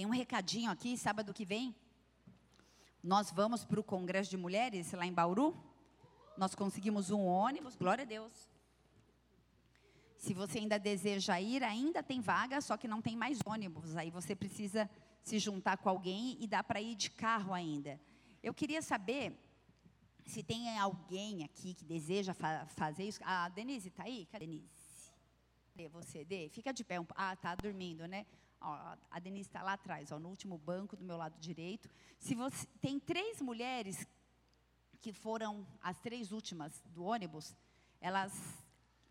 Tem 0.00 0.06
um 0.06 0.12
recadinho 0.12 0.70
aqui, 0.70 0.96
sábado 0.96 1.34
que 1.34 1.44
vem. 1.44 1.76
Nós 3.02 3.30
vamos 3.30 3.66
para 3.66 3.78
o 3.78 3.84
Congresso 3.84 4.30
de 4.30 4.36
Mulheres 4.38 4.92
lá 4.92 5.04
em 5.04 5.12
Bauru. 5.12 5.54
Nós 6.38 6.54
conseguimos 6.54 7.10
um 7.10 7.26
ônibus, 7.26 7.76
glória 7.76 8.00
a 8.00 8.06
Deus. 8.06 8.32
Se 10.16 10.32
você 10.32 10.58
ainda 10.58 10.78
deseja 10.78 11.38
ir, 11.38 11.62
ainda 11.62 12.02
tem 12.02 12.18
vaga, 12.18 12.62
só 12.62 12.78
que 12.78 12.88
não 12.88 13.02
tem 13.02 13.14
mais 13.14 13.40
ônibus. 13.44 13.94
Aí 13.94 14.10
você 14.10 14.34
precisa 14.34 14.88
se 15.22 15.38
juntar 15.38 15.76
com 15.76 15.90
alguém 15.90 16.38
e 16.40 16.46
dá 16.46 16.64
para 16.64 16.80
ir 16.80 16.94
de 16.94 17.10
carro 17.10 17.52
ainda. 17.52 18.00
Eu 18.42 18.54
queria 18.54 18.80
saber 18.80 19.38
se 20.24 20.42
tem 20.42 20.78
alguém 20.78 21.44
aqui 21.44 21.74
que 21.74 21.84
deseja 21.84 22.32
fa 22.32 22.64
fazer 22.68 23.04
isso. 23.04 23.20
A 23.22 23.50
Denise 23.50 23.88
está 23.88 24.04
aí? 24.04 24.24
Cadê 24.32 24.46
Denise? 24.46 25.12
Cadê 25.72 25.88
você, 25.88 26.24
Dê? 26.24 26.48
Fica 26.48 26.72
de 26.72 26.84
pé. 26.84 26.96
Ah, 27.14 27.34
está 27.34 27.54
dormindo, 27.54 28.08
né? 28.08 28.24
Ó, 28.60 28.96
a 29.10 29.18
Denise 29.18 29.48
está 29.48 29.62
lá 29.62 29.72
atrás, 29.72 30.12
ó, 30.12 30.18
no 30.18 30.28
último 30.28 30.58
banco 30.58 30.96
do 30.96 31.04
meu 31.04 31.16
lado 31.16 31.38
direito. 31.38 31.88
Se 32.18 32.34
você 32.34 32.66
tem 32.80 33.00
três 33.00 33.40
mulheres 33.40 34.06
que 35.00 35.12
foram 35.12 35.66
as 35.80 35.98
três 35.98 36.30
últimas 36.30 36.82
do 36.86 37.04
ônibus, 37.04 37.56
elas 38.00 38.32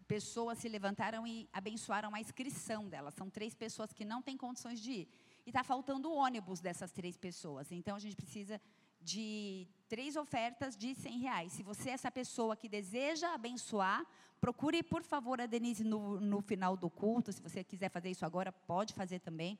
pessoas 0.07 0.57
se 0.57 0.67
levantaram 0.67 1.25
e 1.25 1.47
abençoaram 1.53 2.13
a 2.15 2.19
inscrição 2.19 2.87
delas. 2.87 3.13
São 3.13 3.29
três 3.29 3.53
pessoas 3.53 3.93
que 3.93 4.03
não 4.03 4.21
têm 4.21 4.37
condições 4.37 4.79
de 4.79 4.91
ir. 4.91 5.07
E 5.45 5.49
está 5.49 5.63
faltando 5.63 6.09
o 6.09 6.15
ônibus 6.15 6.59
dessas 6.59 6.91
três 6.91 7.17
pessoas. 7.17 7.71
Então 7.71 7.95
a 7.95 7.99
gente 7.99 8.15
precisa 8.15 8.59
de 9.01 9.67
três 9.87 10.15
ofertas 10.15 10.75
de 10.75 10.93
100 10.93 11.19
reais. 11.19 11.51
Se 11.53 11.63
você 11.63 11.89
é 11.89 11.93
essa 11.93 12.11
pessoa 12.11 12.55
que 12.55 12.69
deseja 12.69 13.33
abençoar, 13.33 14.05
procure, 14.39 14.83
por 14.83 15.03
favor, 15.03 15.41
a 15.41 15.45
Denise 15.45 15.83
no, 15.83 16.19
no 16.19 16.41
final 16.41 16.77
do 16.77 16.89
culto. 16.89 17.31
Se 17.31 17.41
você 17.41 17.63
quiser 17.63 17.89
fazer 17.89 18.09
isso 18.11 18.25
agora, 18.25 18.51
pode 18.51 18.93
fazer 18.93 19.19
também. 19.19 19.59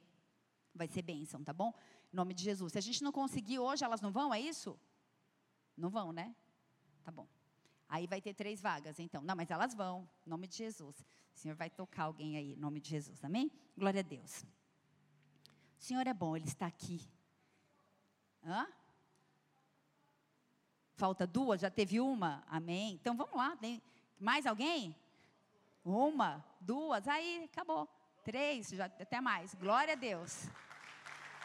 Vai 0.74 0.88
ser 0.88 1.02
bênção, 1.02 1.44
tá 1.44 1.52
bom? 1.52 1.74
Em 2.14 2.16
nome 2.16 2.34
de 2.34 2.44
Jesus. 2.44 2.74
Se 2.74 2.78
a 2.78 2.82
gente 2.82 3.04
não 3.04 3.12
conseguir 3.12 3.60
hoje, 3.60 3.84
elas 3.84 4.02
não 4.02 4.12
vão, 4.12 4.34
é 4.34 4.40
isso? 4.40 4.80
Não 5.76 5.90
vão, 5.90 6.12
né? 6.12 6.36
Tá 7.04 7.12
bom. 7.12 7.28
Aí 7.88 8.06
vai 8.06 8.22
ter 8.22 8.36
três 8.36 8.62
vagas, 8.62 9.00
então. 9.00 9.24
Não, 9.24 9.36
mas 9.36 9.50
elas 9.50 9.74
vão, 9.74 10.08
em 10.26 10.30
nome 10.30 10.48
de 10.48 10.56
Jesus. 10.58 11.04
O 11.34 11.40
Senhor 11.40 11.56
vai 11.56 11.70
tocar 11.70 12.04
alguém 12.04 12.38
aí, 12.38 12.54
em 12.54 12.56
nome 12.56 12.80
de 12.80 12.90
Jesus. 12.90 13.24
Amém? 13.24 13.52
Glória 13.76 14.02
a 14.02 14.04
Deus. 14.04 14.46
O 15.80 15.84
Senhor 15.84 16.06
é 16.06 16.14
bom, 16.14 16.36
Ele 16.36 16.46
está 16.46 16.68
aqui. 16.68 17.02
Hã? 18.44 18.68
Falta 21.00 21.26
duas, 21.26 21.62
já 21.62 21.72
teve 21.72 21.98
uma? 22.02 22.44
Amém. 22.46 22.96
Então 22.96 23.16
vamos 23.16 23.34
lá. 23.34 23.56
Tem 23.56 23.82
mais 24.20 24.46
alguém? 24.46 24.94
Uma, 25.82 26.44
duas, 26.60 27.08
aí 27.08 27.46
acabou. 27.46 27.88
Três, 28.22 28.68
já 28.68 28.84
até 28.84 29.22
mais. 29.22 29.56
Glória 29.56 29.94
a 29.94 29.96
Deus. 29.96 30.50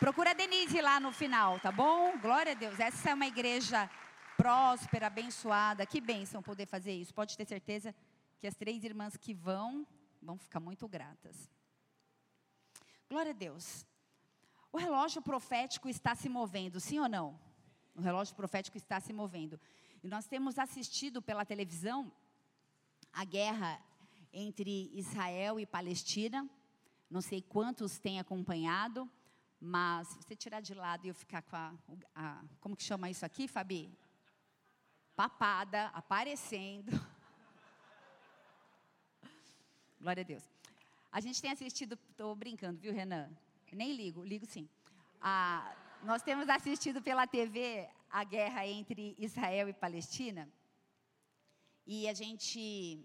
Procura 0.01 0.33
a 0.33 0.35
Denise 0.35 0.81
lá 0.81 0.99
no 0.99 1.13
final, 1.13 1.61
tá 1.61 1.71
bom? 1.71 2.19
Glória 2.19 2.51
a 2.51 2.55
Deus. 2.57 2.81
Essa 2.81 3.11
é 3.11 3.15
uma 3.15 3.29
igreja 3.29 3.89
próspera, 4.37 5.07
abençoada. 5.07 5.87
Que 5.87 6.01
bênção 6.01 6.43
poder 6.43 6.67
fazer 6.67 6.93
isso. 6.93 7.15
Pode 7.15 7.37
ter 7.37 7.47
certeza 7.47 7.95
que 8.41 8.49
as 8.49 8.57
três 8.57 8.83
irmãs 8.83 9.17
que 9.17 9.33
vão, 9.33 9.87
vão 10.21 10.37
ficar 10.37 10.59
muito 10.59 10.89
gratas. 10.89 11.49
Glória 13.09 13.31
a 13.31 13.35
Deus. 13.35 13.87
O 14.73 14.79
relógio 14.79 15.23
profético 15.23 15.89
está 15.89 16.17
se 16.17 16.29
movendo, 16.29 16.81
sim 16.81 16.99
ou 16.99 17.09
não? 17.09 17.39
O 17.95 18.01
relógio 18.01 18.35
profético 18.35 18.77
está 18.77 19.01
se 19.01 19.13
movendo. 19.13 19.59
E 20.03 20.09
nós 20.09 20.27
temos 20.27 20.59
assistido 20.59 21.23
pela 21.23 21.45
televisão 21.45 22.13
a 23.13 23.25
guerra 23.25 23.81
entre 24.33 24.91
Israel 24.93 25.61
e 25.61 25.65
Palestina. 25.65 26.49
Não 27.09 27.21
sei 27.21 27.41
quantos 27.41 27.99
têm 27.99 28.19
acompanhado, 28.19 29.09
mas 29.61 30.09
se 30.09 30.17
você 30.17 30.35
tirar 30.35 30.61
de 30.61 30.75
lado 30.75 31.07
e 31.07 31.09
eu 31.09 31.15
ficar 31.15 31.43
com 31.43 31.57
a, 31.57 31.73
a 32.15 32.43
como 32.61 32.77
que 32.77 32.83
chama 32.83 33.09
isso 33.09 33.25
aqui, 33.25 33.47
Fabi? 33.47 33.97
Papada, 35.15 35.87
aparecendo. 35.95 36.91
Glória 40.01 40.23
a 40.23 40.25
Deus. 40.25 40.43
A 41.13 41.21
gente 41.21 41.41
tem 41.41 41.53
assistido, 41.53 41.97
estou 42.11 42.35
brincando, 42.35 42.81
viu, 42.81 42.93
Renan? 42.93 43.31
Nem 43.73 43.95
ligo, 43.95 44.25
ligo 44.25 44.45
sim. 44.45 44.69
Ah, 45.21 45.73
nós 46.05 46.23
temos 46.23 46.49
assistido 46.49 47.01
pela 47.01 47.27
TV 47.27 47.89
a 48.11 48.23
guerra 48.25 48.67
entre 48.67 49.17
Israel 49.19 49.69
e 49.69 49.73
Palestina. 49.73 50.49
E 51.87 52.07
a 52.07 52.15
gente 52.15 53.03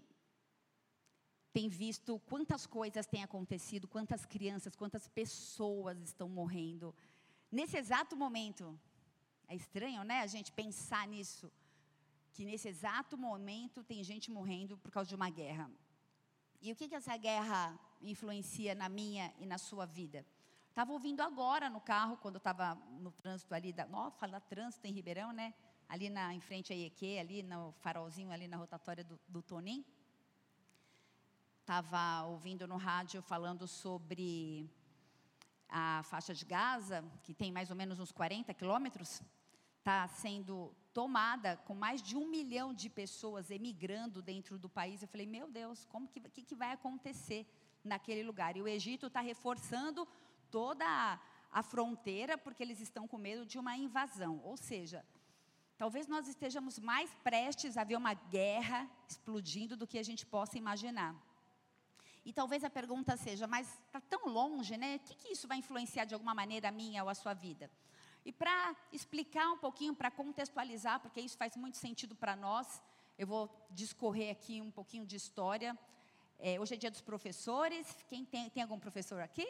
tem 1.52 1.68
visto 1.68 2.18
quantas 2.20 2.66
coisas 2.66 3.06
têm 3.06 3.22
acontecido, 3.22 3.88
quantas 3.88 4.24
crianças, 4.24 4.76
quantas 4.76 5.08
pessoas 5.08 5.98
estão 6.00 6.28
morrendo. 6.28 6.94
Nesse 7.50 7.76
exato 7.76 8.16
momento, 8.16 8.78
é 9.48 9.54
estranho, 9.56 10.04
né, 10.04 10.20
a 10.20 10.26
gente 10.26 10.52
pensar 10.52 11.08
nisso, 11.08 11.50
que 12.34 12.44
nesse 12.44 12.68
exato 12.68 13.16
momento 13.16 13.82
tem 13.82 14.04
gente 14.04 14.30
morrendo 14.30 14.76
por 14.76 14.90
causa 14.90 15.08
de 15.08 15.14
uma 15.14 15.30
guerra. 15.30 15.70
E 16.60 16.70
o 16.70 16.76
que, 16.76 16.88
que 16.88 16.94
essa 16.94 17.16
guerra 17.16 17.78
influencia 18.00 18.74
na 18.74 18.88
minha 18.88 19.32
e 19.38 19.46
na 19.46 19.58
sua 19.58 19.86
vida? 19.86 20.24
Estava 20.70 20.92
ouvindo 20.92 21.20
agora 21.20 21.68
no 21.68 21.80
carro, 21.80 22.16
quando 22.16 22.36
estava 22.36 22.76
no 23.00 23.10
trânsito 23.10 23.52
ali, 23.52 23.72
da, 23.72 23.88
ó, 23.92 24.08
fala 24.12 24.40
trânsito 24.40 24.86
em 24.86 24.92
Ribeirão, 24.92 25.32
né? 25.32 25.52
Ali 25.88 26.08
na, 26.08 26.32
em 26.32 26.40
frente 26.40 26.72
à 26.72 26.76
IEQ, 26.76 27.18
ali 27.18 27.42
no 27.42 27.72
farolzinho, 27.80 28.30
ali 28.30 28.46
na 28.46 28.56
rotatória 28.56 29.02
do, 29.02 29.18
do 29.28 29.42
Tonim. 29.42 29.84
Estava 31.60 32.22
ouvindo 32.22 32.68
no 32.68 32.76
rádio 32.76 33.20
falando 33.20 33.66
sobre 33.66 34.70
a 35.68 36.02
faixa 36.04 36.32
de 36.32 36.44
Gaza, 36.44 37.04
que 37.24 37.34
tem 37.34 37.50
mais 37.50 37.68
ou 37.70 37.76
menos 37.76 37.98
uns 37.98 38.12
40 38.12 38.54
quilômetros, 38.54 39.20
está 39.80 40.06
sendo 40.06 40.72
tomada 40.92 41.56
com 41.66 41.74
mais 41.74 42.00
de 42.00 42.16
um 42.16 42.28
milhão 42.28 42.72
de 42.72 42.88
pessoas 42.88 43.50
emigrando 43.50 44.22
dentro 44.22 44.56
do 44.56 44.68
país. 44.68 45.02
Eu 45.02 45.08
falei, 45.08 45.26
meu 45.26 45.50
Deus, 45.50 45.84
como 45.86 46.06
que, 46.06 46.20
que, 46.20 46.44
que 46.44 46.54
vai 46.54 46.72
acontecer 46.72 47.44
naquele 47.82 48.22
lugar? 48.22 48.56
E 48.56 48.62
o 48.62 48.68
Egito 48.68 49.06
está 49.08 49.20
reforçando 49.20 50.06
toda 50.50 50.84
a, 50.86 51.18
a 51.50 51.62
fronteira 51.62 52.36
porque 52.36 52.62
eles 52.62 52.80
estão 52.80 53.06
com 53.06 53.18
medo 53.18 53.44
de 53.46 53.58
uma 53.58 53.76
invasão. 53.76 54.40
Ou 54.44 54.56
seja, 54.56 55.04
talvez 55.78 56.06
nós 56.06 56.28
estejamos 56.28 56.78
mais 56.78 57.10
prestes 57.22 57.76
a 57.76 57.84
ver 57.84 57.96
uma 57.96 58.14
guerra 58.14 58.88
explodindo 59.08 59.76
do 59.76 59.86
que 59.86 59.98
a 59.98 60.02
gente 60.02 60.26
possa 60.26 60.58
imaginar. 60.58 61.14
E 62.24 62.32
talvez 62.32 62.62
a 62.64 62.70
pergunta 62.70 63.16
seja, 63.16 63.46
mas 63.46 63.66
está 63.86 64.00
tão 64.00 64.26
longe, 64.28 64.76
né? 64.76 64.96
O 64.96 65.00
que, 65.00 65.14
que 65.14 65.32
isso 65.32 65.48
vai 65.48 65.58
influenciar 65.58 66.04
de 66.04 66.14
alguma 66.14 66.34
maneira 66.34 66.68
a 66.68 66.72
minha 66.72 67.02
ou 67.02 67.08
a 67.08 67.14
sua 67.14 67.32
vida? 67.32 67.70
E 68.24 68.30
para 68.30 68.76
explicar 68.92 69.50
um 69.50 69.58
pouquinho, 69.58 69.94
para 69.94 70.10
contextualizar, 70.10 71.00
porque 71.00 71.20
isso 71.20 71.38
faz 71.38 71.56
muito 71.56 71.78
sentido 71.78 72.14
para 72.14 72.36
nós, 72.36 72.82
eu 73.18 73.26
vou 73.26 73.50
discorrer 73.70 74.30
aqui 74.30 74.60
um 74.60 74.70
pouquinho 74.70 75.06
de 75.06 75.16
história. 75.16 75.78
É, 76.38 76.60
hoje 76.60 76.74
é 76.74 76.76
dia 76.76 76.90
dos 76.90 77.00
professores. 77.00 77.96
Quem 78.08 78.24
tem, 78.24 78.48
tem 78.50 78.62
algum 78.62 78.78
professor 78.78 79.20
aqui? 79.20 79.46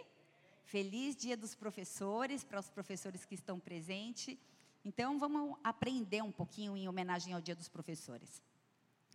Feliz 0.65 1.16
Dia 1.16 1.37
dos 1.37 1.54
Professores 1.54 2.44
para 2.44 2.60
os 2.60 2.71
professores 2.71 3.25
que 3.25 3.34
estão 3.34 3.59
presentes. 3.59 4.37
Então, 4.84 5.19
vamos 5.19 5.56
aprender 5.65 6.22
um 6.22 6.32
pouquinho 6.32 6.76
em 6.76 6.88
homenagem 6.88 7.32
ao 7.34 7.41
Dia 7.41 7.54
dos 7.54 7.69
Professores. 7.69 8.43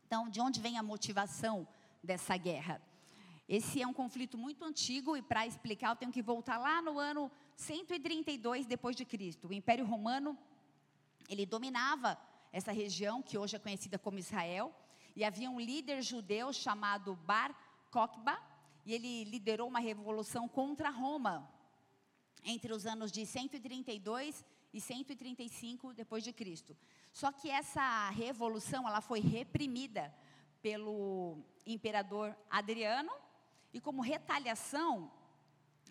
Então, 0.06 0.30
de 0.30 0.40
onde 0.40 0.60
vem 0.60 0.78
a 0.78 0.84
motivação 0.84 1.68
dessa 2.04 2.36
guerra? 2.38 2.82
Esse 3.48 3.82
é 3.82 3.88
um 3.88 3.94
conflito 3.94 4.38
muito 4.38 4.66
antigo 4.66 5.16
e 5.16 5.22
para 5.22 5.46
explicar 5.46 5.90
eu 5.90 5.96
tenho 5.96 6.12
que 6.12 6.22
voltar 6.22 6.58
lá 6.58 6.82
no 6.82 6.98
ano 6.98 7.32
132 7.56 8.66
depois 8.66 8.96
de 8.96 9.06
Cristo. 9.06 9.48
O 9.48 9.54
Império 9.54 9.86
Romano 9.86 10.38
ele 11.30 11.46
dominava 11.46 12.18
essa 12.52 12.72
região 12.72 13.22
que 13.22 13.38
hoje 13.38 13.56
é 13.56 13.60
conhecida 13.60 14.00
como 14.00 14.18
Israel 14.18 14.74
e 15.16 15.24
havia 15.24 15.50
um 15.50 15.60
líder 15.60 16.02
judeu 16.02 16.52
chamado 16.52 17.16
Bar 17.16 17.56
Kokhba 17.92 18.40
e 18.86 18.94
ele 18.94 19.24
liderou 19.26 19.68
uma 19.68 19.80
revolução 19.80 20.48
contra 20.48 20.90
Roma 20.90 21.50
entre 22.44 22.72
os 22.72 22.86
anos 22.86 23.12
de 23.12 23.26
132 23.26 24.46
e 24.72 24.80
135 24.80 25.94
depois 25.94 26.24
de 26.24 26.32
Cristo. 26.32 26.78
Só 27.12 27.32
que 27.32 27.50
essa 27.50 28.10
revolução 28.12 28.88
ela 28.88 29.02
foi 29.02 29.20
reprimida 29.20 30.14
pelo 30.62 31.40
imperador 31.66 32.36
Adriano 32.50 33.12
e 33.74 33.82
como 33.82 34.02
retaliação, 34.02 35.12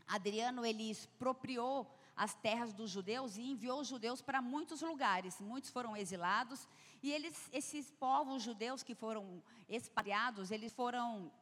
Adriano 0.07 0.65
ele 0.65 0.91
expropriou 0.91 1.91
as 2.17 2.35
terras 2.35 2.73
dos 2.73 2.91
judeus 2.91 3.37
e 3.37 3.43
enviou 3.43 3.81
os 3.81 3.89
judeus 3.89 4.23
para 4.23 4.41
muitos 4.41 4.83
lugares. 4.83 5.41
Muitos 5.41 5.71
foram 5.71 5.97
exilados 5.97 6.69
e 7.03 7.11
eles, 7.11 7.51
esses 7.53 7.91
povos 7.91 8.43
judeus 8.43 8.83
que 8.83 8.95
foram 8.95 9.43
expatriados, 9.69 10.51
eles 10.51 10.73
foram 10.73 11.33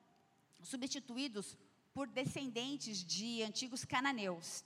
substituídos 0.62 1.56
por 1.92 2.08
descendentes 2.08 3.04
de 3.04 3.42
antigos 3.42 3.84
cananeus. 3.84 4.64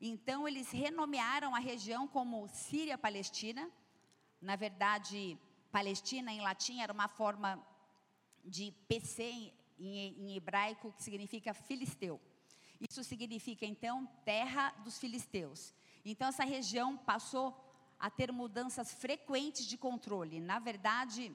Então, 0.00 0.46
eles 0.46 0.70
renomearam 0.70 1.54
a 1.54 1.58
região 1.58 2.06
como 2.06 2.48
Síria-Palestina. 2.48 3.70
Na 4.40 4.56
verdade, 4.56 5.38
Palestina 5.70 6.32
em 6.32 6.40
latim 6.40 6.80
era 6.80 6.92
uma 6.92 7.08
forma 7.08 7.64
de 8.44 8.72
PC 8.88 9.52
em, 9.78 9.98
em 10.18 10.36
hebraico, 10.36 10.92
que 10.92 11.02
significa 11.02 11.54
filisteu. 11.54 12.20
Isso 12.80 13.02
significa, 13.04 13.64
então, 13.64 14.06
terra 14.24 14.70
dos 14.84 14.98
filisteus. 14.98 15.72
Então, 16.04 16.28
essa 16.28 16.44
região 16.44 16.96
passou 16.96 17.58
a 17.98 18.10
ter 18.10 18.30
mudanças 18.32 18.92
frequentes 18.92 19.64
de 19.64 19.78
controle. 19.78 20.40
Na 20.40 20.58
verdade, 20.58 21.34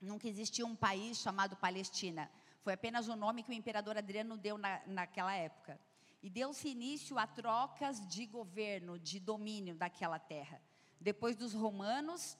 nunca 0.00 0.26
existia 0.26 0.64
um 0.64 0.76
país 0.76 1.18
chamado 1.18 1.56
Palestina. 1.56 2.30
Foi 2.62 2.74
apenas 2.74 3.08
o 3.08 3.16
nome 3.16 3.42
que 3.42 3.50
o 3.50 3.54
imperador 3.54 3.96
Adriano 3.96 4.36
deu 4.36 4.58
na, 4.58 4.82
naquela 4.86 5.34
época. 5.34 5.80
E 6.22 6.28
deu-se 6.28 6.68
início 6.68 7.18
a 7.18 7.26
trocas 7.26 8.06
de 8.06 8.26
governo, 8.26 8.98
de 8.98 9.18
domínio 9.18 9.74
daquela 9.74 10.18
terra. 10.18 10.60
Depois 11.00 11.34
dos 11.34 11.54
romanos, 11.54 12.36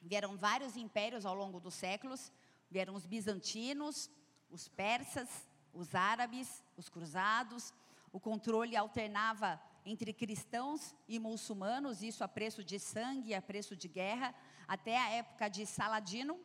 vieram 0.00 0.36
vários 0.36 0.76
impérios 0.76 1.26
ao 1.26 1.34
longo 1.34 1.58
dos 1.58 1.74
séculos. 1.74 2.32
Vieram 2.70 2.94
os 2.94 3.04
bizantinos, 3.04 4.08
os 4.48 4.68
persas, 4.68 5.28
os 5.72 5.94
árabes, 5.94 6.64
os 6.76 6.88
cruzados. 6.88 7.74
O 8.12 8.20
controle 8.20 8.76
alternava 8.76 9.60
entre 9.84 10.12
cristãos 10.12 10.94
e 11.08 11.18
muçulmanos, 11.18 12.02
isso 12.02 12.22
a 12.22 12.28
preço 12.28 12.62
de 12.62 12.78
sangue, 12.78 13.34
a 13.34 13.42
preço 13.42 13.74
de 13.74 13.88
guerra, 13.88 14.32
até 14.68 14.96
a 14.96 15.08
época 15.10 15.48
de 15.48 15.66
Saladino. 15.66 16.38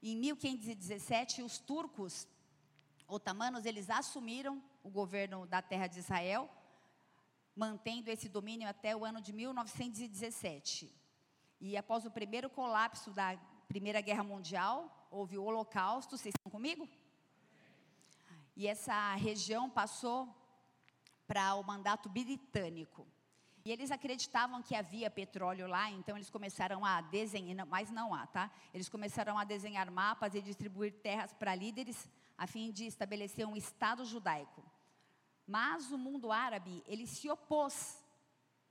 Em 0.00 0.14
1517, 0.16 1.42
os 1.42 1.58
turcos 1.58 2.28
otomanos, 3.08 3.64
eles 3.64 3.88
assumiram 3.90 4.62
o 4.82 4.90
governo 4.90 5.46
da 5.46 5.62
terra 5.62 5.86
de 5.86 5.98
Israel, 5.98 6.50
mantendo 7.54 8.10
esse 8.10 8.28
domínio 8.28 8.68
até 8.68 8.94
o 8.94 9.04
ano 9.04 9.20
de 9.20 9.32
1917. 9.32 10.92
E 11.60 11.76
após 11.76 12.04
o 12.04 12.10
primeiro 12.10 12.50
colapso 12.50 13.10
da 13.10 13.36
Primeira 13.68 14.00
Guerra 14.00 14.22
Mundial, 14.22 15.08
houve 15.10 15.38
o 15.38 15.44
Holocausto, 15.44 16.16
vocês 16.16 16.34
estão 16.36 16.50
comigo? 16.50 16.88
E 18.54 18.66
essa 18.66 19.14
região 19.14 19.68
passou 19.68 20.28
para 21.26 21.54
o 21.54 21.62
mandato 21.62 22.08
britânico. 22.08 23.06
E 23.64 23.72
eles 23.72 23.90
acreditavam 23.90 24.62
que 24.62 24.76
havia 24.76 25.10
petróleo 25.10 25.66
lá, 25.66 25.90
então 25.90 26.16
eles 26.16 26.30
começaram 26.30 26.84
a 26.84 27.00
desenhar, 27.00 27.66
mas 27.66 27.90
não 27.90 28.14
há, 28.14 28.24
tá? 28.26 28.50
Eles 28.72 28.88
começaram 28.88 29.36
a 29.36 29.42
desenhar 29.42 29.90
mapas 29.90 30.34
e 30.34 30.40
distribuir 30.40 30.92
terras 30.92 31.32
para 31.32 31.54
líderes 31.54 32.08
a 32.36 32.46
fim 32.46 32.70
de 32.70 32.86
estabelecer 32.86 33.46
um 33.46 33.56
Estado 33.56 34.04
judaico. 34.04 34.62
Mas 35.46 35.90
o 35.90 35.98
mundo 35.98 36.32
árabe, 36.32 36.82
ele 36.86 37.06
se 37.06 37.30
opôs 37.30 38.02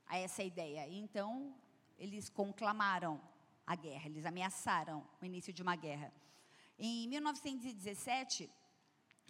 a 0.06 0.18
essa 0.18 0.42
ideia. 0.42 0.86
Então, 0.88 1.54
eles 1.98 2.28
conclamaram 2.28 3.20
a 3.66 3.74
guerra, 3.74 4.06
eles 4.06 4.26
ameaçaram 4.26 5.04
o 5.20 5.24
início 5.24 5.52
de 5.52 5.62
uma 5.62 5.74
guerra. 5.74 6.12
Em 6.78 7.08
1917, 7.08 8.50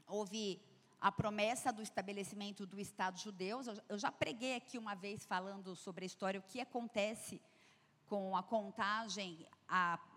houve 0.07 0.61
a 1.01 1.11
promessa 1.13 1.73
do 1.73 1.83
estabelecimento 1.83 2.67
do 2.67 2.79
Estado 2.81 3.19
judeu. 3.19 3.61
Eu 3.89 3.99
já 3.99 4.11
preguei 4.11 4.57
aqui 4.57 4.77
uma 4.77 4.95
vez 4.95 5.25
falando 5.25 5.75
sobre 5.77 6.05
a 6.05 6.07
história, 6.07 6.41
o 6.41 6.43
que 6.43 6.61
acontece 6.61 7.41
com 8.07 8.37
a 8.37 8.43
contagem 8.43 9.47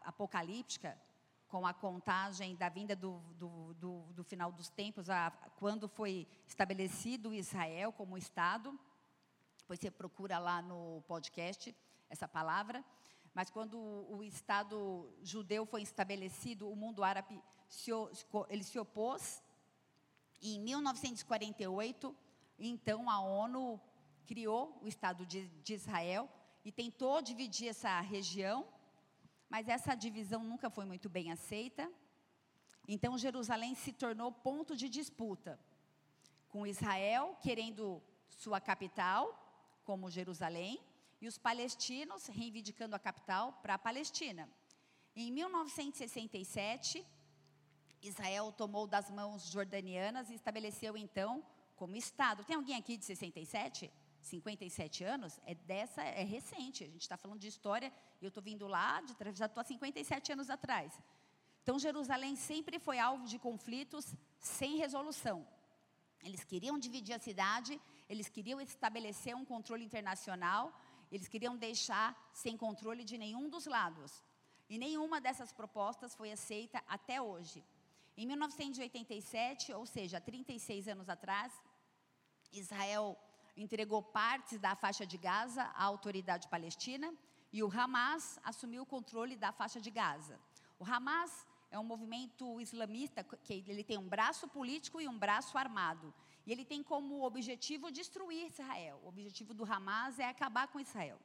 apocalíptica, 0.01 0.99
com 1.49 1.65
a 1.65 1.73
contagem 1.73 2.55
da 2.55 2.69
vinda 2.69 2.95
do, 2.95 3.19
do, 3.37 3.73
do, 3.73 4.01
do 4.13 4.23
final 4.23 4.51
dos 4.51 4.69
tempos, 4.69 5.09
a, 5.09 5.31
quando 5.57 5.89
foi 5.89 6.27
estabelecido 6.47 7.33
Israel 7.33 7.91
como 7.91 8.17
Estado. 8.17 8.79
Depois 9.57 9.79
você 9.79 9.89
procura 9.89 10.37
lá 10.37 10.61
no 10.61 11.03
podcast 11.07 11.75
essa 12.09 12.27
palavra. 12.27 12.85
Mas 13.33 13.49
quando 13.49 13.77
o, 13.77 14.23
Estado 14.23 15.11
judeu 15.23 15.65
foi 15.65 15.81
estabelecido, 15.81 16.69
o 16.69 16.75
mundo 16.75 17.03
árabe 17.03 17.41
se, 17.67 17.91
ele 18.49 18.63
se 18.63 18.77
opôs 18.79 19.43
em 20.41 20.59
1948, 20.59 22.15
então 22.57 23.09
a 23.09 23.19
ONU 23.19 23.79
criou 24.25 24.77
o 24.81 24.87
Estado 24.87 25.25
de, 25.25 25.47
de 25.47 25.73
Israel 25.73 26.29
e 26.63 26.71
tentou 26.71 27.21
dividir 27.21 27.69
essa 27.69 27.99
região, 28.01 28.67
mas 29.49 29.67
essa 29.67 29.95
divisão 29.95 30.43
nunca 30.43 30.69
foi 30.69 30.85
muito 30.85 31.09
bem 31.09 31.31
aceita. 31.31 31.91
Então 32.87 33.17
Jerusalém 33.17 33.75
se 33.75 33.91
tornou 33.91 34.31
ponto 34.31 34.75
de 34.75 34.87
disputa, 34.87 35.59
com 36.49 36.65
Israel 36.65 37.37
querendo 37.41 38.01
sua 38.29 38.59
capital, 38.61 39.21
como 39.83 40.09
Jerusalém, 40.09 40.79
e 41.21 41.27
os 41.27 41.37
palestinos 41.37 42.27
reivindicando 42.27 42.95
a 42.95 42.99
capital 42.99 43.53
para 43.61 43.73
a 43.73 43.79
Palestina. 43.79 44.49
Em 45.15 45.31
1967, 45.31 47.05
Israel 48.01 48.53
tomou 48.53 48.87
das 48.87 49.09
mãos 49.09 49.43
jordanianas 49.51 50.29
e 50.29 50.35
estabeleceu 50.35 50.95
então 50.95 51.43
como 51.75 51.95
Estado. 51.95 52.43
Tem 52.43 52.55
alguém 52.55 52.75
aqui 52.75 52.95
de 52.95 53.03
67? 53.05 53.91
57 54.29 55.03
anos? 55.03 55.39
É 55.45 55.53
dessa, 55.55 56.01
é 56.01 56.23
recente. 56.23 56.83
A 56.83 56.87
gente 56.87 57.01
está 57.01 57.17
falando 57.17 57.39
de 57.39 57.47
história 57.47 57.91
e 58.21 58.25
eu 58.25 58.29
estou 58.29 58.43
vindo 58.43 58.67
lá, 58.67 59.01
de, 59.01 59.13
já 59.33 59.47
estou 59.47 59.61
há 59.61 59.63
57 59.63 60.33
anos 60.33 60.49
atrás. 60.49 60.99
Então, 61.61 61.77
Jerusalém 61.77 62.35
sempre 62.35 62.79
foi 62.79 62.97
alvo 62.99 63.25
de 63.27 63.37
conflitos 63.37 64.05
sem 64.39 64.77
resolução. 64.77 65.47
Eles 66.23 66.43
queriam 66.43 66.77
dividir 66.77 67.15
a 67.15 67.19
cidade, 67.19 67.79
eles 68.09 68.29
queriam 68.29 68.59
estabelecer 68.59 69.35
um 69.35 69.45
controle 69.45 69.83
internacional, 69.83 70.73
eles 71.11 71.27
queriam 71.27 71.55
deixar 71.55 72.09
sem 72.33 72.55
controle 72.57 73.03
de 73.03 73.17
nenhum 73.17 73.49
dos 73.49 73.65
lados. 73.65 74.23
E 74.69 74.77
nenhuma 74.77 75.19
dessas 75.19 75.51
propostas 75.51 76.15
foi 76.15 76.31
aceita 76.31 76.83
até 76.87 77.21
hoje. 77.21 77.63
Em 78.15 78.25
1987, 78.25 79.73
ou 79.73 79.85
seja, 79.85 80.19
36 80.19 80.87
anos 80.87 81.07
atrás, 81.07 81.53
Israel 82.51 83.17
entregou 83.61 84.01
partes 84.01 84.57
da 84.57 84.73
faixa 84.73 85.05
de 85.05 85.17
Gaza 85.17 85.63
à 85.75 85.83
autoridade 85.83 86.47
palestina 86.47 87.13
e 87.51 87.61
o 87.61 87.71
Hamas 87.71 88.39
assumiu 88.43 88.83
o 88.83 88.85
controle 88.85 89.35
da 89.35 89.51
faixa 89.51 89.81
de 89.81 89.91
Gaza. 89.91 90.39
O 90.79 90.85
Hamas 90.85 91.45
é 91.69 91.77
um 91.77 91.83
movimento 91.83 92.59
islamista 92.61 93.23
que 93.43 93.65
ele 93.67 93.83
tem 93.83 93.97
um 93.97 94.07
braço 94.07 94.47
político 94.47 95.01
e 95.01 95.07
um 95.07 95.17
braço 95.17 95.57
armado. 95.57 96.13
E 96.45 96.51
ele 96.53 96.63
tem 96.63 96.81
como 96.81 97.23
objetivo 97.23 97.91
destruir 97.91 98.47
Israel. 98.47 99.01
O 99.03 99.09
objetivo 99.09 99.53
do 99.53 99.65
Hamas 99.65 100.17
é 100.19 100.25
acabar 100.25 100.67
com 100.69 100.79
Israel. 100.79 101.19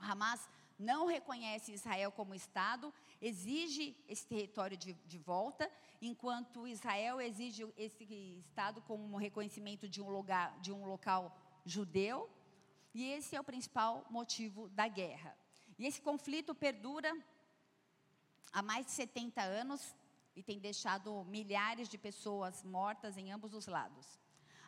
O 0.00 0.04
Hamas 0.04 0.48
não 0.78 1.06
reconhece 1.06 1.72
Israel 1.72 2.12
como 2.12 2.34
Estado, 2.34 2.94
exige 3.20 3.96
esse 4.08 4.24
território 4.24 4.76
de, 4.76 4.92
de, 4.92 5.18
volta, 5.18 5.68
enquanto 6.00 6.68
Israel 6.68 7.20
exige 7.20 7.66
esse 7.76 8.04
Estado 8.38 8.80
como 8.82 9.16
reconhecimento 9.16 9.88
de 9.88 10.00
um, 10.00 10.08
lugar, 10.08 10.56
de 10.60 10.70
um 10.70 10.86
local 10.86 11.36
judeu, 11.68 12.30
e 12.94 13.04
esse 13.12 13.36
é 13.36 13.40
o 13.40 13.44
principal 13.44 14.06
motivo 14.10 14.68
da 14.70 14.88
guerra. 14.88 15.36
E 15.78 15.86
esse 15.86 16.00
conflito 16.00 16.54
perdura 16.54 17.16
há 18.52 18.62
mais 18.62 18.86
de 18.86 18.92
70 18.92 19.40
anos 19.42 19.94
e 20.34 20.42
tem 20.42 20.58
deixado 20.58 21.24
milhares 21.24 21.88
de 21.88 21.98
pessoas 21.98 22.64
mortas 22.64 23.16
em 23.16 23.30
ambos 23.30 23.54
os 23.54 23.66
lados. 23.66 24.18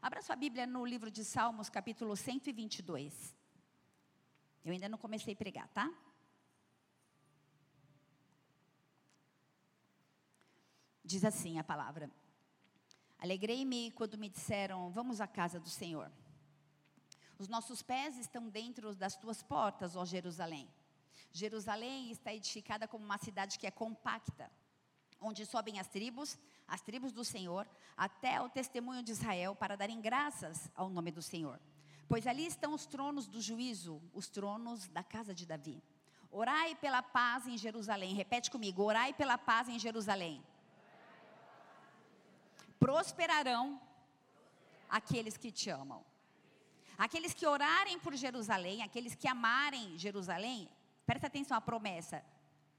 Abra 0.03 0.23
sua 0.23 0.37
Bíblia 0.37 0.67
no 0.67 0.85
livro 0.85 1.11
de 1.11 1.25
Salmos, 1.25 1.69
capítulo 1.69 2.17
122. 2.17 3.37
Eu 4.65 4.73
ainda 4.73 4.89
não 4.89 4.99
comecei 4.99 5.35
a 5.35 5.37
pregar, 5.37 5.69
tá? 5.69 5.93
Diz 11.05 11.25
assim 11.25 11.59
a 11.59 11.65
palavra: 11.65 12.11
Alegrei-me 13.19 13.91
quando 13.93 14.17
me 14.17 14.29
disseram: 14.29 14.91
Vamos 14.91 15.21
à 15.21 15.27
casa 15.27 15.59
do 15.59 15.69
Senhor. 15.69 16.11
Os 17.41 17.49
nossos 17.49 17.81
pés 17.81 18.19
estão 18.19 18.51
dentro 18.51 18.95
das 18.95 19.17
tuas 19.17 19.43
portas, 19.43 19.97
ó 19.97 20.05
Jerusalém. 20.05 20.69
Jerusalém 21.33 22.11
está 22.11 22.35
edificada 22.35 22.87
como 22.87 23.03
uma 23.03 23.17
cidade 23.17 23.59
que 23.59 23.67
é 23.67 23.71
compacta, 23.71 24.51
onde 25.19 25.47
sobem 25.47 25.81
as 25.81 25.89
tribos, 25.89 26.39
as 26.69 26.83
tribos 26.83 27.13
do 27.13 27.25
Senhor, 27.25 27.67
até 27.97 28.39
o 28.43 28.51
testemunho 28.51 29.03
de 29.03 29.13
Israel, 29.13 29.57
para 29.57 29.75
darem 29.75 30.03
graças 30.03 30.71
ao 30.75 30.91
nome 30.91 31.11
do 31.11 31.23
Senhor. 31.23 31.59
Pois 32.07 32.27
ali 32.27 32.45
estão 32.45 32.75
os 32.75 32.85
tronos 32.85 33.27
do 33.27 33.41
juízo, 33.41 34.03
os 34.13 34.29
tronos 34.29 34.87
da 34.89 35.03
casa 35.03 35.35
de 35.35 35.47
Davi. 35.47 35.83
Orai 36.31 36.75
pela 36.75 37.03
paz 37.03 37.47
em 37.47 37.57
Jerusalém. 37.57 38.15
Repete 38.15 38.51
comigo: 38.51 38.83
orai 38.83 39.15
pela 39.15 39.39
paz 39.39 39.67
em 39.67 39.79
Jerusalém. 39.79 40.45
Prosperarão 42.79 43.81
aqueles 44.91 45.39
que 45.39 45.51
te 45.51 45.71
amam. 45.71 46.10
Aqueles 47.07 47.33
que 47.33 47.47
orarem 47.47 47.99
por 47.99 48.14
Jerusalém, 48.14 48.83
aqueles 48.83 49.14
que 49.14 49.26
amarem 49.26 49.97
Jerusalém, 49.97 50.69
presta 51.07 51.28
atenção 51.28 51.57
à 51.57 51.61
promessa: 51.61 52.23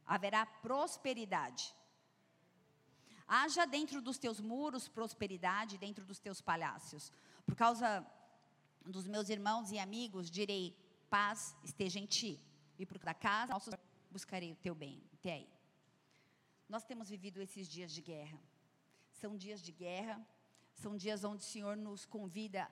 haverá 0.05 0.45
prosperidade. 0.45 1.73
Haja 3.27 3.65
dentro 3.65 3.99
dos 3.99 4.19
teus 4.19 4.39
muros 4.39 4.87
prosperidade, 4.87 5.79
dentro 5.79 6.05
dos 6.05 6.19
teus 6.19 6.39
palácios. 6.39 7.11
Por 7.47 7.55
causa 7.55 8.05
dos 8.85 9.07
meus 9.07 9.27
irmãos 9.27 9.71
e 9.71 9.79
amigos, 9.79 10.29
direi: 10.29 10.77
paz 11.09 11.55
esteja 11.63 11.97
em 11.99 12.05
ti. 12.05 12.39
E 12.77 12.85
por 12.85 12.99
da 12.99 13.15
casa, 13.15 13.79
buscarei 14.11 14.51
o 14.51 14.55
teu 14.67 14.75
bem. 14.75 15.01
Até 15.15 15.33
aí. 15.33 15.49
Nós 16.69 16.83
temos 16.83 17.09
vivido 17.09 17.41
esses 17.41 17.67
dias 17.67 17.91
de 17.91 18.03
guerra. 18.03 18.39
São 19.13 19.35
dias 19.35 19.63
de 19.63 19.71
guerra, 19.71 20.23
são 20.75 20.95
dias 20.95 21.23
onde 21.23 21.41
o 21.41 21.47
Senhor 21.47 21.75
nos 21.75 22.05
convida 22.05 22.69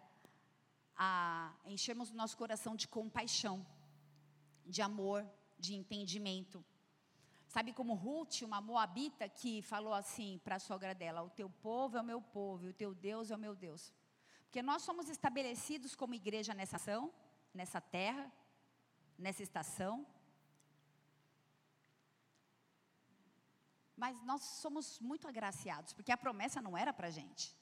a 1.02 1.54
enchermos 1.66 2.12
o 2.12 2.16
nosso 2.16 2.36
coração 2.36 2.76
de 2.76 2.86
compaixão, 2.86 3.66
de 4.66 4.82
amor, 4.82 5.26
de 5.58 5.74
entendimento. 5.74 6.64
Sabe 7.48 7.72
como 7.72 7.94
Ruth, 7.94 8.42
uma 8.42 8.60
moabita, 8.60 9.30
que 9.30 9.62
falou 9.62 9.94
assim 9.94 10.42
para 10.44 10.58
a 10.58 10.60
sogra 10.60 10.94
dela: 10.94 11.24
O 11.24 11.30
teu 11.30 11.50
povo 11.50 11.96
é 11.98 12.02
o 12.02 12.04
meu 12.04 12.22
povo, 12.22 12.66
e 12.66 12.70
o 12.70 12.74
teu 12.74 12.94
Deus 12.94 13.32
é 13.32 13.36
o 13.36 13.40
meu 13.40 13.56
Deus. 13.56 13.94
Porque 14.44 14.62
nós 14.62 14.82
somos 14.82 15.08
estabelecidos 15.08 15.96
como 15.96 16.14
igreja 16.14 16.54
nessa 16.54 16.76
ação, 16.76 17.14
nessa 17.54 17.80
terra, 17.80 18.30
nessa 19.18 19.42
estação. 19.42 20.06
Mas 23.96 24.22
nós 24.24 24.42
somos 24.42 25.00
muito 25.00 25.28
agraciados, 25.28 25.94
porque 25.94 26.12
a 26.12 26.18
promessa 26.18 26.62
não 26.62 26.78
era 26.78 26.92
para 26.92 27.08
a 27.08 27.12
gente. 27.12 27.58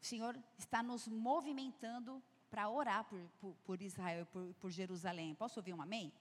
O 0.00 0.04
Senhor 0.04 0.38
está 0.58 0.82
nos 0.82 1.06
movimentando 1.06 2.22
para 2.50 2.68
orar 2.68 3.04
por, 3.04 3.20
por, 3.40 3.54
por 3.64 3.82
Israel, 3.82 4.26
por, 4.26 4.54
por 4.54 4.70
Jerusalém. 4.70 5.34
Posso 5.34 5.60
ouvir 5.60 5.74
um 5.74 5.82
amém? 5.82 6.12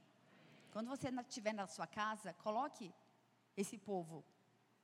Quando 0.71 0.87
você 0.87 1.09
estiver 1.09 1.53
na 1.53 1.65
sua 1.65 1.87
casa, 1.87 2.33
coloque 2.33 2.93
esse 3.57 3.77
povo 3.77 4.23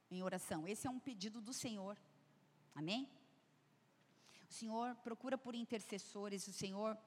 em 0.10 0.24
oração. 0.24 0.68
Esse 0.68 0.88
é 0.88 0.90
um 0.90 1.00
pedido 1.00 1.42
do 1.42 1.54
Senhor. 1.54 1.98
Amém? 2.74 3.08
O 4.50 4.54
Senhor 4.54 4.96
procura 4.98 5.38
por 5.38 5.54
intercessores, 5.56 6.48
o 6.48 6.54
Senhor 6.54 6.98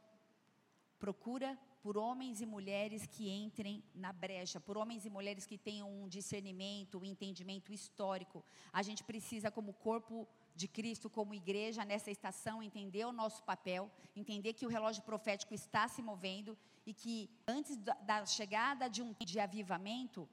procura 0.99 1.59
por 1.83 1.97
homens 1.97 2.41
e 2.41 2.47
mulheres 2.47 3.07
que 3.07 3.31
entrem 3.31 3.83
na 3.95 4.13
brecha, 4.13 4.59
por 4.61 4.77
homens 4.77 5.05
e 5.05 5.11
mulheres 5.11 5.47
que 5.47 5.57
tenham 5.57 5.89
um 5.91 6.09
discernimento, 6.09 6.99
um 6.99 7.05
entendimento 7.05 7.73
histórico. 7.73 8.45
A 8.73 8.83
gente 8.83 9.05
precisa, 9.05 9.51
como 9.51 9.73
corpo 9.73 10.27
de 10.55 10.67
Cristo, 10.67 11.09
como 11.09 11.35
igreja, 11.35 11.85
nessa 11.85 12.11
estação, 12.11 12.63
entender 12.63 13.05
o 13.05 13.13
nosso 13.13 13.43
papel, 13.45 13.91
entender 14.17 14.55
que 14.55 14.67
o 14.67 14.69
relógio 14.69 15.03
profético 15.03 15.55
está 15.55 15.87
se 15.89 16.03
movendo 16.03 16.59
e 16.85 16.93
que 16.93 17.31
antes 17.47 17.77
da 17.77 18.27
chegada 18.27 18.89
de 18.89 19.03
um 19.03 19.15
de 19.21 19.39
avivamento, 19.39 20.29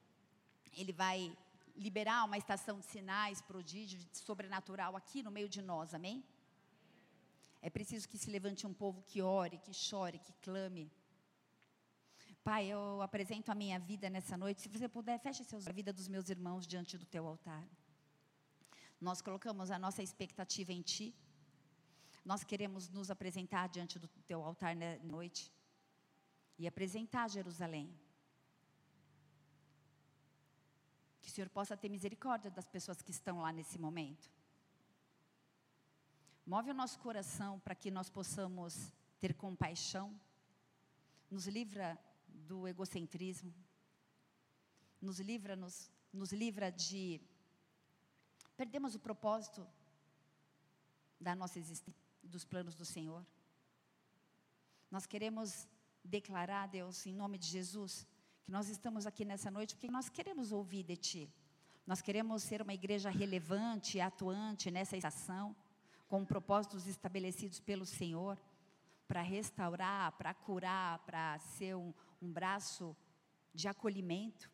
ele 0.74 0.92
vai 0.92 1.36
liberar 1.76 2.24
uma 2.24 2.38
estação 2.38 2.80
de 2.80 2.86
sinais, 2.86 3.42
prodígio, 3.42 4.00
de 4.00 4.18
sobrenatural 4.18 4.96
aqui 4.96 5.22
no 5.22 5.32
meio 5.32 5.50
de 5.50 5.62
nós, 5.62 5.94
amém? 5.94 6.24
É 7.62 7.70
preciso 7.70 8.08
que 8.08 8.18
se 8.18 8.30
levante 8.30 8.66
um 8.66 8.74
povo 8.74 9.04
que 9.04 9.22
ore, 9.22 9.58
que 9.58 9.74
chore, 9.74 10.20
que 10.20 10.34
clame. 10.42 10.92
Pai, 12.46 12.68
eu 12.68 13.02
apresento 13.02 13.52
a 13.52 13.56
minha 13.56 13.80
vida 13.80 14.08
nessa 14.08 14.38
noite. 14.38 14.62
Se 14.62 14.70
você 14.70 14.88
puder, 14.88 15.18
feche 15.20 15.44
seus, 15.44 15.68
a 15.68 15.72
vida 15.72 15.92
dos 15.92 16.08
meus 16.08 16.30
irmãos 16.30 16.68
diante 16.68 16.96
do 16.96 17.04
teu 17.04 17.26
altar. 17.26 17.68
Nós 19.02 19.20
colocamos 19.20 19.72
a 19.72 19.80
nossa 19.80 20.04
expectativa 20.04 20.72
em 20.72 20.84
Ti. 20.84 21.12
Nós 22.24 22.44
queremos 22.44 22.88
nos 22.88 23.10
apresentar 23.10 23.68
diante 23.68 23.98
do 23.98 24.08
teu 24.28 24.44
altar 24.44 24.76
na 24.76 24.96
noite 24.98 25.52
e 26.60 26.68
apresentar 26.68 27.32
Jerusalém. 27.32 27.92
Que 31.22 31.30
o 31.30 31.32
Senhor 31.32 31.50
possa 31.50 31.76
ter 31.76 31.90
misericórdia 31.90 32.52
das 32.52 32.68
pessoas 32.68 33.02
que 33.02 33.10
estão 33.10 33.42
lá 33.42 33.52
nesse 33.52 33.80
momento. 33.80 34.30
Move 36.46 36.70
o 36.70 36.76
nosso 36.76 37.00
coração 37.00 37.60
para 37.62 37.74
que 37.74 37.90
nós 37.90 38.08
possamos 38.08 38.94
ter 39.20 39.34
compaixão. 39.34 40.14
Nos 41.32 41.48
livra 41.48 42.00
do 42.46 42.68
egocentrismo. 42.68 43.54
Nos 45.02 45.20
livra, 45.20 45.56
nos, 45.56 45.92
nos 46.14 46.32
livra 46.32 46.72
de 46.72 47.22
perdemos 48.56 48.96
o 48.96 49.00
propósito 49.00 49.68
da 51.20 51.36
nossa 51.36 51.60
existência, 51.60 51.94
dos 52.24 52.46
planos 52.46 52.76
do 52.76 52.86
Senhor. 52.86 53.26
Nós 54.90 55.06
queremos 55.06 55.68
declarar, 56.04 56.68
Deus, 56.68 57.06
em 57.06 57.14
nome 57.14 57.38
de 57.38 57.48
Jesus, 57.48 58.08
que 58.44 58.52
nós 58.52 58.70
estamos 58.70 59.06
aqui 59.06 59.26
nessa 59.26 59.50
noite 59.52 59.76
porque 59.76 59.90
nós 59.90 60.08
queremos 60.08 60.52
ouvir 60.52 60.84
de 60.84 60.96
Ti. 60.96 61.34
Nós 61.86 62.02
queremos 62.02 62.44
ser 62.44 62.62
uma 62.62 62.74
igreja 62.74 63.10
relevante, 63.10 64.00
atuante 64.00 64.72
nessa 64.72 64.96
estação, 64.96 65.56
com 66.08 66.26
propósitos 66.26 66.88
estabelecidos 66.88 67.60
pelo 67.60 67.86
Senhor, 67.86 68.40
para 69.08 69.22
restaurar, 69.22 70.12
para 70.14 70.34
curar, 70.34 71.00
para 71.00 71.38
ser 71.40 71.76
um, 71.76 71.94
um 72.22 72.32
braço 72.32 72.96
de 73.54 73.68
acolhimento. 73.68 74.52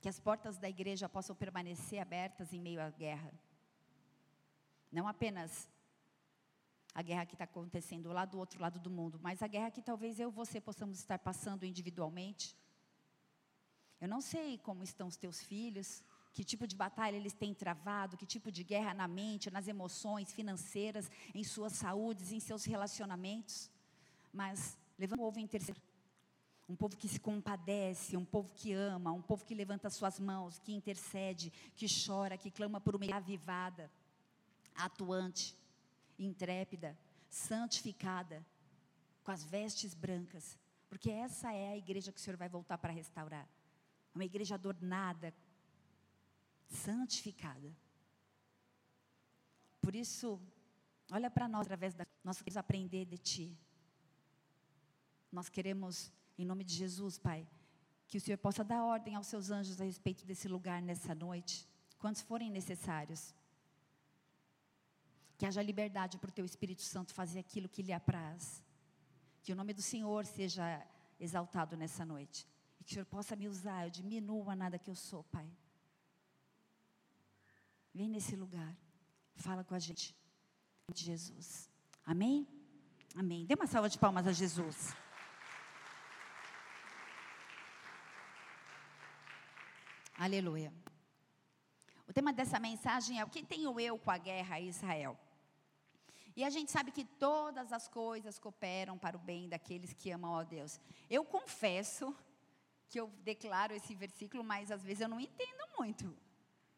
Que 0.00 0.08
as 0.08 0.20
portas 0.20 0.58
da 0.58 0.68
igreja 0.68 1.08
possam 1.08 1.34
permanecer 1.34 2.00
abertas 2.00 2.52
em 2.52 2.60
meio 2.60 2.80
à 2.80 2.90
guerra. 2.90 3.32
Não 4.92 5.08
apenas 5.08 5.68
a 6.94 7.02
guerra 7.02 7.26
que 7.26 7.34
está 7.34 7.44
acontecendo 7.44 8.10
lá 8.10 8.24
do 8.24 8.38
outro 8.38 8.60
lado 8.60 8.78
do 8.80 8.88
mundo, 8.88 9.18
mas 9.22 9.42
a 9.42 9.46
guerra 9.46 9.70
que 9.70 9.82
talvez 9.82 10.18
eu 10.18 10.30
e 10.30 10.32
você 10.32 10.58
possamos 10.60 10.98
estar 10.98 11.18
passando 11.18 11.66
individualmente. 11.66 12.56
Eu 14.00 14.08
não 14.08 14.20
sei 14.20 14.56
como 14.58 14.82
estão 14.82 15.06
os 15.06 15.16
teus 15.16 15.42
filhos, 15.42 16.02
que 16.32 16.44
tipo 16.44 16.66
de 16.66 16.76
batalha 16.76 17.16
eles 17.16 17.32
têm 17.32 17.52
travado, 17.54 18.16
que 18.16 18.26
tipo 18.26 18.50
de 18.50 18.62
guerra 18.62 18.94
na 18.94 19.08
mente, 19.08 19.50
nas 19.50 19.68
emoções 19.68 20.32
financeiras, 20.32 21.10
em 21.34 21.44
suas 21.44 21.74
saúdes, 21.74 22.32
em 22.32 22.40
seus 22.40 22.64
relacionamentos. 22.64 23.70
Mas 24.32 24.78
levanta 24.98 25.22
o 25.22 25.26
ovo 25.26 25.38
intercessor 25.38 25.82
um 26.68 26.74
povo 26.74 26.96
que 26.96 27.08
se 27.08 27.20
compadece, 27.20 28.16
um 28.16 28.24
povo 28.24 28.52
que 28.52 28.72
ama, 28.72 29.12
um 29.12 29.22
povo 29.22 29.44
que 29.44 29.54
levanta 29.54 29.88
suas 29.88 30.18
mãos, 30.18 30.58
que 30.58 30.72
intercede, 30.72 31.52
que 31.76 31.86
chora, 31.86 32.36
que 32.36 32.50
clama 32.50 32.80
por 32.80 32.96
uma 32.96 33.16
avivada, 33.16 33.90
atuante, 34.74 35.56
intrépida, 36.18 36.98
santificada, 37.28 38.44
com 39.22 39.30
as 39.30 39.44
vestes 39.44 39.94
brancas, 39.94 40.58
porque 40.88 41.10
essa 41.10 41.52
é 41.52 41.68
a 41.70 41.76
igreja 41.76 42.12
que 42.12 42.18
o 42.18 42.22
Senhor 42.22 42.36
vai 42.36 42.48
voltar 42.48 42.78
para 42.78 42.92
restaurar. 42.92 43.48
Uma 44.14 44.24
igreja 44.24 44.54
adornada, 44.54 45.32
santificada. 46.68 47.72
Por 49.80 49.94
isso, 49.94 50.40
olha 51.12 51.30
para 51.30 51.46
nós 51.46 51.66
através 51.66 51.94
da 51.94 52.06
nós 52.24 52.38
queremos 52.38 52.56
aprender 52.56 53.04
de 53.04 53.18
ti. 53.18 53.56
Nós 55.36 55.50
queremos 55.50 56.10
em 56.38 56.46
nome 56.46 56.64
de 56.64 56.74
Jesus, 56.74 57.18
Pai, 57.18 57.46
que 58.08 58.16
o 58.16 58.20
Senhor 58.22 58.38
possa 58.38 58.64
dar 58.64 58.82
ordem 58.82 59.14
aos 59.16 59.26
seus 59.26 59.50
anjos 59.50 59.78
a 59.82 59.84
respeito 59.84 60.24
desse 60.24 60.48
lugar 60.48 60.80
nessa 60.80 61.14
noite, 61.14 61.68
quantos 61.98 62.22
forem 62.22 62.50
necessários. 62.50 63.34
Que 65.36 65.44
haja 65.44 65.60
liberdade 65.60 66.16
para 66.16 66.30
o 66.30 66.32
Teu 66.32 66.46
Espírito 66.46 66.80
Santo 66.80 67.12
fazer 67.12 67.38
aquilo 67.38 67.68
que 67.68 67.82
lhe 67.82 67.92
apraz. 67.92 68.64
Que 69.42 69.52
o 69.52 69.56
nome 69.56 69.74
do 69.74 69.82
Senhor 69.82 70.24
seja 70.24 70.64
exaltado 71.20 71.76
nessa 71.76 72.02
noite. 72.02 72.48
E 72.80 72.84
que 72.84 72.92
o 72.92 72.94
Senhor 72.94 73.04
possa 73.04 73.36
me 73.36 73.46
usar, 73.46 73.84
eu 73.84 73.90
diminua 73.90 74.56
nada 74.56 74.78
que 74.78 74.90
eu 74.90 74.94
sou, 74.94 75.22
Pai. 75.24 75.46
Vem 77.92 78.08
nesse 78.08 78.34
lugar, 78.36 78.74
fala 79.34 79.62
com 79.62 79.74
a 79.74 79.78
gente. 79.78 80.16
De 80.94 81.04
Jesus. 81.04 81.70
Amém? 82.06 82.48
Amém. 83.14 83.44
Dê 83.44 83.54
uma 83.54 83.66
salva 83.66 83.90
de 83.90 83.98
palmas 83.98 84.26
a 84.26 84.32
Jesus. 84.32 84.96
Aleluia. 90.18 90.72
O 92.08 92.12
tema 92.12 92.32
dessa 92.32 92.58
mensagem 92.58 93.20
é 93.20 93.24
o 93.24 93.28
que 93.28 93.44
tenho 93.44 93.78
eu 93.78 93.98
com 93.98 94.10
a 94.10 94.16
guerra 94.16 94.58
Israel. 94.58 95.18
E 96.34 96.42
a 96.42 96.48
gente 96.48 96.70
sabe 96.70 96.90
que 96.90 97.04
todas 97.04 97.70
as 97.70 97.86
coisas 97.86 98.38
cooperam 98.38 98.96
para 98.96 99.14
o 99.14 99.20
bem 99.20 99.46
daqueles 99.46 99.92
que 99.92 100.10
amam 100.10 100.34
a 100.34 100.42
Deus. 100.42 100.80
Eu 101.10 101.22
confesso 101.22 102.16
que 102.88 102.98
eu 102.98 103.08
declaro 103.24 103.74
esse 103.74 103.94
versículo, 103.94 104.42
mas 104.42 104.70
às 104.70 104.82
vezes 104.82 105.02
eu 105.02 105.08
não 105.08 105.20
entendo 105.20 105.64
muito 105.78 106.16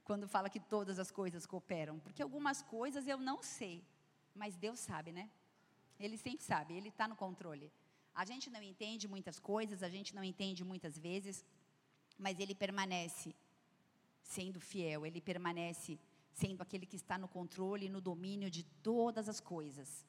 quando 0.02 0.26
fala 0.26 0.50
que 0.50 0.58
todas 0.58 0.98
as 0.98 1.12
coisas 1.12 1.46
cooperam, 1.46 2.00
porque 2.00 2.22
algumas 2.22 2.60
coisas 2.62 3.06
eu 3.06 3.18
não 3.18 3.40
sei, 3.40 3.84
mas 4.34 4.56
Deus 4.56 4.80
sabe, 4.80 5.12
né? 5.12 5.30
Ele 6.00 6.16
sempre 6.16 6.42
sabe, 6.42 6.74
Ele 6.74 6.88
está 6.88 7.06
no 7.06 7.14
controle. 7.14 7.70
A 8.14 8.24
gente 8.24 8.50
não 8.50 8.62
entende 8.62 9.06
muitas 9.06 9.38
coisas, 9.38 9.82
a 9.82 9.88
gente 9.88 10.12
não 10.12 10.24
entende 10.24 10.64
muitas 10.64 10.98
vezes, 10.98 11.44
mas 12.18 12.38
ele 12.40 12.54
permanece 12.54 13.34
sendo 14.22 14.60
fiel, 14.60 15.06
ele 15.06 15.20
permanece 15.20 15.98
sendo 16.32 16.62
aquele 16.62 16.86
que 16.86 16.96
está 16.96 17.16
no 17.16 17.28
controle 17.28 17.86
e 17.86 17.88
no 17.88 18.00
domínio 18.00 18.50
de 18.50 18.62
todas 18.82 19.28
as 19.28 19.40
coisas. 19.40 20.04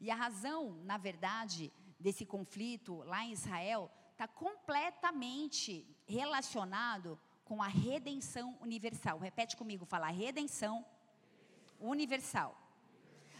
E 0.00 0.10
a 0.10 0.14
razão, 0.14 0.74
na 0.84 0.98
verdade, 0.98 1.72
desse 1.98 2.26
conflito 2.26 3.02
lá 3.04 3.24
em 3.24 3.32
Israel 3.32 3.90
está 4.12 4.26
completamente 4.26 5.86
relacionado 6.06 7.18
com 7.44 7.62
a 7.62 7.68
redenção 7.68 8.58
universal. 8.60 9.18
Repete 9.18 9.56
comigo, 9.56 9.84
fala 9.84 10.08
redenção 10.08 10.84
universal. 11.78 12.58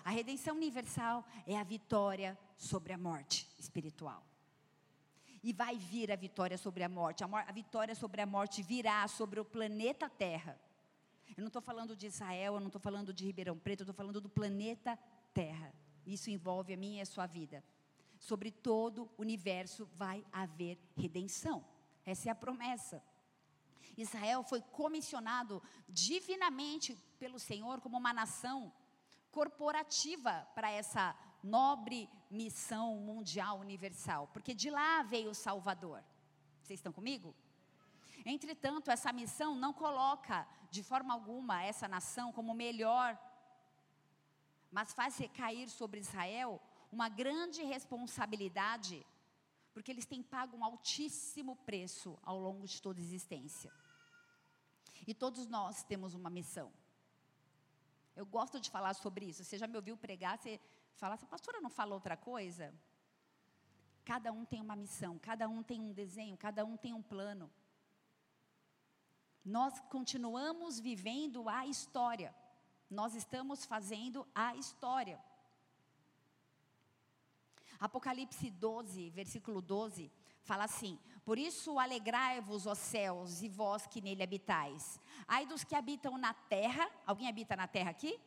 A 0.05 0.11
redenção 0.11 0.57
universal 0.57 1.25
é 1.47 1.57
a 1.59 1.65
vitória 1.65 2.39
sobre 2.57 2.93
a 2.93 2.99
morte 2.99 3.49
espiritual 3.59 4.25
e 5.45 5.53
vai 5.53 5.77
vir 5.77 6.11
a 6.11 6.17
vitória 6.17 6.57
sobre 6.57 6.83
a 6.83 6.89
morte. 6.89 7.23
A, 7.23 7.27
a, 7.27 7.53
vitória 7.53 7.95
sobre 7.95 8.23
a 8.23 8.27
morte 8.27 8.63
virá 8.63 9.07
sobre 9.07 9.39
o 9.39 9.45
planeta 9.45 10.09
Terra. 10.09 10.59
Eu 11.37 11.43
não 11.43 11.49
estou 11.49 11.61
falando 11.61 11.95
de 11.95 12.07
Israel, 12.07 12.55
eu 12.55 12.61
não 12.61 12.69
estou 12.69 12.81
falando 12.81 13.13
de 13.13 13.27
Ribeirão 13.27 13.59
Preto, 13.59 13.81
eu 13.81 13.85
estou 13.85 13.95
falando 13.95 14.23
do 14.23 14.29
planeta 14.31 14.99
Terra. 15.35 15.71
Isso 16.07 16.31
envolve 16.31 16.73
a 16.73 16.79
minha 16.79 17.01
e 17.01 17.03
a 17.03 17.07
sua 17.07 17.27
vida. 17.27 17.63
Sobre 18.19 18.51
todo 18.51 19.11
o 19.19 19.21
universo 19.21 19.87
vai 19.97 20.25
haver 20.33 20.79
redenção. 20.97 21.63
Essa 22.07 22.31
é 22.31 22.33
a 22.33 22.35
promessa. 22.35 23.05
Israel 23.99 24.43
foi 24.45 24.63
comissionado 24.63 25.63
divinamente 25.87 26.97
pelo 27.19 27.39
Senhor 27.39 27.83
como 27.83 27.99
uma 27.99 28.15
nação 28.15 28.73
corporativa 29.31 30.49
para 30.55 30.71
essa 30.71 31.15
nobre 31.45 32.09
missão 32.31 32.97
mundial 32.97 33.61
universal, 33.61 34.29
porque 34.33 34.55
de 34.55 34.71
lá 34.71 35.03
veio 35.03 35.31
o 35.31 35.35
Salvador. 35.35 36.03
Vocês 36.63 36.79
estão 36.79 36.93
comigo? 36.93 37.35
Entretanto, 38.25 38.91
essa 38.91 39.13
missão 39.13 39.55
não 39.55 39.73
coloca 39.73 40.49
de 40.71 40.83
forma 40.83 41.13
alguma 41.13 41.63
essa 41.63 41.87
nação 41.87 42.33
como 42.33 42.55
melhor, 42.55 43.19
mas 44.73 44.95
faz 44.95 45.19
recair 45.19 45.69
sobre 45.69 46.01
Israel 46.01 46.61
uma 46.91 47.09
grande 47.11 47.63
responsabilidade, 47.63 49.07
porque 49.75 49.91
eles 49.93 50.07
têm 50.07 50.23
pago 50.23 50.57
um 50.57 50.65
altíssimo 50.65 51.57
preço 51.57 52.19
ao 52.23 52.39
longo 52.39 52.67
de 52.67 52.81
toda 52.81 52.99
a 53.01 53.03
existência. 53.03 53.71
E 55.07 55.13
todos 55.13 55.47
nós 55.47 55.83
temos 55.83 56.15
uma 56.15 56.31
missão. 56.31 56.73
Eu 58.17 58.25
gosto 58.25 58.59
de 58.59 58.71
falar 58.71 58.95
sobre 58.95 59.27
isso. 59.27 59.45
Você 59.45 59.59
já 59.59 59.67
me 59.67 59.77
ouviu 59.77 59.97
pregar, 59.97 60.39
você 60.39 60.59
fala, 60.97 61.15
essa 61.15 61.27
pastora 61.27 61.61
não 61.61 61.71
fala 61.71 61.95
outra 61.95 62.17
coisa? 62.17 62.75
Cada 64.05 64.33
um 64.33 64.45
tem 64.45 64.61
uma 64.61 64.77
missão, 64.77 65.19
cada 65.19 65.49
um 65.49 65.63
tem 65.63 65.81
um 65.81 65.93
desenho, 65.93 66.37
cada 66.37 66.65
um 66.65 66.77
tem 66.77 66.93
um 66.93 67.03
plano. 67.03 67.51
Nós 69.45 69.79
continuamos 69.91 70.79
vivendo 70.79 71.49
a 71.49 71.67
história. 71.67 72.35
Nós 72.91 73.15
estamos 73.15 73.65
fazendo 73.65 74.27
a 74.35 74.55
história. 74.57 75.19
Apocalipse 77.81 78.51
12, 78.51 79.11
versículo 79.11 79.61
12, 79.61 80.11
fala 80.43 80.65
assim: 80.65 80.99
Por 81.25 81.39
isso 81.39 81.79
alegrai-vos, 81.79 82.67
ó 82.67 82.75
céus, 82.75 83.43
e 83.43 83.49
vós 83.49 83.87
que 83.87 84.01
nele 84.01 84.23
habitais. 84.23 85.01
Ai 85.27 85.45
dos 85.45 85.65
que 85.65 85.75
habitam 85.75 86.17
na 86.17 86.33
terra, 86.33 86.89
alguém 87.07 87.29
habita 87.29 87.57
na 87.57 87.67
terra 87.67 87.91
aqui? 87.91 88.19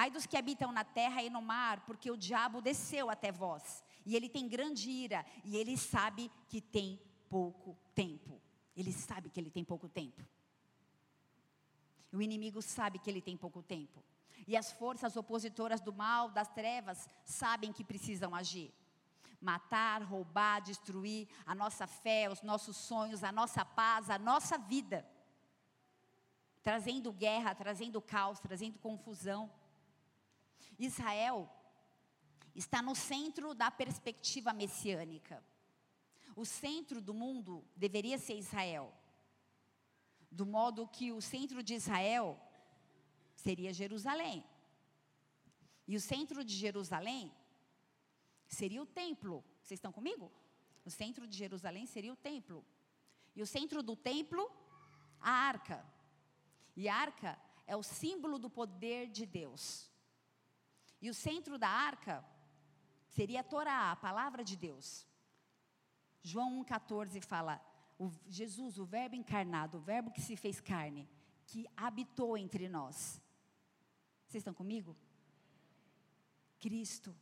Ai 0.00 0.12
dos 0.12 0.26
que 0.26 0.36
habitam 0.36 0.70
na 0.70 0.84
terra 0.84 1.24
e 1.24 1.28
no 1.28 1.42
mar, 1.42 1.80
porque 1.84 2.08
o 2.08 2.16
diabo 2.16 2.60
desceu 2.60 3.10
até 3.10 3.32
vós, 3.32 3.82
e 4.06 4.14
ele 4.14 4.28
tem 4.28 4.46
grande 4.46 4.88
ira, 4.88 5.26
e 5.44 5.56
ele 5.56 5.76
sabe 5.76 6.30
que 6.46 6.60
tem 6.60 7.02
pouco 7.28 7.76
tempo. 7.96 8.40
Ele 8.76 8.92
sabe 8.92 9.28
que 9.28 9.40
ele 9.40 9.50
tem 9.50 9.64
pouco 9.64 9.88
tempo. 9.88 10.24
O 12.12 12.22
inimigo 12.22 12.62
sabe 12.62 13.00
que 13.00 13.10
ele 13.10 13.20
tem 13.20 13.36
pouco 13.36 13.60
tempo. 13.60 14.00
E 14.46 14.56
as 14.56 14.70
forças 14.70 15.16
opositoras 15.16 15.80
do 15.80 15.92
mal, 15.92 16.30
das 16.30 16.46
trevas, 16.46 17.08
sabem 17.24 17.72
que 17.72 17.82
precisam 17.82 18.36
agir. 18.36 18.72
Matar, 19.40 20.04
roubar, 20.04 20.60
destruir 20.60 21.26
a 21.44 21.56
nossa 21.56 21.88
fé, 21.88 22.30
os 22.30 22.40
nossos 22.42 22.76
sonhos, 22.76 23.24
a 23.24 23.32
nossa 23.32 23.64
paz, 23.64 24.08
a 24.10 24.16
nossa 24.16 24.56
vida. 24.58 25.04
Trazendo 26.62 27.12
guerra, 27.12 27.52
trazendo 27.52 28.00
caos, 28.00 28.38
trazendo 28.38 28.78
confusão. 28.78 29.50
Israel 30.78 31.48
está 32.54 32.82
no 32.82 32.94
centro 32.94 33.54
da 33.54 33.70
perspectiva 33.70 34.52
messiânica. 34.52 35.44
O 36.34 36.44
centro 36.44 37.00
do 37.00 37.14
mundo 37.14 37.64
deveria 37.76 38.18
ser 38.18 38.36
Israel 38.36 38.92
do 40.30 40.44
modo 40.44 40.86
que 40.86 41.10
o 41.10 41.20
centro 41.20 41.62
de 41.62 41.74
Israel 41.74 42.38
seria 43.34 43.72
Jerusalém. 43.72 44.44
E 45.86 45.96
o 45.96 46.00
centro 46.00 46.44
de 46.44 46.54
Jerusalém 46.54 47.32
seria 48.46 48.82
o 48.82 48.86
templo. 48.86 49.44
Vocês 49.62 49.78
estão 49.78 49.92
comigo? 49.92 50.30
O 50.84 50.90
centro 50.90 51.26
de 51.26 51.36
Jerusalém 51.36 51.86
seria 51.86 52.12
o 52.12 52.16
templo. 52.16 52.64
E 53.34 53.42
o 53.42 53.46
centro 53.46 53.82
do 53.82 53.96
templo, 53.96 54.50
a 55.20 55.30
arca. 55.30 55.84
E 56.76 56.88
a 56.88 56.94
arca 56.94 57.38
é 57.66 57.76
o 57.76 57.82
símbolo 57.82 58.38
do 58.38 58.50
poder 58.50 59.08
de 59.08 59.24
Deus. 59.24 59.90
E 61.00 61.08
o 61.08 61.14
centro 61.14 61.58
da 61.58 61.68
arca 61.68 62.24
seria 63.08 63.40
a 63.40 63.44
Torá, 63.44 63.92
a 63.92 63.96
palavra 63.96 64.42
de 64.44 64.56
Deus. 64.56 65.06
João 66.22 66.64
1,14 66.64 67.22
fala: 67.22 67.60
o 67.98 68.10
Jesus, 68.26 68.78
o 68.78 68.84
Verbo 68.84 69.16
encarnado, 69.16 69.78
o 69.78 69.80
Verbo 69.80 70.10
que 70.10 70.20
se 70.20 70.36
fez 70.36 70.60
carne, 70.60 71.08
que 71.46 71.66
habitou 71.76 72.36
entre 72.36 72.68
nós. 72.68 73.20
Vocês 74.26 74.40
estão 74.42 74.54
comigo? 74.54 74.96
Cristo. 76.60 77.14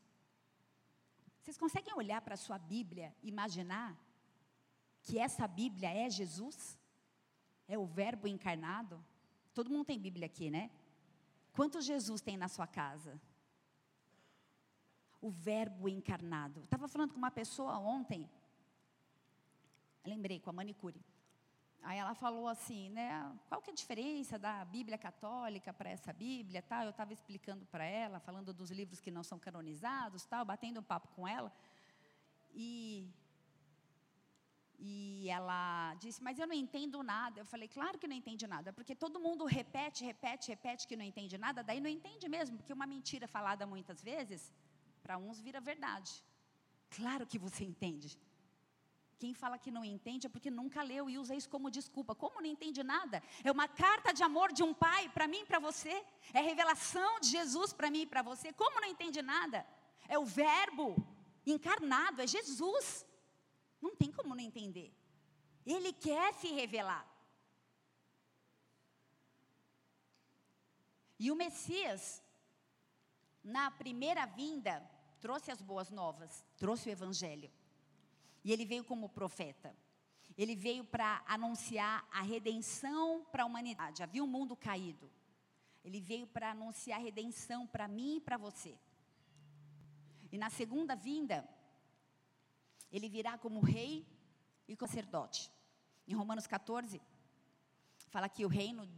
Vocês 1.40 1.56
conseguem 1.56 1.94
olhar 1.94 2.20
para 2.20 2.34
a 2.34 2.36
sua 2.36 2.58
Bíblia 2.58 3.14
e 3.22 3.28
imaginar 3.28 3.96
que 5.02 5.18
essa 5.18 5.46
Bíblia 5.46 5.88
é 5.88 6.10
Jesus? 6.10 6.78
É 7.68 7.78
o 7.78 7.86
Verbo 7.86 8.26
encarnado? 8.26 9.02
Todo 9.54 9.70
mundo 9.70 9.86
tem 9.86 9.98
Bíblia 9.98 10.26
aqui, 10.26 10.50
né? 10.50 10.70
Quantos 11.52 11.84
Jesus 11.84 12.20
tem 12.20 12.36
na 12.36 12.48
sua 12.48 12.66
casa? 12.66 13.20
O 15.20 15.31
Verbo 15.31 15.88
encarnado. 15.88 16.62
Estava 16.62 16.88
falando 16.88 17.12
com 17.12 17.18
uma 17.18 17.31
pessoa 17.31 17.79
ontem 17.79 18.29
lembrei, 20.07 20.38
com 20.40 20.50
a 20.50 20.52
manicure. 20.52 21.00
Aí 21.83 21.98
ela 21.98 22.14
falou 22.14 22.48
assim, 22.48 22.90
né? 22.90 23.09
Qual 23.48 23.61
que 23.61 23.70
é 23.70 23.72
a 23.72 23.76
diferença 23.76 24.38
da 24.38 24.64
Bíblia 24.64 24.98
católica 24.98 25.72
para 25.72 25.90
essa 25.90 26.12
Bíblia, 26.12 26.62
tal? 26.62 26.85
Eu 26.85 26.90
estava 26.90 27.12
explicando 27.12 27.64
para 27.66 27.85
ela, 27.85 28.18
falando 28.18 28.52
dos 28.52 28.70
livros 28.70 29.00
que 29.00 29.11
não 29.11 29.22
são 29.22 29.38
canonizados, 29.38 30.24
tal, 30.24 30.44
batendo 30.44 30.81
um 30.81 30.83
papo 30.83 31.09
com 31.14 31.26
ela. 31.29 31.52
E 32.55 33.09
e 34.79 35.29
ela 35.31 35.94
disse, 35.94 36.22
mas 36.22 36.38
eu 36.38 36.46
não 36.46 36.55
entendo 36.55 37.02
nada. 37.02 37.40
Eu 37.40 37.46
falei, 37.46 37.66
claro 37.66 37.98
que 37.98 38.07
não 38.07 38.14
entende 38.14 38.46
nada, 38.46 38.74
porque 38.74 38.94
todo 38.94 39.18
mundo 39.18 39.46
repete, 39.46 40.05
repete, 40.05 40.48
repete 40.48 40.87
que 40.87 40.96
não 40.96 41.05
entende 41.05 41.38
nada, 41.38 41.62
daí 41.62 41.81
não 41.81 41.88
entende 41.88 42.29
mesmo, 42.29 42.59
porque 42.59 42.74
uma 42.74 42.87
mentira 42.87 43.26
falada 43.26 43.66
muitas 43.66 44.02
vezes, 44.02 44.52
para 45.06 45.18
uns 45.26 45.40
vira 45.46 45.60
verdade. 45.72 46.12
Claro 46.96 47.24
que 47.30 47.38
você 47.38 47.62
entende. 47.72 48.08
Quem 49.20 49.32
fala 49.40 49.56
que 49.64 49.70
não 49.76 49.84
entende 49.84 50.26
é 50.26 50.30
porque 50.34 50.50
nunca 50.50 50.82
leu 50.82 51.04
e 51.08 51.16
usa 51.16 51.36
isso 51.40 51.48
como 51.54 51.74
desculpa. 51.76 52.12
Como 52.22 52.40
não 52.42 52.50
entende 52.54 52.82
nada? 52.82 53.22
É 53.44 53.50
uma 53.56 53.68
carta 53.82 54.12
de 54.12 54.22
amor 54.28 54.52
de 54.52 54.64
um 54.68 54.74
pai 54.74 55.08
para 55.16 55.28
mim 55.32 55.42
e 55.42 55.46
para 55.50 55.60
você. 55.68 55.94
É 56.34 56.40
revelação 56.40 57.20
de 57.20 57.28
Jesus 57.36 57.72
para 57.72 57.90
mim 57.94 58.02
e 58.02 58.10
para 58.14 58.22
você. 58.30 58.52
Como 58.52 58.80
não 58.80 58.88
entende 58.94 59.22
nada? 59.22 59.64
É 60.08 60.18
o 60.18 60.26
Verbo 60.26 60.88
encarnado, 61.54 62.20
é 62.20 62.26
Jesus. 62.26 63.06
Não 63.80 63.94
tem 63.94 64.10
como 64.10 64.34
não 64.34 64.44
entender. 64.50 64.90
Ele 65.64 65.92
quer 65.92 66.34
se 66.34 66.48
revelar. 66.48 67.06
E 71.18 71.30
o 71.30 71.36
Messias, 71.36 72.22
na 73.42 73.70
primeira 73.70 74.26
vinda, 74.26 74.74
trouxe 75.20 75.50
as 75.50 75.61
boas 75.61 75.90
novas, 75.90 76.44
trouxe 76.57 76.88
o 76.88 76.92
Evangelho. 76.92 77.50
E 78.44 78.52
ele 78.52 78.64
veio 78.64 78.85
como 78.85 79.09
profeta. 79.09 79.76
Ele 80.37 80.55
veio 80.55 80.85
para 80.85 81.22
anunciar 81.26 82.07
a 82.12 82.22
redenção 82.22 83.24
para 83.33 83.42
a 83.42 83.46
humanidade. 83.46 84.02
Havia 84.02 84.22
um 84.22 84.26
mundo 84.26 84.55
caído. 84.55 85.11
Ele 85.85 86.00
veio 86.00 86.26
para 86.26 86.50
anunciar 86.50 86.98
a 86.98 87.02
redenção 87.02 87.66
para 87.66 87.88
mim 87.88 88.16
e 88.16 88.20
para 88.20 88.37
você. 88.37 88.79
E 90.31 90.37
na 90.37 90.50
segunda 90.50 90.94
vinda, 90.94 91.48
ele 92.90 93.09
virá 93.09 93.38
como 93.38 93.61
rei 93.61 94.07
e 94.68 94.76
sacerdote. 94.76 95.50
Em 96.07 96.14
Romanos 96.14 96.46
14, 96.46 97.00
fala 98.09 98.29
que 98.29 98.44
o 98.44 98.48
reino 98.48 98.88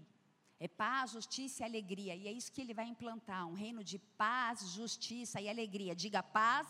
é 0.60 0.66
paz, 0.66 1.12
justiça 1.12 1.62
e 1.62 1.66
alegria. 1.66 2.14
E 2.16 2.26
é 2.26 2.32
isso 2.32 2.52
que 2.52 2.60
ele 2.60 2.74
vai 2.74 2.86
implantar: 2.86 3.46
um 3.46 3.54
reino 3.54 3.82
de 3.84 3.98
paz, 3.98 4.68
justiça 4.72 5.40
e 5.40 5.48
alegria. 5.48 5.94
Diga 5.94 6.22
paz, 6.22 6.68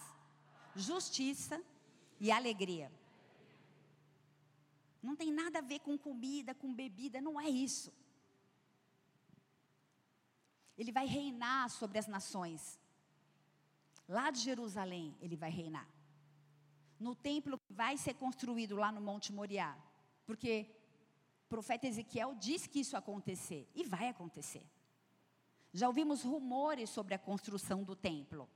justiça 0.77 1.62
e 2.20 2.31
alegria. 2.31 2.92
Não 5.03 5.16
tem 5.16 5.33
nada 5.33 5.59
a 5.61 5.62
ver 5.62 5.79
com 5.81 5.96
comida, 5.96 6.55
com 6.55 6.74
bebida, 6.74 7.20
não 7.20 7.40
é 7.40 7.48
isso. 7.48 7.92
Ele 10.77 10.92
vai 10.92 11.07
reinar 11.07 11.70
sobre 11.70 11.98
as 11.98 12.07
nações. 12.07 12.79
Lá 14.09 14.31
de 14.31 14.40
Jerusalém, 14.40 15.16
ele 15.20 15.37
vai 15.37 15.51
reinar. 15.51 15.88
No 17.01 17.14
templo 17.14 17.59
que 17.59 17.72
vai 17.72 17.96
ser 17.96 18.14
construído 18.14 18.77
lá 18.77 18.90
no 18.92 19.01
Monte 19.01 19.33
Moriá. 19.33 19.77
Porque 20.27 20.66
profeta 21.49 21.87
Ezequiel 21.87 22.35
diz 22.35 22.67
que 22.67 22.81
isso 22.81 22.97
acontecer. 22.97 23.69
E 23.75 23.85
vai 23.85 24.09
acontecer. 24.09 24.63
Já 25.73 25.87
ouvimos 25.87 26.23
rumores 26.23 26.91
sobre 26.91 27.15
a 27.15 27.19
construção 27.19 27.83
do 27.83 27.97
templo. 27.97 28.49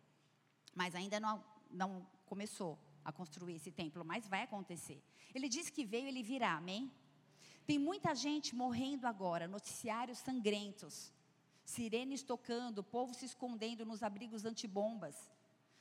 Mas 0.74 0.94
ainda 0.94 1.18
não, 1.20 1.44
não 1.70 2.07
começou 2.26 2.78
a 3.05 3.12
construir 3.12 3.57
esse 3.57 3.70
templo, 3.70 4.05
mas 4.05 4.28
vai 4.28 4.42
acontecer. 4.42 5.02
Ele 5.35 5.48
diz 5.48 5.68
que 5.68 5.85
veio, 5.85 6.07
ele 6.07 6.22
virá, 6.22 6.55
amém? 6.55 6.90
Tem 7.66 7.78
muita 7.78 8.14
gente 8.14 8.55
morrendo 8.55 9.07
agora, 9.07 9.46
noticiários 9.46 10.18
sangrentos, 10.18 11.12
sirenes 11.64 12.22
tocando, 12.22 12.83
povo 12.83 13.14
se 13.14 13.24
escondendo 13.24 13.85
nos 13.85 14.02
abrigos 14.02 14.44
antibombas, 14.44 15.31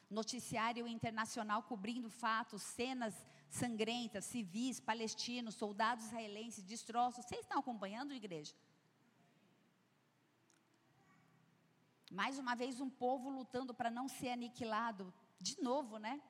noticiário 0.09 0.87
internacional 0.87 1.63
cobrindo 1.63 2.09
fatos, 2.09 2.61
cenas 2.61 3.15
sangrentas, 3.59 4.25
civis, 4.25 4.79
palestinos, 4.79 5.55
soldados 5.55 6.05
israelenses, 6.05 6.63
destroços. 6.63 7.25
Vocês 7.25 7.41
estão 7.41 7.59
acompanhando, 7.59 8.13
igreja? 8.13 8.55
Mais 12.09 12.39
uma 12.39 12.55
vez, 12.55 12.79
um 12.79 12.89
povo 12.89 13.29
lutando 13.29 13.73
para 13.73 13.91
não 13.91 14.07
ser 14.07 14.29
aniquilado. 14.29 15.13
De 15.39 15.61
novo, 15.61 15.97
né? 15.97 16.21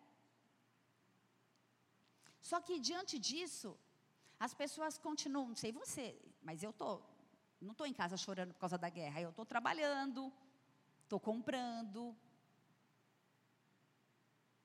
Só 2.50 2.60
que 2.60 2.80
diante 2.80 3.20
disso, 3.20 3.78
as 4.40 4.54
pessoas 4.54 4.98
continuam, 4.98 5.50
não 5.50 5.56
sei 5.56 5.72
você, 5.72 6.20
mas 6.42 6.64
eu 6.64 6.74
tô, 6.74 7.02
não 7.60 7.74
estou 7.74 7.86
em 7.86 7.94
casa 7.94 8.18
chorando 8.18 8.54
por 8.54 8.62
causa 8.62 8.78
da 8.80 8.90
guerra. 8.90 9.22
Eu 9.22 9.30
estou 9.30 9.46
trabalhando, 9.46 10.34
estou 11.04 11.20
comprando, 11.20 12.16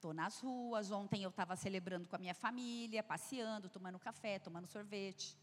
estou 0.06 0.14
nas 0.14 0.38
ruas. 0.40 0.90
Ontem 0.90 1.22
eu 1.22 1.30
estava 1.30 1.56
celebrando 1.56 2.08
com 2.08 2.14
a 2.14 2.18
minha 2.18 2.34
família, 2.34 3.02
passeando, 3.02 3.68
tomando 3.68 3.98
café, 3.98 4.38
tomando 4.38 4.68
sorvete. 4.68 5.36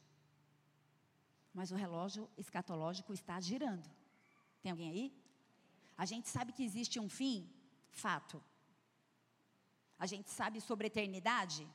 Mas 1.54 1.72
o 1.72 1.76
relógio 1.76 2.30
escatológico 2.38 3.12
está 3.14 3.40
girando. 3.42 3.90
Tem 4.62 4.72
alguém 4.72 4.90
aí? 4.90 5.24
A 5.98 6.06
gente 6.06 6.30
sabe 6.30 6.54
que 6.54 6.64
existe 6.64 6.98
um 7.00 7.10
fim? 7.10 7.50
Fato. 7.90 8.42
A 10.00 10.06
gente 10.06 10.30
sabe 10.30 10.62
sobre 10.62 10.88
eternidade? 10.88 11.68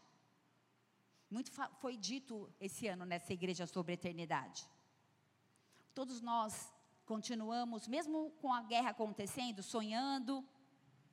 Muito 1.31 1.51
foi 1.83 1.97
dito 1.97 2.51
esse 2.59 2.87
ano 2.89 3.05
nessa 3.05 3.33
igreja 3.35 3.67
sobre 3.67 3.93
eternidade. 3.93 4.67
Todos 5.95 6.23
nós 6.23 6.73
continuamos, 7.05 7.87
mesmo 7.87 8.31
com 8.41 8.53
a 8.53 8.63
guerra 8.63 8.91
acontecendo, 8.91 9.63
sonhando, 9.63 10.45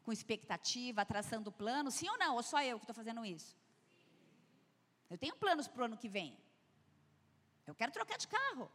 com 0.06 0.12
expectativa, 0.18 1.10
traçando 1.14 1.52
planos, 1.62 1.96
sim 2.00 2.08
ou 2.14 2.18
não? 2.24 2.32
Ou 2.36 2.44
só 2.52 2.60
eu 2.70 2.78
que 2.80 2.86
estou 2.88 3.00
fazendo 3.02 3.26
isso? 3.36 3.52
Eu 5.10 5.18
tenho 5.18 5.36
planos 5.44 5.68
para 5.68 5.82
o 5.82 5.86
ano 5.86 5.98
que 5.98 6.10
vem. 6.18 6.32
Eu 7.70 7.76
quero 7.80 7.92
trocar 7.98 8.18
de 8.24 8.28
carro. 8.28 8.66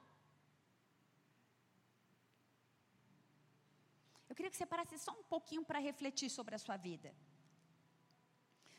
Eu 4.29 4.35
queria 4.37 4.51
que 4.51 4.57
você 4.57 4.67
parasse 4.67 4.99
só 4.99 5.13
um 5.13 5.25
pouquinho 5.35 5.65
para 5.65 5.79
refletir 5.79 6.29
sobre 6.39 6.55
a 6.55 6.63
sua 6.65 6.77
vida. 6.77 7.15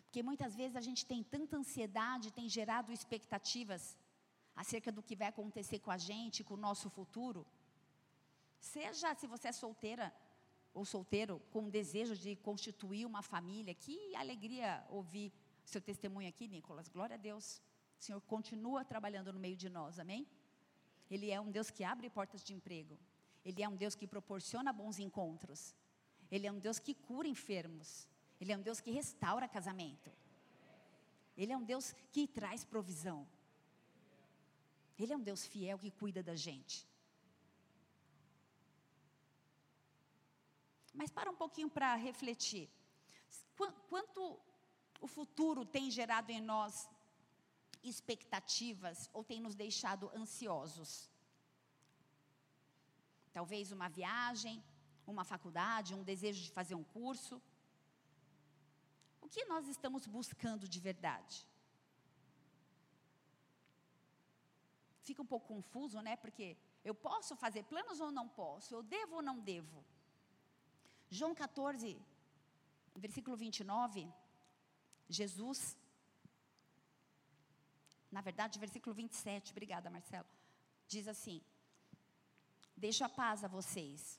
Porque 0.04 0.22
muitas 0.30 0.54
vezes 0.60 0.76
a 0.76 0.86
gente 0.88 1.06
tem 1.12 1.24
tanta 1.24 1.56
ansiedade, 1.62 2.36
tem 2.40 2.48
gerado 2.58 2.92
expectativas 2.92 3.98
acerca 4.62 4.92
do 4.92 5.04
que 5.08 5.16
vai 5.22 5.30
acontecer 5.30 5.80
com 5.80 5.92
a 5.92 5.98
gente, 5.98 6.44
com 6.44 6.56
o 6.56 6.64
nosso 6.68 6.90
futuro. 6.90 7.42
Seja 8.60 9.16
se 9.16 9.28
você 9.34 9.48
é 9.48 9.54
solteira 9.54 10.14
ou 10.74 10.86
solteiro, 10.86 11.42
com 11.52 11.70
desejo 11.70 12.16
de 12.16 12.36
constituir 12.36 13.06
uma 13.06 13.22
família, 13.22 13.74
que 13.74 14.16
alegria 14.16 14.86
ouvir 14.90 15.34
seu 15.66 15.82
testemunho 15.82 16.30
aqui, 16.30 16.48
Nicolas. 16.48 16.88
Glória 16.88 17.16
a 17.16 17.18
Deus. 17.18 17.62
O 18.00 18.04
Senhor 18.04 18.22
continua 18.22 18.84
trabalhando 18.84 19.32
no 19.32 19.40
meio 19.40 19.56
de 19.56 19.70
nós, 19.70 20.00
amém? 20.00 20.28
Ele 21.10 21.30
é 21.30 21.40
um 21.40 21.52
Deus 21.52 21.70
que 21.70 21.84
abre 21.84 22.10
portas 22.10 22.44
de 22.44 22.54
emprego. 22.54 22.98
Ele 23.44 23.62
é 23.62 23.68
um 23.68 23.76
Deus 23.76 23.96
que 23.96 24.08
proporciona 24.08 24.72
bons 24.72 24.98
encontros. 24.98 25.76
Ele 26.32 26.48
é 26.48 26.52
um 26.52 26.60
Deus 26.60 26.80
que 26.80 26.94
cura 26.94 27.28
enfermos. 27.28 28.08
Ele 28.40 28.52
é 28.52 28.58
um 28.58 28.62
Deus 28.62 28.80
que 28.80 28.92
restaura 28.92 29.48
casamento. 29.48 30.12
Ele 31.38 31.52
é 31.52 31.58
um 31.58 31.64
Deus 31.64 31.94
que 32.12 32.28
traz 32.28 32.64
provisão. 32.64 33.28
Ele 34.98 35.14
é 35.14 35.18
um 35.18 35.22
Deus 35.22 35.46
fiel 35.46 35.78
que 35.78 35.92
cuida 35.92 36.24
da 36.24 36.36
gente. 36.36 36.88
Mas 40.94 41.12
para 41.12 41.30
um 41.30 41.36
pouquinho 41.36 41.70
para 41.70 41.96
refletir. 41.96 42.70
Quanto 43.90 44.40
o 45.00 45.08
futuro 45.08 45.66
tem 45.66 45.90
gerado 45.90 46.32
em 46.32 46.42
nós 46.42 46.90
expectativas 47.84 49.10
ou 49.14 49.24
tem 49.24 49.40
nos 49.40 49.56
deixado 49.56 50.12
ansiosos? 50.16 51.10
Talvez 53.32 53.72
uma 53.72 53.88
viagem, 53.90 54.64
uma 55.08 55.24
faculdade, 55.24 55.96
um 55.96 56.04
desejo 56.04 56.42
de 56.44 56.52
fazer 56.52 56.76
um 56.76 56.84
curso 56.84 57.42
que 59.32 59.46
nós 59.46 59.68
estamos 59.68 60.06
buscando 60.06 60.68
de 60.68 60.80
verdade? 60.80 61.48
Fica 65.08 65.22
um 65.22 65.26
pouco 65.34 65.48
confuso, 65.48 66.02
né? 66.02 66.16
Porque 66.18 66.58
eu 66.84 66.94
posso 66.94 67.36
fazer 67.36 67.64
planos 67.64 68.00
ou 68.02 68.12
não 68.12 68.28
posso? 68.28 68.76
Eu 68.76 68.84
devo 68.84 69.16
ou 69.16 69.22
não 69.22 69.40
devo? 69.40 69.84
João 71.14 71.36
14, 71.36 72.02
versículo 72.96 73.36
29, 73.36 74.10
Jesus, 75.10 75.78
na 78.10 78.22
verdade, 78.22 78.58
versículo 78.58 78.96
27, 78.96 79.52
obrigada 79.52 79.90
Marcelo, 79.90 80.26
diz 80.88 81.10
assim: 81.10 81.42
Deixo 82.78 83.04
a 83.04 83.10
paz 83.10 83.44
a 83.44 83.50
vocês, 83.50 84.18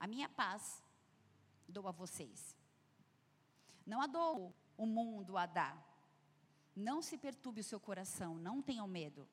a 0.00 0.06
minha 0.06 0.30
paz 0.30 0.82
dou 1.68 1.86
a 1.86 1.92
vocês. 1.92 2.56
Não 3.84 4.00
a 4.00 4.06
dou, 4.06 4.54
o 4.78 4.86
mundo 4.86 5.36
a 5.36 5.44
dá. 5.44 5.76
Não 6.74 7.02
se 7.02 7.18
perturbe 7.18 7.60
o 7.60 7.64
seu 7.64 7.78
coração, 7.78 8.36
não 8.36 8.62
tenham 8.62 8.88
medo. 8.88 9.28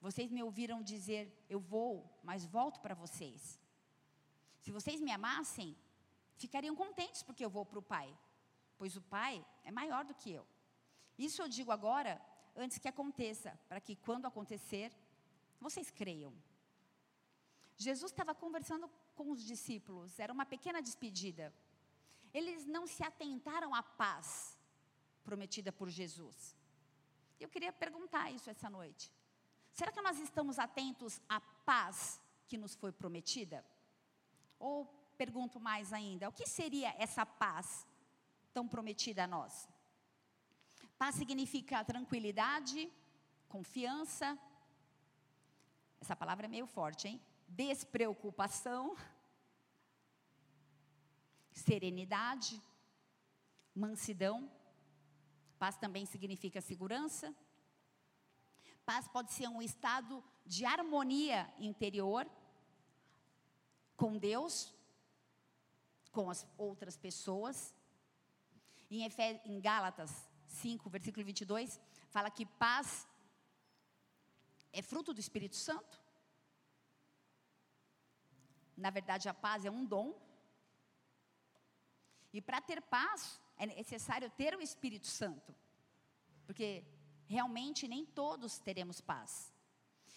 Vocês 0.00 0.32
me 0.32 0.42
ouviram 0.42 0.82
dizer: 0.82 1.32
Eu 1.48 1.60
vou, 1.60 2.18
mas 2.22 2.44
volto 2.44 2.80
para 2.80 2.96
vocês. 2.96 3.60
Se 4.60 4.72
vocês 4.72 5.00
me 5.00 5.12
amassem, 5.12 5.76
ficariam 6.36 6.74
contentes 6.74 7.22
porque 7.22 7.44
eu 7.44 7.50
vou 7.50 7.64
para 7.64 7.78
o 7.78 7.82
Pai, 7.82 8.16
pois 8.76 8.96
o 8.96 9.02
Pai 9.02 9.44
é 9.64 9.70
maior 9.70 10.04
do 10.04 10.14
que 10.14 10.32
eu. 10.32 10.46
Isso 11.18 11.40
eu 11.42 11.48
digo 11.48 11.70
agora, 11.70 12.20
antes 12.56 12.78
que 12.78 12.88
aconteça, 12.88 13.58
para 13.68 13.80
que 13.80 13.96
quando 13.96 14.26
acontecer, 14.26 14.92
vocês 15.60 15.90
creiam. 15.90 16.32
Jesus 17.76 18.12
estava 18.12 18.34
conversando 18.34 18.90
com 19.14 19.30
os 19.30 19.42
discípulos, 19.42 20.18
era 20.18 20.32
uma 20.32 20.46
pequena 20.46 20.80
despedida 20.82 21.52
eles 22.34 22.66
não 22.66 22.84
se 22.84 23.02
atentaram 23.04 23.72
à 23.72 23.82
paz 23.82 24.58
prometida 25.22 25.70
por 25.72 25.88
Jesus. 25.88 26.56
Eu 27.38 27.48
queria 27.48 27.72
perguntar 27.72 28.32
isso 28.32 28.50
essa 28.50 28.68
noite. 28.68 29.12
Será 29.72 29.92
que 29.92 30.02
nós 30.02 30.18
estamos 30.18 30.58
atentos 30.58 31.20
à 31.28 31.40
paz 31.40 32.20
que 32.48 32.58
nos 32.58 32.74
foi 32.74 32.90
prometida? 32.90 33.64
Ou 34.58 34.84
pergunto 35.14 35.58
mais 35.60 35.92
ainda, 35.92 36.28
o 36.28 36.32
que 36.32 36.46
seria 36.46 36.94
essa 36.98 37.24
paz 37.24 37.86
tão 38.52 38.66
prometida 38.68 39.24
a 39.24 39.26
nós? 39.26 39.68
Paz 40.98 41.14
significa 41.16 41.84
tranquilidade, 41.84 42.90
confiança. 43.48 44.38
Essa 46.00 46.14
palavra 46.14 46.46
é 46.46 46.48
meio 46.48 46.66
forte, 46.66 47.08
hein? 47.08 47.20
Despreocupação 47.48 48.96
serenidade, 51.54 52.60
mansidão. 53.74 54.50
Paz 55.58 55.76
também 55.76 56.04
significa 56.04 56.60
segurança. 56.60 57.34
Paz 58.84 59.08
pode 59.08 59.32
ser 59.32 59.48
um 59.48 59.62
estado 59.62 60.22
de 60.44 60.66
harmonia 60.66 61.50
interior 61.58 62.28
com 63.96 64.18
Deus, 64.18 64.74
com 66.16 66.30
as 66.30 66.46
outras 66.56 66.96
pessoas. 66.96 67.74
Em, 68.90 69.04
Efé 69.04 69.42
em 69.44 69.60
Gálatas 69.60 70.12
5, 70.46 70.88
versículo 70.88 71.24
22, 71.26 71.80
fala 72.08 72.30
que 72.30 72.46
paz 72.46 73.06
é 74.72 74.80
fruto 74.90 75.12
do 75.12 75.20
Espírito 75.20 75.56
Santo. 75.56 76.00
Na 78.76 78.90
verdade, 78.90 79.28
a 79.28 79.34
paz 79.34 79.64
é 79.64 79.70
um 79.70 79.84
dom 79.84 80.08
e 82.36 82.40
para 82.40 82.60
ter 82.60 82.82
paz, 82.82 83.40
é 83.56 83.64
necessário 83.64 84.28
ter 84.30 84.56
o 84.56 84.60
Espírito 84.60 85.06
Santo. 85.06 85.54
Porque 86.44 86.84
realmente 87.26 87.86
nem 87.86 88.04
todos 88.04 88.58
teremos 88.58 89.00
paz. 89.00 89.54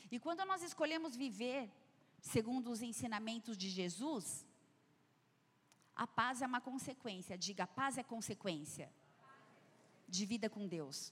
E 0.10 0.20
quando 0.20 0.44
nós 0.44 0.64
escolhemos 0.64 1.16
viver 1.16 1.72
segundo 2.20 2.72
os 2.72 2.82
ensinamentos 2.82 3.56
de 3.56 3.70
Jesus, 3.70 4.47
a 5.98 6.06
paz 6.06 6.42
é 6.44 6.48
uma 6.48 6.62
consequência. 6.62 7.38
Diga, 7.38 7.64
a 7.64 7.68
paz 7.68 7.98
é 7.98 8.04
consequência 8.04 8.88
de 10.08 10.26
vida 10.26 10.48
com 10.50 10.68
Deus. 10.68 11.12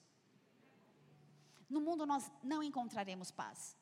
No 1.67 1.82
mundo 1.82 2.06
nós 2.06 2.32
não 2.43 2.62
encontraremos 2.62 3.32
paz. 3.32 3.76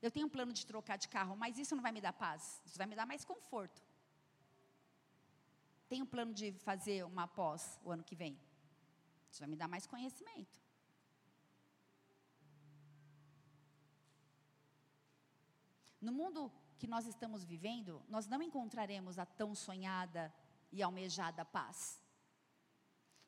Eu 0.00 0.10
tenho 0.10 0.26
um 0.26 0.30
plano 0.36 0.52
de 0.52 0.64
trocar 0.66 0.96
de 0.96 1.08
carro, 1.08 1.36
mas 1.36 1.58
isso 1.58 1.76
não 1.76 1.82
vai 1.82 1.92
me 1.92 2.00
dar 2.00 2.14
paz. 2.14 2.62
Isso 2.64 2.78
vai 2.78 2.86
me 2.86 2.96
dar 2.96 3.06
mais 3.06 3.24
conforto. 3.24 3.82
Tenho 5.88 6.06
plano 6.06 6.32
de 6.32 6.52
fazer 6.68 7.04
uma 7.04 7.26
pós 7.28 7.78
o 7.84 7.90
ano 7.90 8.02
que 8.02 8.16
vem. 8.16 8.38
Isso 9.30 9.40
vai 9.40 9.48
me 9.48 9.56
dar 9.56 9.68
mais 9.68 9.86
conhecimento. 9.86 10.58
No 16.00 16.12
mundo 16.12 16.50
que 16.78 16.86
nós 16.86 17.06
estamos 17.06 17.44
vivendo, 17.44 18.02
nós 18.08 18.26
não 18.26 18.42
encontraremos 18.42 19.18
a 19.18 19.26
tão 19.26 19.54
sonhada 19.54 20.32
e 20.72 20.82
almejada 20.82 21.44
paz. 21.44 22.00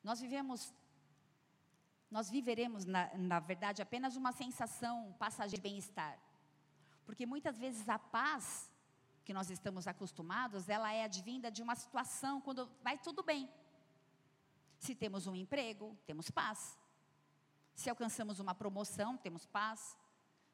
Nós 0.03 0.19
vivemos, 0.19 0.73
nós 2.09 2.29
viveremos, 2.29 2.85
na, 2.85 3.15
na 3.17 3.39
verdade, 3.39 3.81
apenas 3.81 4.15
uma 4.15 4.31
sensação 4.31 5.13
passageira 5.17 5.57
de 5.57 5.61
bem-estar. 5.61 6.19
Porque 7.05 7.25
muitas 7.25 7.57
vezes 7.57 7.87
a 7.87 7.97
paz 7.97 8.69
que 9.23 9.33
nós 9.33 9.49
estamos 9.49 9.87
acostumados, 9.87 10.69
ela 10.69 10.91
é 10.93 11.03
advinda 11.03 11.51
de 11.51 11.61
uma 11.61 11.75
situação 11.75 12.39
quando 12.39 12.69
vai 12.81 12.97
tudo 12.97 13.21
bem. 13.23 13.49
Se 14.79 14.95
temos 14.95 15.27
um 15.27 15.35
emprego, 15.35 15.97
temos 16.05 16.29
paz. 16.29 16.77
Se 17.75 17.89
alcançamos 17.89 18.39
uma 18.39 18.55
promoção, 18.55 19.17
temos 19.17 19.45
paz. 19.45 19.97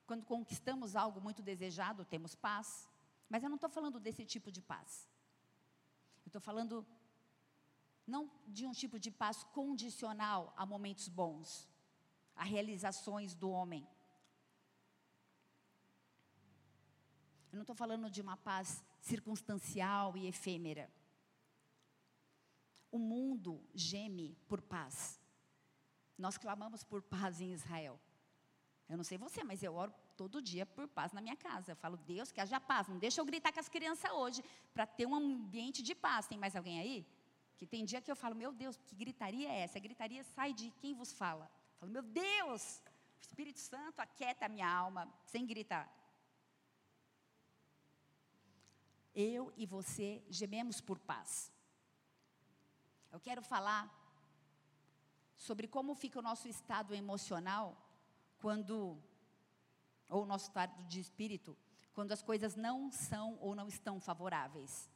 Quando 0.06 0.26
conquistamos 0.26 0.96
algo 0.96 1.22
muito 1.22 1.42
desejado, 1.42 2.06
temos 2.06 2.36
paz. 2.36 2.90
Mas 3.30 3.44
eu 3.44 3.50
não 3.50 3.56
estou 3.56 3.70
falando 3.70 4.00
desse 4.00 4.26
tipo 4.26 4.52
de 4.52 4.62
paz. 4.62 5.10
Eu 6.26 6.30
estou 6.30 6.42
falando 6.42 6.86
não 8.06 8.30
de 8.48 8.66
um 8.66 8.72
tipo 8.72 9.00
de 9.00 9.10
paz 9.10 9.44
condicional 9.46 10.54
a 10.58 10.66
momentos 10.66 11.08
bons, 11.08 11.70
a 12.36 12.44
realizações 12.44 13.34
do 13.34 13.50
homem. 13.50 13.88
Eu 17.52 17.58
não 17.58 17.62
estou 17.62 17.76
falando 17.76 18.10
de 18.10 18.22
uma 18.22 18.36
paz 18.36 18.84
circunstancial 19.00 20.18
e 20.18 20.28
efêmera. 20.28 20.92
O 22.92 22.98
mundo 22.98 23.64
geme 23.74 24.36
por 24.48 24.62
paz. 24.62 25.20
Nós 26.18 26.38
clamamos 26.38 26.84
por 26.84 27.02
paz 27.02 27.42
em 27.42 27.52
Israel. 27.52 28.00
Eu 28.94 28.98
não 28.98 29.04
sei 29.04 29.18
você, 29.18 29.44
mas 29.44 29.64
eu 29.64 29.74
oro 29.74 29.92
todo 30.16 30.40
dia 30.40 30.66
por 30.68 30.88
paz 30.88 31.12
na 31.14 31.20
minha 31.20 31.36
casa. 31.36 31.72
Eu 31.72 31.76
falo, 31.76 31.98
Deus, 31.98 32.32
que 32.32 32.40
haja 32.40 32.60
paz. 32.60 32.88
Não 32.88 33.00
deixa 33.00 33.20
eu 33.20 33.26
gritar 33.26 33.52
com 33.52 33.60
as 33.60 33.68
crianças 33.68 34.12
hoje, 34.12 34.44
para 34.72 34.86
ter 34.86 35.08
um 35.08 35.16
ambiente 35.16 35.82
de 35.82 35.96
paz. 35.96 36.28
Tem 36.28 36.38
mais 36.38 36.56
alguém 36.56 36.80
aí? 36.80 37.04
Que 37.58 37.66
tem 37.66 37.84
dia 37.86 38.00
que 38.04 38.12
eu 38.12 38.16
falo, 38.16 38.36
meu 38.36 38.52
Deus, 38.54 38.78
que 38.86 38.96
gritaria 38.96 39.50
é 39.50 39.62
essa? 39.62 39.80
A 39.80 39.82
gritaria 39.82 40.24
sai 40.36 40.54
de 40.54 40.70
quem 40.80 40.94
vos 40.94 41.12
fala. 41.12 41.46
Eu 41.46 41.80
falo, 41.80 41.92
meu 41.92 42.04
Deus, 42.04 42.84
o 43.20 43.22
Espírito 43.30 43.60
Santo 43.60 44.00
aquieta 44.00 44.46
a 44.46 44.50
minha 44.50 44.72
alma, 44.72 45.12
sem 45.26 45.44
gritar. 45.44 45.92
Eu 49.16 49.52
e 49.58 49.66
você 49.66 50.24
gememos 50.30 50.80
por 50.80 51.00
paz. 51.00 51.52
Eu 53.12 53.20
quero 53.20 53.42
falar 53.42 53.84
sobre 55.36 55.68
como 55.68 55.96
fica 55.96 56.20
o 56.20 56.28
nosso 56.30 56.48
estado 56.48 56.94
emocional 56.94 57.83
quando 58.44 59.02
ou 60.10 60.24
o 60.24 60.26
nosso 60.26 60.48
estado 60.48 60.84
de 60.84 61.00
espírito, 61.00 61.58
quando 61.94 62.12
as 62.12 62.22
coisas 62.22 62.58
não 62.58 62.92
são 62.92 63.38
ou 63.40 63.56
não 63.56 63.70
estão 63.70 64.02
favoráveis. 64.02 64.90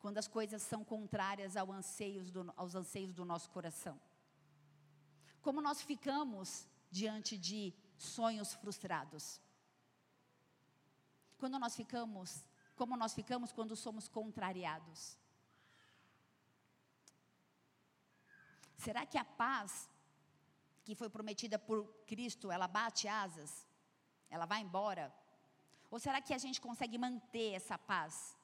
Quando 0.00 0.18
as 0.18 0.26
coisas 0.26 0.60
são 0.60 0.84
contrárias 0.84 1.56
anseios 1.70 2.32
do, 2.32 2.52
aos 2.56 2.74
anseios 2.74 3.14
do 3.14 3.24
nosso 3.24 3.48
coração. 3.50 3.96
Como 5.40 5.62
nós 5.62 5.82
ficamos 5.82 6.66
diante 6.90 7.38
de 7.38 7.72
sonhos 7.96 8.54
frustrados. 8.54 9.40
Quando 11.38 11.60
nós 11.60 11.76
ficamos, 11.76 12.44
como 12.74 12.96
nós 12.96 13.14
ficamos 13.14 13.52
quando 13.52 13.76
somos 13.76 14.08
contrariados. 14.08 15.16
Será 18.78 19.06
que 19.06 19.16
a 19.16 19.24
paz 19.24 19.91
que 20.84 20.94
foi 20.94 21.08
prometida 21.16 21.58
por 21.58 21.78
Cristo, 22.06 22.50
ela 22.50 22.68
bate 22.68 23.06
asas? 23.08 23.66
Ela 24.28 24.46
vai 24.46 24.60
embora? 24.60 25.14
Ou 25.90 25.98
será 25.98 26.20
que 26.20 26.34
a 26.34 26.38
gente 26.38 26.60
consegue 26.60 26.96
manter 26.98 27.50
essa 27.52 27.76
paz? 27.78 28.36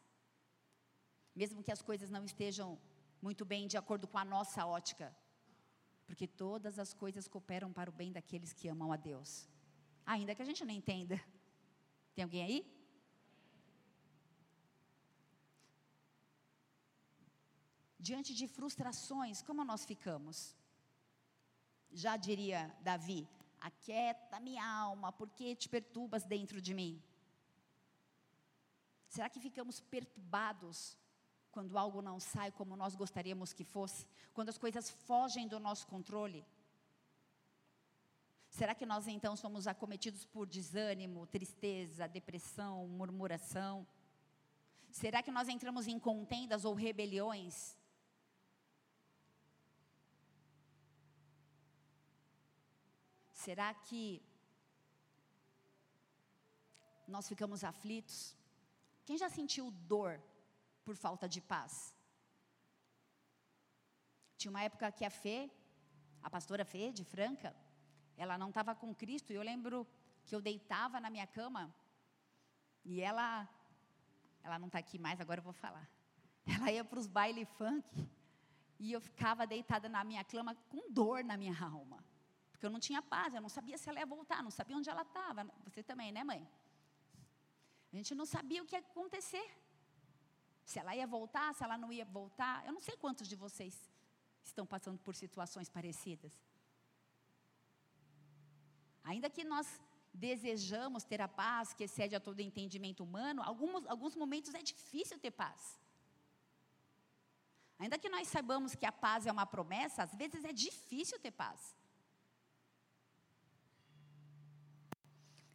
Mesmo 1.35 1.63
que 1.63 1.73
as 1.73 1.83
coisas 1.83 2.11
não 2.11 2.25
estejam 2.25 2.79
muito 3.27 3.45
bem 3.45 3.67
de 3.67 3.77
acordo 3.77 4.07
com 4.07 4.19
a 4.19 4.25
nossa 4.25 4.67
ótica. 4.67 5.17
Porque 6.07 6.27
todas 6.27 6.79
as 6.79 6.93
coisas 6.95 7.29
cooperam 7.29 7.73
para 7.73 7.91
o 7.91 7.93
bem 8.01 8.13
daqueles 8.13 8.53
que 8.53 8.69
amam 8.69 8.93
a 8.93 8.97
Deus. 8.97 9.49
Ainda 10.07 10.35
que 10.35 10.43
a 10.43 10.45
gente 10.51 10.65
não 10.65 10.75
entenda. 10.81 11.21
Tem 12.15 12.23
alguém 12.25 12.43
aí? 12.45 12.59
Diante 17.99 18.33
de 18.35 18.47
frustrações, 18.47 19.43
como 19.43 19.65
nós 19.65 19.85
ficamos? 19.85 20.57
Já 21.93 22.17
diria 22.17 22.75
Davi: 22.81 23.29
Aquieta 23.61 24.41
minha 24.41 24.65
alma, 24.65 25.13
porque 25.13 25.55
te 25.55 25.69
perturbas 25.69 26.25
dentro 26.25 26.61
de 26.61 26.75
mim? 26.75 27.03
Será 29.09 29.29
que 29.29 29.41
ficamos 29.41 29.81
perturbados 29.81 30.97
quando 31.51 31.79
algo 31.79 32.03
não 32.03 32.21
sai 32.21 32.53
como 32.53 32.77
nós 32.77 32.95
gostaríamos 32.95 33.53
que 33.53 33.65
fosse? 33.65 34.07
Quando 34.35 34.51
as 34.51 34.59
coisas 34.59 34.91
fogem 34.91 35.49
do 35.49 35.59
nosso 35.59 35.87
controle? 35.87 36.45
Será 38.51 38.75
que 38.75 38.87
nós 38.87 39.07
então 39.07 39.37
somos 39.37 39.67
acometidos 39.67 40.25
por 40.25 40.47
desânimo, 40.47 41.27
tristeza, 41.27 42.09
depressão, 42.09 42.87
murmuração? 42.89 43.87
Será 44.91 45.23
que 45.23 45.31
nós 45.31 45.49
entramos 45.49 45.87
em 45.87 45.99
contendas 45.99 46.65
ou 46.65 46.75
rebeliões? 46.75 47.78
Será 53.49 53.73
que 53.73 54.23
nós 57.07 57.27
ficamos 57.27 57.65
aflitos? 57.65 58.37
Quem 59.07 59.17
já 59.17 59.31
sentiu 59.31 59.71
dor 59.71 60.21
por 60.85 60.95
falta 60.95 61.27
de 61.27 61.41
paz? 61.41 61.95
Tinha 64.37 64.51
uma 64.51 64.61
época 64.61 64.93
que 64.93 65.03
a 65.03 65.09
Fê, 65.09 65.51
a 66.23 66.29
pastora 66.29 66.63
Fê 66.63 66.93
de 66.93 67.05
Franca, 67.05 67.57
ela 68.19 68.37
não 68.37 68.51
estava 68.51 68.75
com 68.75 68.95
Cristo, 68.95 69.33
e 69.33 69.37
eu 69.37 69.43
lembro 69.43 69.87
que 70.27 70.35
eu 70.35 70.43
deitava 70.43 71.01
na 71.01 71.09
minha 71.09 71.27
cama, 71.27 71.75
e 72.85 73.01
ela, 73.01 73.49
ela 74.43 74.59
não 74.59 74.67
está 74.67 74.79
aqui 74.79 74.99
mais, 74.99 75.23
agora 75.23 75.41
eu 75.41 75.45
vou 75.45 75.55
falar. 75.55 75.89
Ela 76.45 76.71
ia 76.71 76.85
para 76.85 76.99
os 76.99 77.07
baile 77.07 77.47
funk, 77.47 78.07
e 78.79 78.93
eu 78.93 79.01
ficava 79.01 79.47
deitada 79.47 79.89
na 79.89 80.05
minha 80.05 80.23
cama 80.23 80.55
com 80.69 80.93
dor 80.93 81.25
na 81.25 81.39
minha 81.39 81.59
alma. 81.59 82.05
Porque 82.59 82.67
eu 82.67 82.71
não 82.77 82.81
tinha 82.87 83.01
paz, 83.01 83.33
eu 83.33 83.41
não 83.41 83.53
sabia 83.57 83.79
se 83.79 83.89
ela 83.89 84.01
ia 84.01 84.07
voltar, 84.15 84.43
não 84.43 84.51
sabia 84.51 84.77
onde 84.77 84.91
ela 84.91 85.03
estava. 85.03 85.45
Você 85.65 85.81
também, 85.91 86.11
né, 86.11 86.25
mãe? 86.25 86.41
A 87.93 87.95
gente 87.97 88.17
não 88.17 88.27
sabia 88.27 88.61
o 88.63 88.67
que 88.67 88.75
ia 88.75 88.81
acontecer. 88.81 89.49
Se 90.65 90.77
ela 90.81 90.93
ia 90.97 91.07
voltar, 91.07 91.55
se 91.55 91.63
ela 91.63 91.79
não 91.79 91.93
ia 91.93 92.05
voltar. 92.05 92.67
Eu 92.67 92.73
não 92.73 92.81
sei 92.81 92.97
quantos 92.97 93.29
de 93.29 93.37
vocês 93.37 93.89
estão 94.43 94.67
passando 94.67 94.99
por 94.99 95.15
situações 95.15 95.69
parecidas. 95.69 96.35
Ainda 99.05 99.31
que 99.31 99.45
nós 99.45 99.81
desejamos 100.13 101.05
ter 101.05 101.21
a 101.21 101.29
paz 101.29 101.73
que 101.73 101.85
excede 101.85 102.17
a 102.17 102.21
todo 102.27 102.41
entendimento 102.41 103.05
humano, 103.05 103.41
alguns, 103.41 103.87
alguns 103.87 104.17
momentos 104.17 104.53
é 104.53 104.63
difícil 104.63 105.17
ter 105.17 105.31
paz. 105.31 105.81
Ainda 107.79 107.97
que 107.97 108.09
nós 108.09 108.27
saibamos 108.27 108.75
que 108.75 108.85
a 108.85 108.91
paz 108.91 109.29
é 109.29 109.31
uma 109.31 109.47
promessa, 109.47 110.03
às 110.03 110.13
vezes 110.17 110.45
é 110.45 110.53
difícil 110.53 111.21
ter 111.21 111.31
paz. 111.31 111.79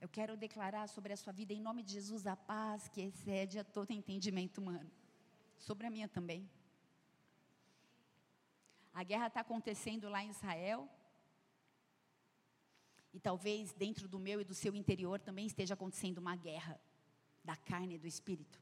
Eu 0.04 0.10
quero 0.10 0.36
declarar 0.36 0.90
sobre 0.90 1.14
a 1.14 1.16
sua 1.16 1.32
vida, 1.32 1.54
em 1.54 1.62
nome 1.62 1.82
de 1.82 1.94
Jesus, 1.94 2.28
a 2.28 2.36
paz 2.36 2.90
que 2.90 3.00
excede 3.00 3.58
a 3.58 3.64
todo 3.64 3.92
entendimento 3.92 4.58
humano. 4.58 4.92
Sobre 5.58 5.88
a 5.88 5.90
minha 5.90 6.10
também. 6.10 6.42
A 8.94 9.02
guerra 9.02 9.28
está 9.28 9.40
acontecendo 9.40 10.10
lá 10.10 10.22
em 10.22 10.30
Israel. 10.30 10.90
E 13.14 13.20
talvez 13.22 13.72
dentro 13.72 14.06
do 14.10 14.20
meu 14.20 14.42
e 14.42 14.44
do 14.44 14.54
seu 14.54 14.76
interior 14.76 15.22
também 15.22 15.46
esteja 15.46 15.74
acontecendo 15.74 16.18
uma 16.18 16.36
guerra 16.36 16.78
da 17.42 17.56
carne 17.56 17.96
e 17.96 17.98
do 17.98 18.06
espírito. 18.06 18.62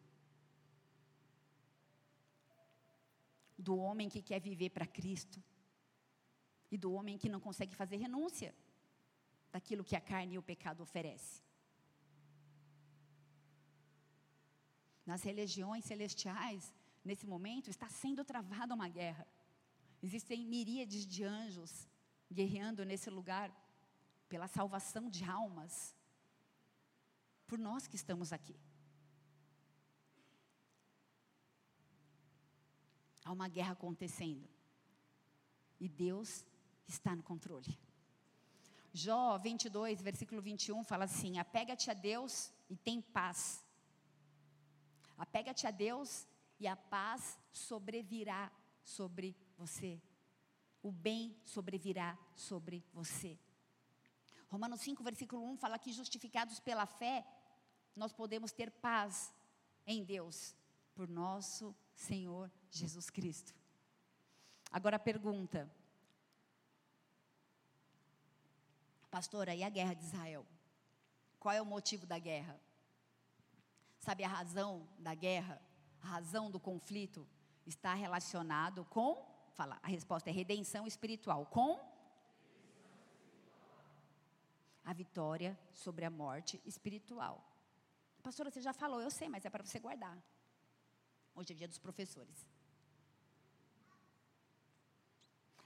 Do 3.57 3.77
homem 3.77 4.09
que 4.09 4.21
quer 4.21 4.39
viver 4.39 4.69
para 4.69 4.85
Cristo. 4.85 5.43
E 6.69 6.77
do 6.77 6.93
homem 6.93 7.17
que 7.17 7.27
não 7.27 7.39
consegue 7.39 7.73
fazer 7.73 7.95
renúncia 7.95 8.53
daquilo 9.51 9.83
que 9.83 9.95
a 9.95 10.01
carne 10.01 10.35
e 10.35 10.37
o 10.37 10.43
pecado 10.43 10.81
oferece. 10.81 11.43
Nas 15.05 15.23
religiões 15.23 15.85
celestiais, 15.85 16.73
nesse 17.03 17.25
momento, 17.27 17.69
está 17.69 17.87
sendo 17.89 18.23
travada 18.23 18.73
uma 18.73 18.87
guerra. 18.87 19.27
Existem 20.01 20.45
miríades 20.45 21.05
de 21.05 21.23
anjos 21.23 21.87
guerreando 22.31 22.85
nesse 22.85 23.09
lugar 23.09 23.51
pela 24.29 24.47
salvação 24.47 25.09
de 25.09 25.23
almas, 25.25 25.93
por 27.45 27.59
nós 27.59 27.87
que 27.87 27.97
estamos 27.97 28.31
aqui. 28.31 28.57
Há 33.25 33.31
uma 33.31 33.49
guerra 33.49 33.73
acontecendo. 33.73 34.47
E 35.79 35.89
Deus 35.89 36.45
está 36.87 37.15
no 37.15 37.23
controle. 37.23 37.77
Jó 38.93 39.37
22, 39.37 40.01
versículo 40.01 40.41
21 40.41 40.83
fala 40.83 41.05
assim: 41.05 41.39
Apega-te 41.39 41.89
a 41.89 41.93
Deus 41.93 42.51
e 42.69 42.75
tem 42.75 43.01
paz. 43.01 43.65
Apega-te 45.17 45.65
a 45.65 45.71
Deus 45.71 46.27
e 46.59 46.67
a 46.67 46.75
paz 46.75 47.39
sobrevirá 47.51 48.51
sobre 48.83 49.35
você. 49.57 50.01
O 50.83 50.91
bem 50.91 51.35
sobrevirá 51.45 52.17
sobre 52.35 52.83
você. 52.93 53.39
Romanos 54.49 54.81
5, 54.81 55.01
versículo 55.03 55.41
1 55.51 55.57
fala 55.57 55.79
que 55.79 55.93
justificados 55.93 56.59
pela 56.59 56.85
fé, 56.85 57.25
nós 57.95 58.11
podemos 58.11 58.51
ter 58.51 58.69
paz 58.69 59.33
em 59.85 60.03
Deus, 60.03 60.53
por 60.93 61.07
nosso 61.07 61.73
Senhor 61.95 62.51
Jesus 62.69 63.09
Cristo. 63.09 63.55
Agora 64.69 64.97
a 64.97 64.99
pergunta: 64.99 65.71
Pastora, 69.11 69.53
e 69.53 69.61
a 69.61 69.69
guerra 69.69 69.93
de 69.93 70.05
Israel? 70.05 70.45
Qual 71.37 71.53
é 71.53 71.61
o 71.61 71.65
motivo 71.65 72.05
da 72.05 72.17
guerra? 72.17 72.57
Sabe 73.99 74.23
a 74.23 74.27
razão 74.27 74.87
da 74.97 75.13
guerra? 75.13 75.61
A 76.01 76.07
razão 76.07 76.49
do 76.49 76.59
conflito 76.59 77.27
está 77.65 77.93
relacionado 77.93 78.85
com, 78.85 79.23
fala, 79.53 79.77
a 79.83 79.87
resposta 79.87 80.29
é 80.29 80.33
redenção 80.33 80.87
espiritual, 80.87 81.45
com 81.45 81.77
a 84.85 84.93
vitória 84.93 85.59
sobre 85.73 86.05
a 86.05 86.09
morte 86.09 86.61
espiritual. 86.65 87.43
Pastora, 88.23 88.49
você 88.49 88.61
já 88.61 88.71
falou, 88.71 89.01
eu 89.01 89.11
sei, 89.11 89.27
mas 89.27 89.43
é 89.43 89.49
para 89.49 89.63
você 89.63 89.77
guardar. 89.77 90.17
Hoje 91.35 91.51
é 91.51 91.55
dia 91.55 91.67
dos 91.67 91.77
professores. 91.77 92.47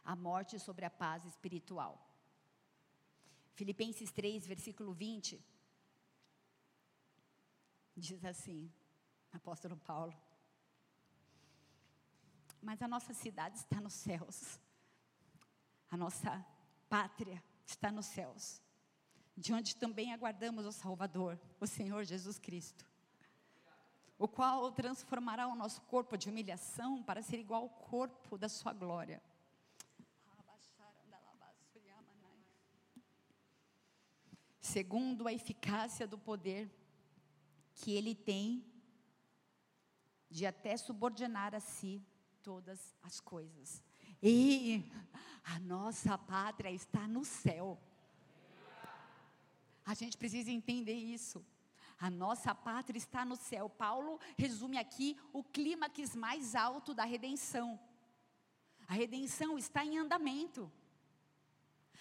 A 0.04 0.16
morte 0.16 0.58
sobre 0.60 0.84
a 0.84 0.90
paz 0.90 1.26
espiritual. 1.26 2.15
Filipenses 3.56 4.12
3, 4.12 4.46
versículo 4.46 4.92
20, 4.92 5.42
diz 7.96 8.26
assim, 8.26 8.70
apóstolo 9.32 9.78
Paulo, 9.78 10.14
mas 12.62 12.82
a 12.82 12.88
nossa 12.88 13.14
cidade 13.14 13.58
está 13.58 13.80
nos 13.80 13.94
céus, 13.94 14.60
a 15.90 15.96
nossa 15.96 16.46
pátria 16.90 17.42
está 17.66 17.90
nos 17.94 18.08
céus, 18.08 18.62
de 19.38 19.54
onde 19.54 19.78
também 19.78 20.14
aguardamos 20.14 20.66
o 20.66 20.74
Salvador, 20.74 21.40
o 21.58 21.66
Senhor 21.66 22.04
Jesus 22.04 22.38
Cristo, 22.38 22.86
o 24.18 24.28
qual 24.28 24.70
transformará 24.74 25.48
o 25.48 25.56
nosso 25.56 25.80
corpo 25.84 26.18
de 26.18 26.28
humilhação 26.30 27.02
para 27.02 27.22
ser 27.22 27.40
igual 27.40 27.64
ao 27.64 27.70
corpo 27.70 28.38
da 28.38 28.50
sua 28.50 28.74
glória 28.74 29.24
segundo 34.66 35.28
a 35.28 35.34
eficácia 35.34 36.08
do 36.08 36.18
poder 36.18 36.70
que 37.76 37.92
ele 37.92 38.16
tem 38.16 38.66
de 40.30 40.46
até 40.46 40.76
subordinar 40.76 41.54
a 41.54 41.60
si 41.60 42.02
todas 42.42 42.96
as 43.04 43.20
coisas. 43.20 43.84
E 44.22 44.84
a 45.44 45.60
nossa 45.60 46.18
pátria 46.18 46.72
está 46.72 47.08
no 47.08 47.24
céu. 47.24 47.80
A 49.86 49.94
gente 49.94 50.18
precisa 50.18 50.50
entender 50.50 50.94
isso. 50.94 51.46
A 52.00 52.10
nossa 52.10 52.54
pátria 52.56 52.98
está 52.98 53.24
no 53.24 53.36
céu. 53.36 53.70
Paulo 53.70 54.20
resume 54.36 54.78
aqui 54.78 55.16
o 55.32 55.44
clímax 55.44 56.16
mais 56.16 56.56
alto 56.56 56.94
da 56.94 57.06
redenção. 57.06 57.80
A 58.88 58.94
redenção 58.94 59.58
está 59.58 59.86
em 59.86 60.00
andamento. 60.00 60.72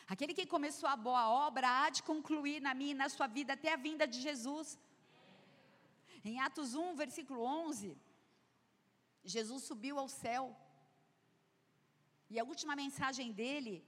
Aquele 0.07 0.35
que 0.35 0.47
começou 0.47 0.89
a 0.89 0.97
boa 0.97 1.29
obra 1.47 1.67
há 1.69 1.91
de 1.91 2.03
concluir 2.03 2.61
na 2.61 2.75
minha 2.75 2.93
e 2.93 3.03
na 3.03 3.09
sua 3.09 3.27
vida 3.27 3.55
até 3.55 3.73
a 3.73 3.77
vinda 3.77 4.07
de 4.07 4.21
Jesus. 4.21 4.79
Em 6.23 6.39
Atos 6.41 6.75
1, 6.75 6.95
versículo 6.95 7.43
11, 7.43 7.97
Jesus 9.25 9.65
subiu 9.65 9.99
ao 9.99 10.09
céu. 10.09 10.55
E 12.29 12.39
a 12.39 12.45
última 12.45 12.77
mensagem 12.77 13.33
dele, 13.33 13.83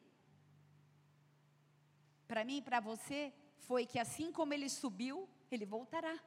para 2.27 2.45
mim 2.45 2.59
e 2.59 2.63
para 2.63 2.81
você, 2.81 3.33
foi 3.69 3.85
que 3.85 3.99
assim 3.99 4.33
como 4.33 4.55
ele 4.55 4.71
subiu, 4.71 5.29
ele 5.51 5.67
voltará. 5.67 6.19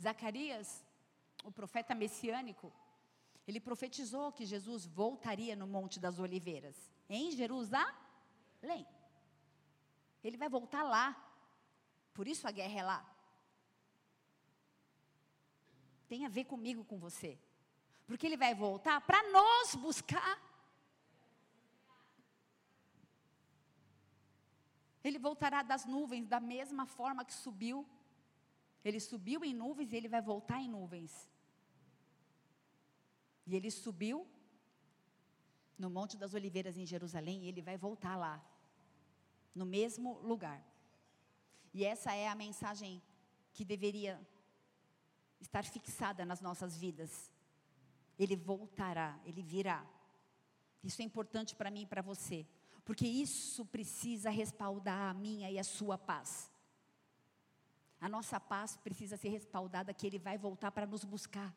Zacarias, 0.00 0.84
o 1.44 1.50
profeta 1.52 1.94
messiânico, 1.94 2.72
ele 3.46 3.60
profetizou 3.60 4.32
que 4.32 4.46
Jesus 4.46 4.86
voltaria 4.86 5.54
no 5.56 5.66
Monte 5.66 5.98
das 6.00 6.18
Oliveiras 6.18 6.97
em 7.08 7.30
Jerusalém. 7.30 8.86
Ele 10.22 10.36
vai 10.36 10.48
voltar 10.48 10.82
lá. 10.82 11.16
Por 12.12 12.26
isso 12.26 12.46
a 12.46 12.50
guerra 12.50 12.80
é 12.80 12.82
lá. 12.82 13.14
Tem 16.08 16.24
a 16.24 16.28
ver 16.28 16.44
comigo, 16.44 16.84
com 16.84 16.98
você. 16.98 17.38
Porque 18.06 18.26
ele 18.26 18.36
vai 18.36 18.54
voltar 18.54 19.00
para 19.02 19.22
nós 19.30 19.74
buscar. 19.74 20.42
Ele 25.04 25.18
voltará 25.18 25.62
das 25.62 25.84
nuvens 25.84 26.26
da 26.26 26.40
mesma 26.40 26.86
forma 26.86 27.24
que 27.24 27.32
subiu. 27.32 27.86
Ele 28.84 29.00
subiu 29.00 29.44
em 29.44 29.54
nuvens 29.54 29.92
e 29.92 29.96
ele 29.96 30.08
vai 30.08 30.20
voltar 30.20 30.60
em 30.60 30.68
nuvens. 30.68 31.28
E 33.46 33.54
ele 33.54 33.70
subiu 33.70 34.26
no 35.78 35.88
Monte 35.88 36.16
das 36.16 36.34
Oliveiras 36.34 36.76
em 36.76 36.84
Jerusalém, 36.84 37.44
e 37.44 37.48
ele 37.48 37.62
vai 37.62 37.76
voltar 37.76 38.16
lá, 38.16 38.44
no 39.54 39.64
mesmo 39.64 40.18
lugar. 40.20 40.62
E 41.72 41.84
essa 41.84 42.12
é 42.14 42.28
a 42.28 42.34
mensagem 42.34 43.02
que 43.52 43.64
deveria 43.64 44.20
estar 45.40 45.64
fixada 45.64 46.24
nas 46.24 46.40
nossas 46.40 46.76
vidas. 46.76 47.30
Ele 48.18 48.34
voltará, 48.34 49.18
ele 49.24 49.42
virá. 49.42 49.86
Isso 50.82 51.00
é 51.02 51.04
importante 51.04 51.54
para 51.54 51.70
mim 51.70 51.82
e 51.82 51.86
para 51.86 52.02
você, 52.02 52.46
porque 52.84 53.06
isso 53.06 53.64
precisa 53.66 54.30
respaldar 54.30 55.10
a 55.10 55.14
minha 55.14 55.50
e 55.50 55.58
a 55.58 55.64
sua 55.64 55.96
paz. 55.96 56.50
A 58.00 58.08
nossa 58.08 58.38
paz 58.38 58.76
precisa 58.76 59.16
ser 59.16 59.28
respaldada 59.28 59.92
que 59.92 60.06
ele 60.06 60.18
vai 60.18 60.38
voltar 60.38 60.70
para 60.70 60.86
nos 60.86 61.04
buscar. 61.04 61.54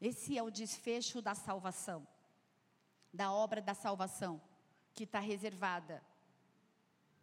Esse 0.00 0.36
é 0.36 0.42
o 0.42 0.50
desfecho 0.50 1.22
da 1.22 1.34
salvação, 1.34 2.06
da 3.12 3.32
obra 3.32 3.62
da 3.62 3.74
salvação, 3.74 4.40
que 4.92 5.04
está 5.04 5.20
reservada 5.20 6.02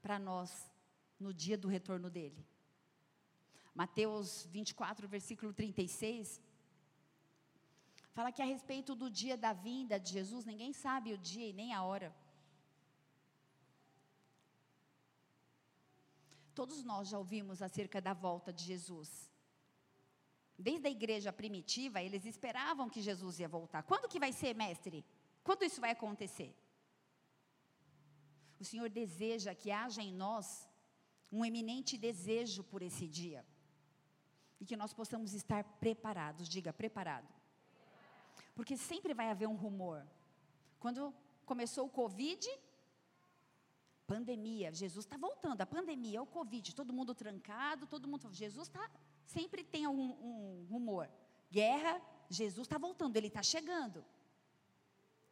para 0.02 0.18
nós 0.20 0.72
no 1.20 1.34
dia 1.34 1.58
do 1.58 1.68
retorno 1.68 2.10
dele. 2.10 2.46
Mateus 3.74 4.46
24, 4.52 5.08
versículo 5.08 5.54
36, 5.54 6.42
fala 8.12 8.32
que 8.32 8.42
a 8.42 8.46
respeito 8.46 8.94
do 8.96 9.10
dia 9.10 9.36
da 9.36 9.54
vinda 9.54 10.00
de 10.00 10.12
Jesus, 10.12 10.46
ninguém 10.46 10.74
sabe 10.74 11.14
o 11.14 11.18
dia 11.18 11.50
e 11.50 11.54
nem 11.54 11.74
a 11.74 11.84
hora. 11.84 12.16
Todos 16.54 16.84
nós 16.84 17.08
já 17.10 17.18
ouvimos 17.18 17.62
acerca 17.62 18.00
da 18.00 18.14
volta 18.14 18.54
de 18.54 18.64
Jesus. 18.64 19.33
Desde 20.58 20.88
a 20.88 20.92
igreja 20.92 21.34
primitiva, 21.34 22.02
eles 22.02 22.26
esperavam 22.26 22.90
que 22.90 23.02
Jesus 23.02 23.40
ia 23.40 23.48
voltar. 23.48 23.84
Quando 23.84 24.08
que 24.08 24.20
vai 24.20 24.32
ser, 24.32 24.56
mestre? 24.56 25.04
Quando 25.44 25.64
isso 25.64 25.82
vai 25.82 25.92
acontecer? 25.92 26.56
O 28.60 28.64
Senhor 28.64 28.90
deseja 28.90 29.56
que 29.56 29.72
haja 29.72 30.02
em 30.02 30.14
nós 30.14 30.70
um 31.32 31.44
eminente 31.44 31.98
desejo 31.98 32.64
por 32.64 32.82
esse 32.82 33.08
dia. 33.08 33.46
E 34.62 34.66
que 34.66 34.78
nós 34.78 34.94
possamos 34.94 35.34
estar 35.34 35.64
preparados, 35.80 36.48
diga 36.48 36.72
preparado. 36.72 37.28
Porque 38.56 38.78
sempre 38.78 39.14
vai 39.14 39.30
haver 39.32 39.48
um 39.48 39.56
rumor. 39.56 40.06
Quando 40.80 41.14
começou 41.46 41.88
o 41.88 41.90
Covid, 41.90 42.48
pandemia, 44.06 44.72
Jesus 44.72 45.06
está 45.06 45.18
voltando, 45.18 45.62
a 45.62 45.66
pandemia, 45.66 46.22
o 46.22 46.28
Covid, 46.28 46.76
todo 46.76 46.94
mundo 46.94 47.16
trancado, 47.16 47.88
todo 47.88 48.08
mundo, 48.08 48.32
Jesus 48.32 48.68
está 48.68 48.90
Sempre 49.26 49.64
tem 49.64 49.88
um, 49.88 50.02
um 50.02 50.68
rumor. 50.70 51.10
Guerra, 51.52 52.02
Jesus 52.30 52.66
está 52.66 52.78
voltando, 52.78 53.16
ele 53.16 53.28
está 53.28 53.44
chegando. 53.44 54.04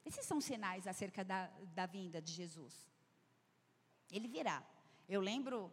Esses 0.06 0.26
são 0.26 0.42
sinais 0.42 0.88
acerca 0.88 1.24
da, 1.24 1.48
da 1.74 1.86
vinda 1.86 2.22
de 2.22 2.32
Jesus. 2.32 2.90
Ele 4.12 4.28
virá. 4.28 4.64
Eu 5.08 5.22
lembro 5.22 5.72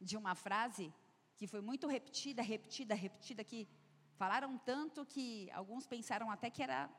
de 0.00 0.16
uma 0.16 0.34
frase 0.34 0.92
que 1.36 1.46
foi 1.46 1.60
muito 1.60 1.86
repetida, 1.86 2.42
repetida, 2.42 2.94
repetida, 2.94 3.44
que 3.44 3.68
falaram 4.16 4.56
tanto 4.58 5.04
que 5.04 5.50
alguns 5.50 5.86
pensaram 5.86 6.30
até 6.30 6.48
que 6.50 6.62
era, 6.62 6.90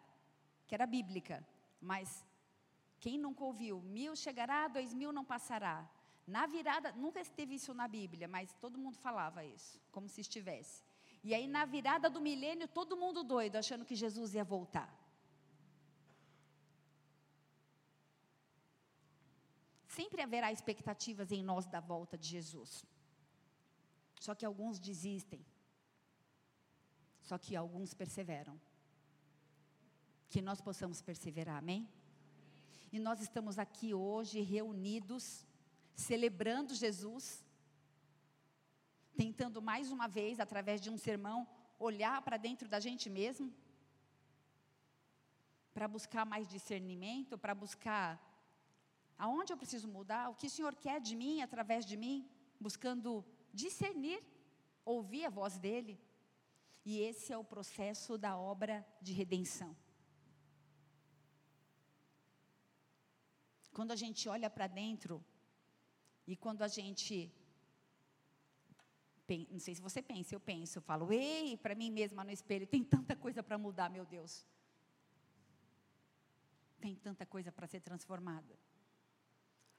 que 0.68 0.76
era 0.76 0.86
bíblica. 0.86 1.45
Mas 1.82 2.26
quem 2.99 3.18
nunca 3.18 3.43
ouviu? 3.43 3.82
Mil 3.82 4.15
chegará, 4.15 4.68
dois 4.68 4.93
mil 4.93 5.11
não 5.11 5.26
passará. 5.26 5.89
Na 6.28 6.45
virada, 6.45 6.91
nunca 6.91 7.21
esteve 7.21 7.55
isso 7.55 7.73
na 7.73 7.88
Bíblia, 7.88 8.28
mas 8.28 8.53
todo 8.63 8.78
mundo 8.78 8.97
falava 8.97 9.45
isso, 9.45 9.80
como 9.91 10.09
se 10.09 10.19
estivesse. 10.19 10.84
E 11.23 11.34
aí, 11.34 11.47
na 11.47 11.63
virada 11.63 12.09
do 12.09 12.19
milênio, 12.19 12.67
todo 12.67 12.97
mundo 12.97 13.23
doido, 13.23 13.55
achando 13.55 13.86
que 13.86 13.95
Jesus 13.95 14.34
ia 14.36 14.43
voltar. 14.43 14.89
Sempre 19.88 20.21
haverá 20.21 20.51
expectativas 20.51 21.32
em 21.32 21.41
nós 21.41 21.65
da 21.65 21.80
volta 21.80 22.17
de 22.17 22.28
Jesus. 22.28 22.86
Só 24.19 24.36
que 24.36 24.45
alguns 24.45 24.80
desistem. 24.80 25.43
Só 27.21 27.38
que 27.38 27.55
alguns 27.55 27.93
perseveram. 27.93 28.59
Que 30.30 30.41
nós 30.41 30.59
possamos 30.61 31.01
perseverar, 31.01 31.57
amém? 31.57 31.89
E 32.91 32.99
nós 32.99 33.21
estamos 33.21 33.57
aqui 33.57 33.93
hoje 33.93 34.39
reunidos, 34.41 35.45
celebrando 35.98 36.76
Jesus, 36.76 37.43
tentando 39.16 39.60
mais 39.62 39.91
uma 39.91 40.08
vez, 40.08 40.39
através 40.39 40.80
de 40.80 40.89
um 40.91 40.98
sermão, 40.98 41.48
olhar 41.80 42.22
para 42.22 42.38
dentro 42.38 42.70
da 42.70 42.80
gente 42.80 43.10
mesmo, 43.10 43.52
para 45.74 45.88
buscar 45.88 46.24
mais 46.26 46.48
discernimento, 46.48 47.38
para 47.38 47.56
buscar 47.56 48.08
aonde 49.18 49.52
eu 49.52 49.58
preciso 49.58 49.88
mudar, 49.88 50.30
o 50.30 50.36
que 50.36 50.48
o 50.48 50.50
Senhor 50.50 50.76
quer 50.76 51.02
de 51.02 51.16
mim, 51.16 51.41
através 51.41 51.84
de 51.84 51.98
mim, 51.98 52.30
buscando 52.60 53.26
discernir, 53.52 54.24
ouvir 54.86 55.26
a 55.26 55.30
voz 55.30 55.58
dEle. 55.58 56.00
E 56.86 57.00
esse 57.00 57.34
é 57.34 57.38
o 57.38 57.43
processo 57.43 58.18
da 58.18 58.38
obra 58.38 58.86
de 59.02 59.14
redenção. 59.14 59.76
Quando 63.74 63.91
a 63.91 63.95
gente 63.95 64.30
olha 64.30 64.50
para 64.50 64.68
dentro, 64.68 65.24
e 66.28 66.36
quando 66.36 66.61
a 66.61 66.67
gente. 66.67 67.32
Não 69.49 69.59
sei 69.59 69.75
se 69.75 69.82
você 69.82 70.01
pensa, 70.01 70.34
eu 70.36 70.39
penso, 70.39 70.78
eu 70.78 70.82
falo, 70.82 71.11
ei, 71.11 71.57
para 71.57 71.75
mim 71.75 71.89
mesma 71.91 72.23
no 72.23 72.32
espelho, 72.32 72.65
tem 72.65 72.84
tanta 72.84 73.13
coisa 73.15 73.41
para 73.43 73.57
mudar, 73.57 73.89
meu 73.89 74.05
Deus. 74.05 74.45
Tem 76.80 76.95
tanta 76.95 77.25
coisa 77.25 77.51
para 77.51 77.67
ser 77.67 77.82
transformada. 77.82 78.57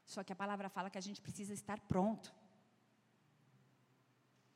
Só 0.04 0.22
que 0.22 0.32
a 0.32 0.36
palavra 0.36 0.68
fala 0.68 0.90
que 0.90 0.98
a 0.98 1.06
gente 1.06 1.22
precisa 1.22 1.54
estar 1.54 1.80
pronto. 1.80 2.34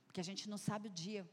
Porque 0.05 0.21
a 0.21 0.25
gente 0.25 0.47
não 0.49 0.59
sabe 0.59 0.89
o 0.89 0.91
dia. 0.91 1.27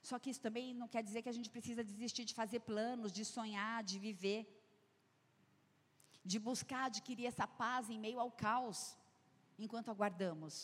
Só 0.00 0.18
que 0.18 0.30
isso 0.30 0.40
também 0.40 0.72
não 0.72 0.88
quer 0.88 1.02
dizer 1.02 1.20
que 1.20 1.28
a 1.28 1.36
gente 1.38 1.50
precisa 1.50 1.84
desistir 1.84 2.24
de 2.24 2.32
fazer 2.32 2.60
planos, 2.60 3.12
de 3.12 3.26
sonhar, 3.26 3.84
de 3.84 3.98
viver, 3.98 4.57
de 6.32 6.38
buscar 6.48 6.82
adquirir 6.86 7.26
essa 7.32 7.46
paz 7.62 7.88
em 7.88 7.98
meio 8.06 8.18
ao 8.24 8.30
caos, 8.44 8.78
enquanto 9.64 9.90
aguardamos. 9.90 10.54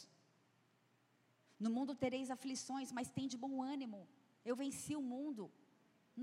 No 1.64 1.70
mundo 1.76 2.00
tereis 2.04 2.30
aflições, 2.36 2.92
mas 2.96 3.14
tem 3.16 3.26
de 3.32 3.38
bom 3.44 3.54
ânimo. 3.74 4.00
Eu 4.44 4.54
venci 4.62 4.94
o 4.94 5.08
mundo. 5.14 5.50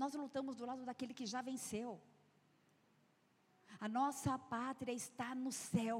Nós 0.02 0.14
lutamos 0.22 0.54
do 0.56 0.66
lado 0.70 0.84
daquele 0.88 1.14
que 1.20 1.26
já 1.34 1.42
venceu. 1.50 2.00
A 3.80 3.88
nossa 3.88 4.38
pátria 4.56 4.94
está 5.02 5.34
no 5.34 5.50
céu. 5.50 5.96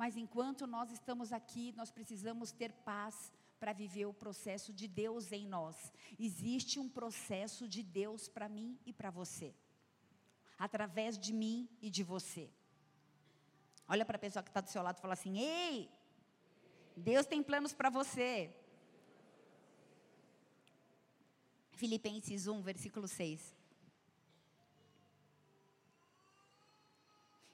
Mas 0.00 0.16
enquanto 0.24 0.66
nós 0.66 0.90
estamos 0.90 1.32
aqui, 1.32 1.72
nós 1.80 1.90
precisamos 1.90 2.52
ter 2.52 2.72
paz 2.90 3.32
para 3.58 3.72
viver 3.72 4.06
o 4.06 4.18
processo 4.24 4.70
de 4.80 4.86
Deus 5.02 5.32
em 5.32 5.46
nós. 5.56 5.76
Existe 6.18 6.78
um 6.78 6.88
processo 6.88 7.66
de 7.66 7.82
Deus 7.82 8.28
para 8.28 8.48
mim 8.56 8.78
e 8.84 8.92
para 8.92 9.10
você, 9.10 9.54
através 10.66 11.18
de 11.18 11.32
mim 11.32 11.68
e 11.80 11.90
de 11.90 12.04
você. 12.04 12.48
Olha 13.88 14.04
para 14.06 14.16
a 14.16 14.24
pessoa 14.26 14.44
que 14.44 14.48
está 14.48 14.60
do 14.60 14.70
seu 14.70 14.80
lado 14.80 14.98
e 14.98 15.00
fala 15.00 15.14
assim: 15.14 15.40
Ei, 15.40 15.90
Deus 16.96 17.26
tem 17.26 17.42
planos 17.42 17.74
para 17.74 17.90
você. 17.90 18.54
Filipenses 21.72 22.46
1, 22.46 22.62
versículo 22.62 23.08
6. 23.08 23.56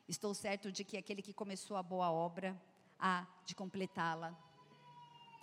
Estou 0.07 0.35
certo 0.35 0.71
de 0.71 0.85
que 0.85 0.99
aquele 0.99 1.23
que 1.23 1.33
começou 1.33 1.79
a 1.79 1.83
boa 1.83 2.11
obra 2.13 2.61
há 2.99 3.27
de 3.47 3.55
completá-la 3.55 4.37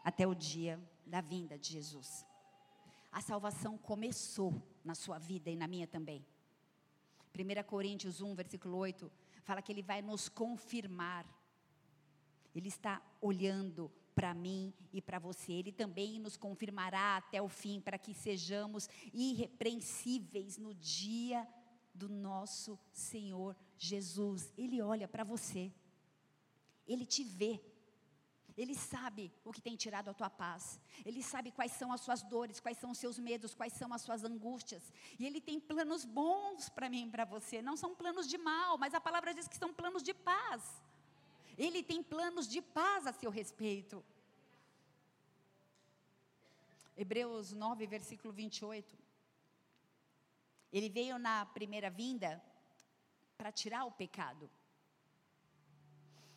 até 0.04 0.28
o 0.28 0.36
dia 0.36 0.80
da 1.04 1.20
vinda 1.20 1.58
de 1.58 1.72
Jesus. 1.72 2.24
A 3.12 3.22
salvação 3.22 3.76
começou 3.76 4.54
na 4.84 4.94
sua 4.94 5.18
vida 5.18 5.50
e 5.50 5.56
na 5.56 5.68
minha 5.68 5.88
também. 5.88 6.24
1 7.36 7.64
Coríntios 7.68 8.22
1, 8.22 8.34
versículo 8.34 8.78
8, 8.78 9.12
fala 9.44 9.62
que 9.62 9.72
ele 9.72 9.82
vai 9.82 10.02
nos 10.02 10.30
confirmar. 10.30 11.26
Ele 12.54 12.70
está 12.70 13.02
olhando 13.22 13.92
para 14.16 14.34
mim 14.34 14.74
e 14.94 15.02
para 15.02 15.20
você. 15.20 15.52
Ele 15.52 15.72
também 15.72 16.20
nos 16.20 16.38
confirmará 16.38 17.18
até 17.18 17.42
o 17.42 17.50
fim, 17.50 17.82
para 17.82 17.98
que 17.98 18.14
sejamos 18.14 18.90
irrepreensíveis 19.14 20.58
no 20.58 20.74
dia 20.74 21.46
do 21.94 22.08
nosso 22.08 22.80
Senhor 22.92 23.56
Jesus. 23.78 24.54
Ele 24.58 24.82
olha 24.82 25.08
para 25.08 25.24
você, 25.24 25.72
ele 26.88 27.06
te 27.06 27.24
vê. 27.24 27.62
Ele 28.58 28.74
sabe 28.74 29.34
o 29.44 29.52
que 29.52 29.62
tem 29.62 29.76
tirado 29.76 30.10
a 30.10 30.14
tua 30.14 30.30
paz. 30.30 30.80
Ele 31.06 31.22
sabe 31.22 31.52
quais 31.52 31.74
são 31.74 31.92
as 31.92 32.02
suas 32.02 32.24
dores, 32.24 32.60
quais 32.60 32.78
são 32.78 32.92
os 32.92 32.98
seus 32.98 33.20
medos, 33.20 33.54
quais 33.54 33.74
são 33.74 33.94
as 33.94 34.02
suas 34.02 34.24
angústias. 34.24 34.94
E 35.20 35.26
Ele 35.26 35.42
tem 35.42 35.60
planos 35.60 36.06
bons 36.06 36.70
para 36.70 36.90
mim 36.90 37.08
e 37.08 37.12
para 37.12 37.26
você. 37.26 37.62
Não 37.62 37.76
são 37.76 37.94
planos 37.94 38.28
de 38.28 38.38
mal, 38.38 38.78
mas 38.78 38.94
a 38.94 39.02
palavra 39.02 39.34
diz 39.34 39.48
que 39.48 39.58
são 39.58 39.74
planos 39.74 40.02
de 40.02 40.14
paz. 40.14 40.64
Ele 41.58 41.84
tem 41.84 42.02
planos 42.02 42.48
de 42.48 42.62
paz 42.62 43.06
a 43.06 43.12
seu 43.12 43.30
respeito. 43.30 44.04
Hebreus 46.96 47.52
9, 47.52 47.86
versículo 47.88 48.32
28. 48.34 48.98
Ele 50.72 50.90
veio 50.90 51.18
na 51.20 51.46
primeira 51.46 51.90
vinda 51.90 52.42
para 53.38 53.52
tirar 53.52 53.84
o 53.84 53.92
pecado. 53.92 54.50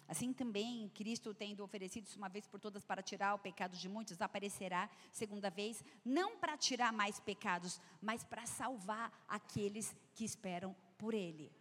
Assim 0.09 0.33
também, 0.33 0.89
Cristo, 0.95 1.35
tendo 1.35 1.63
oferecido 1.63 2.09
uma 2.17 2.31
vez 2.31 2.47
por 2.47 2.59
todas 2.59 2.83
para 2.83 3.03
tirar 3.03 3.35
o 3.35 3.39
pecado 3.39 3.77
de 3.77 3.89
muitos, 3.89 4.23
aparecerá 4.23 4.89
segunda 5.13 5.51
vez, 5.51 5.85
não 6.03 6.39
para 6.39 6.57
tirar 6.57 6.93
mais 6.95 7.21
pecados, 7.21 7.79
mas 8.01 8.25
para 8.25 8.47
salvar 8.47 9.13
aqueles 9.29 9.95
que 10.15 10.25
esperam 10.25 10.75
por 10.97 11.13
Ele. 11.13 11.53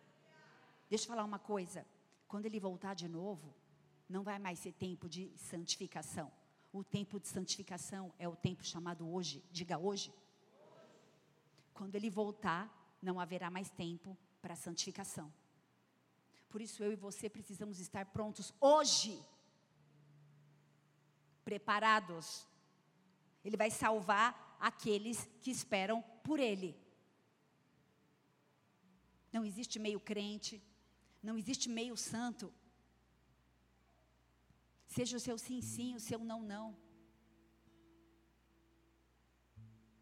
Deixa 0.89 1.03
eu 1.03 1.09
falar 1.09 1.25
uma 1.25 1.39
coisa: 1.39 1.85
quando 2.25 2.45
Ele 2.45 2.59
voltar 2.59 2.93
de 2.93 3.09
novo, 3.09 3.53
não 4.07 4.23
vai 4.23 4.39
mais 4.39 4.59
ser 4.59 4.71
tempo 4.71 5.09
de 5.09 5.29
santificação. 5.35 6.31
O 6.71 6.83
tempo 6.83 7.19
de 7.19 7.27
santificação 7.27 8.13
é 8.17 8.27
o 8.27 8.35
tempo 8.35 8.63
chamado 8.63 9.09
hoje. 9.09 9.43
Diga 9.51 9.77
hoje. 9.77 10.13
Quando 11.73 11.95
ele 11.95 12.09
voltar, 12.09 12.71
não 13.01 13.19
haverá 13.19 13.49
mais 13.49 13.69
tempo 13.69 14.17
para 14.41 14.55
santificação. 14.55 15.31
Por 16.49 16.61
isso 16.61 16.83
eu 16.83 16.91
e 16.91 16.95
você 16.95 17.29
precisamos 17.29 17.79
estar 17.79 18.05
prontos 18.05 18.53
hoje. 18.59 19.21
Preparados. 21.43 22.47
Ele 23.43 23.57
vai 23.57 23.69
salvar 23.69 24.57
aqueles 24.59 25.29
que 25.41 25.51
esperam 25.51 26.01
por 26.23 26.39
ele. 26.39 26.75
Não 29.31 29.45
existe 29.45 29.77
meio 29.77 29.99
crente, 29.99 30.61
não 31.21 31.37
existe 31.37 31.69
meio 31.69 31.95
santo. 31.95 32.53
Seja 34.87 35.17
o 35.17 35.19
seu 35.19 35.37
sim, 35.37 35.61
sim, 35.61 35.95
o 35.95 35.99
seu 35.99 36.19
não, 36.19 36.41
não. 36.41 36.75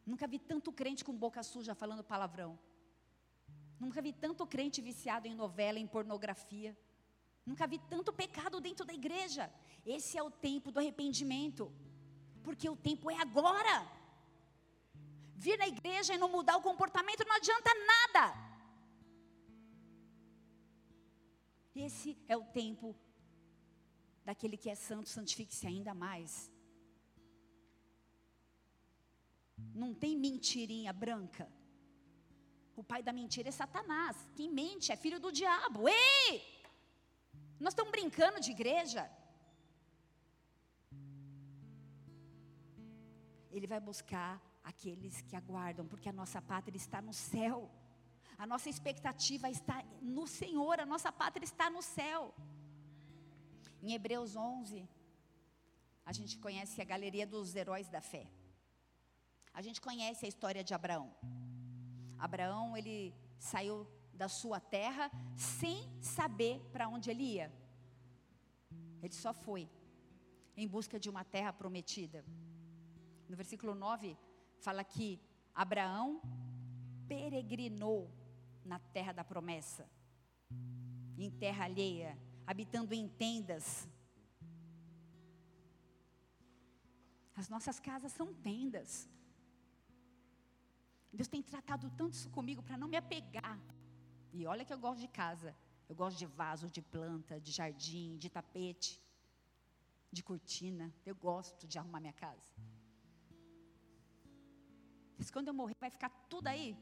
Nunca 0.05 0.27
vi 0.27 0.37
tanto 0.37 0.71
crente 0.71 1.03
com 1.03 1.13
boca 1.13 1.41
suja 1.41 1.73
falando 1.73 2.03
palavrão. 2.03 2.59
Nunca 3.79 4.01
vi 4.01 4.13
tanto 4.13 4.47
crente 4.47 4.81
viciado 4.81 5.27
em 5.27 5.35
novela, 5.35 5.79
em 5.79 5.87
pornografia. 5.87 6.75
Nunca 7.45 7.67
vi 7.67 7.77
tanto 7.77 8.11
pecado 8.11 8.59
dentro 8.59 8.85
da 8.85 8.93
igreja. 8.93 9.51
Esse 9.85 10.17
é 10.17 10.23
o 10.23 10.31
tempo 10.31 10.71
do 10.71 10.79
arrependimento. 10.79 11.71
Porque 12.43 12.69
o 12.69 12.75
tempo 12.75 13.11
é 13.11 13.17
agora. 13.21 13.75
Vir 15.35 15.57
na 15.57 15.67
igreja 15.67 16.13
e 16.13 16.17
não 16.17 16.29
mudar 16.29 16.57
o 16.57 16.61
comportamento 16.61 17.25
não 17.25 17.35
adianta 17.35 17.71
nada. 17.93 18.45
Esse 21.75 22.17
é 22.27 22.37
o 22.37 22.45
tempo 22.45 22.95
daquele 24.23 24.57
que 24.57 24.69
é 24.69 24.75
santo, 24.75 25.09
santifique-se 25.09 25.67
ainda 25.67 25.93
mais. 25.93 26.51
Não 29.73 29.93
tem 29.93 30.17
mentirinha 30.17 30.93
branca. 30.93 31.51
O 32.75 32.83
pai 32.83 33.01
da 33.01 33.13
mentira 33.13 33.49
é 33.49 33.51
Satanás. 33.51 34.15
Quem 34.35 34.49
mente 34.51 34.91
é 34.91 34.95
filho 34.95 35.19
do 35.19 35.31
diabo. 35.31 35.87
Ei! 35.87 36.33
Nós 37.59 37.73
estamos 37.73 37.91
brincando 37.91 38.39
de 38.39 38.51
igreja. 38.51 39.09
Ele 43.49 43.67
vai 43.73 43.79
buscar 43.79 44.41
aqueles 44.61 45.21
que 45.21 45.35
aguardam, 45.35 45.87
porque 45.87 46.09
a 46.09 46.17
nossa 46.21 46.41
pátria 46.41 46.75
está 46.75 47.01
no 47.01 47.13
céu. 47.13 47.71
A 48.37 48.45
nossa 48.45 48.69
expectativa 48.69 49.49
está 49.49 49.81
no 50.01 50.27
Senhor, 50.27 50.79
a 50.79 50.85
nossa 50.85 51.11
pátria 51.11 51.45
está 51.45 51.69
no 51.69 51.81
céu. 51.81 52.35
Em 53.81 53.93
Hebreus 53.93 54.35
11, 54.35 54.89
a 56.05 56.11
gente 56.11 56.37
conhece 56.37 56.81
a 56.81 56.85
galeria 56.93 57.25
dos 57.25 57.55
heróis 57.55 57.87
da 57.87 58.01
fé. 58.01 58.27
A 59.53 59.61
gente 59.61 59.79
conhece 59.79 60.25
a 60.25 60.27
história 60.27 60.63
de 60.63 60.73
Abraão. 60.73 61.15
Abraão, 62.17 62.75
ele 62.75 63.13
saiu 63.37 63.87
da 64.13 64.27
sua 64.27 64.59
terra 64.59 65.11
sem 65.35 65.89
saber 66.01 66.59
para 66.71 66.87
onde 66.87 67.09
ele 67.09 67.23
ia. 67.23 67.53
Ele 69.01 69.13
só 69.13 69.33
foi 69.33 69.69
em 70.55 70.67
busca 70.67 70.99
de 70.99 71.09
uma 71.09 71.23
terra 71.23 71.51
prometida. 71.51 72.25
No 73.27 73.35
versículo 73.35 73.75
9, 73.75 74.17
fala 74.59 74.83
que 74.83 75.21
Abraão 75.53 76.21
peregrinou 77.07 78.09
na 78.63 78.79
terra 78.79 79.11
da 79.11 79.23
promessa, 79.23 79.89
em 81.17 81.29
terra 81.29 81.65
alheia, 81.65 82.17
habitando 82.47 82.93
em 82.93 83.07
tendas. 83.07 83.87
As 87.35 87.49
nossas 87.49 87.79
casas 87.79 88.11
são 88.11 88.33
tendas. 88.33 89.09
Deus 91.15 91.27
tem 91.27 91.41
tratado 91.41 91.89
tanto 91.99 92.13
isso 92.13 92.29
comigo 92.29 92.61
para 92.61 92.77
não 92.77 92.87
me 92.87 92.97
apegar. 92.97 93.59
E 94.33 94.45
olha 94.45 94.65
que 94.65 94.73
eu 94.73 94.79
gosto 94.85 94.99
de 94.99 95.07
casa. 95.07 95.55
Eu 95.87 95.95
gosto 95.95 96.17
de 96.17 96.25
vaso, 96.25 96.69
de 96.77 96.81
planta, 96.81 97.39
de 97.39 97.51
jardim, 97.59 98.17
de 98.17 98.29
tapete, 98.37 98.93
de 100.11 100.21
cortina. 100.29 100.93
Eu 101.05 101.15
gosto 101.15 101.67
de 101.67 101.77
arrumar 101.79 101.99
minha 101.99 102.17
casa. 102.25 102.49
Mas 105.17 105.29
quando 105.31 105.47
eu 105.49 105.53
morrer, 105.53 105.75
vai 105.79 105.91
ficar 105.97 106.09
tudo 106.33 106.47
aí. 106.47 106.77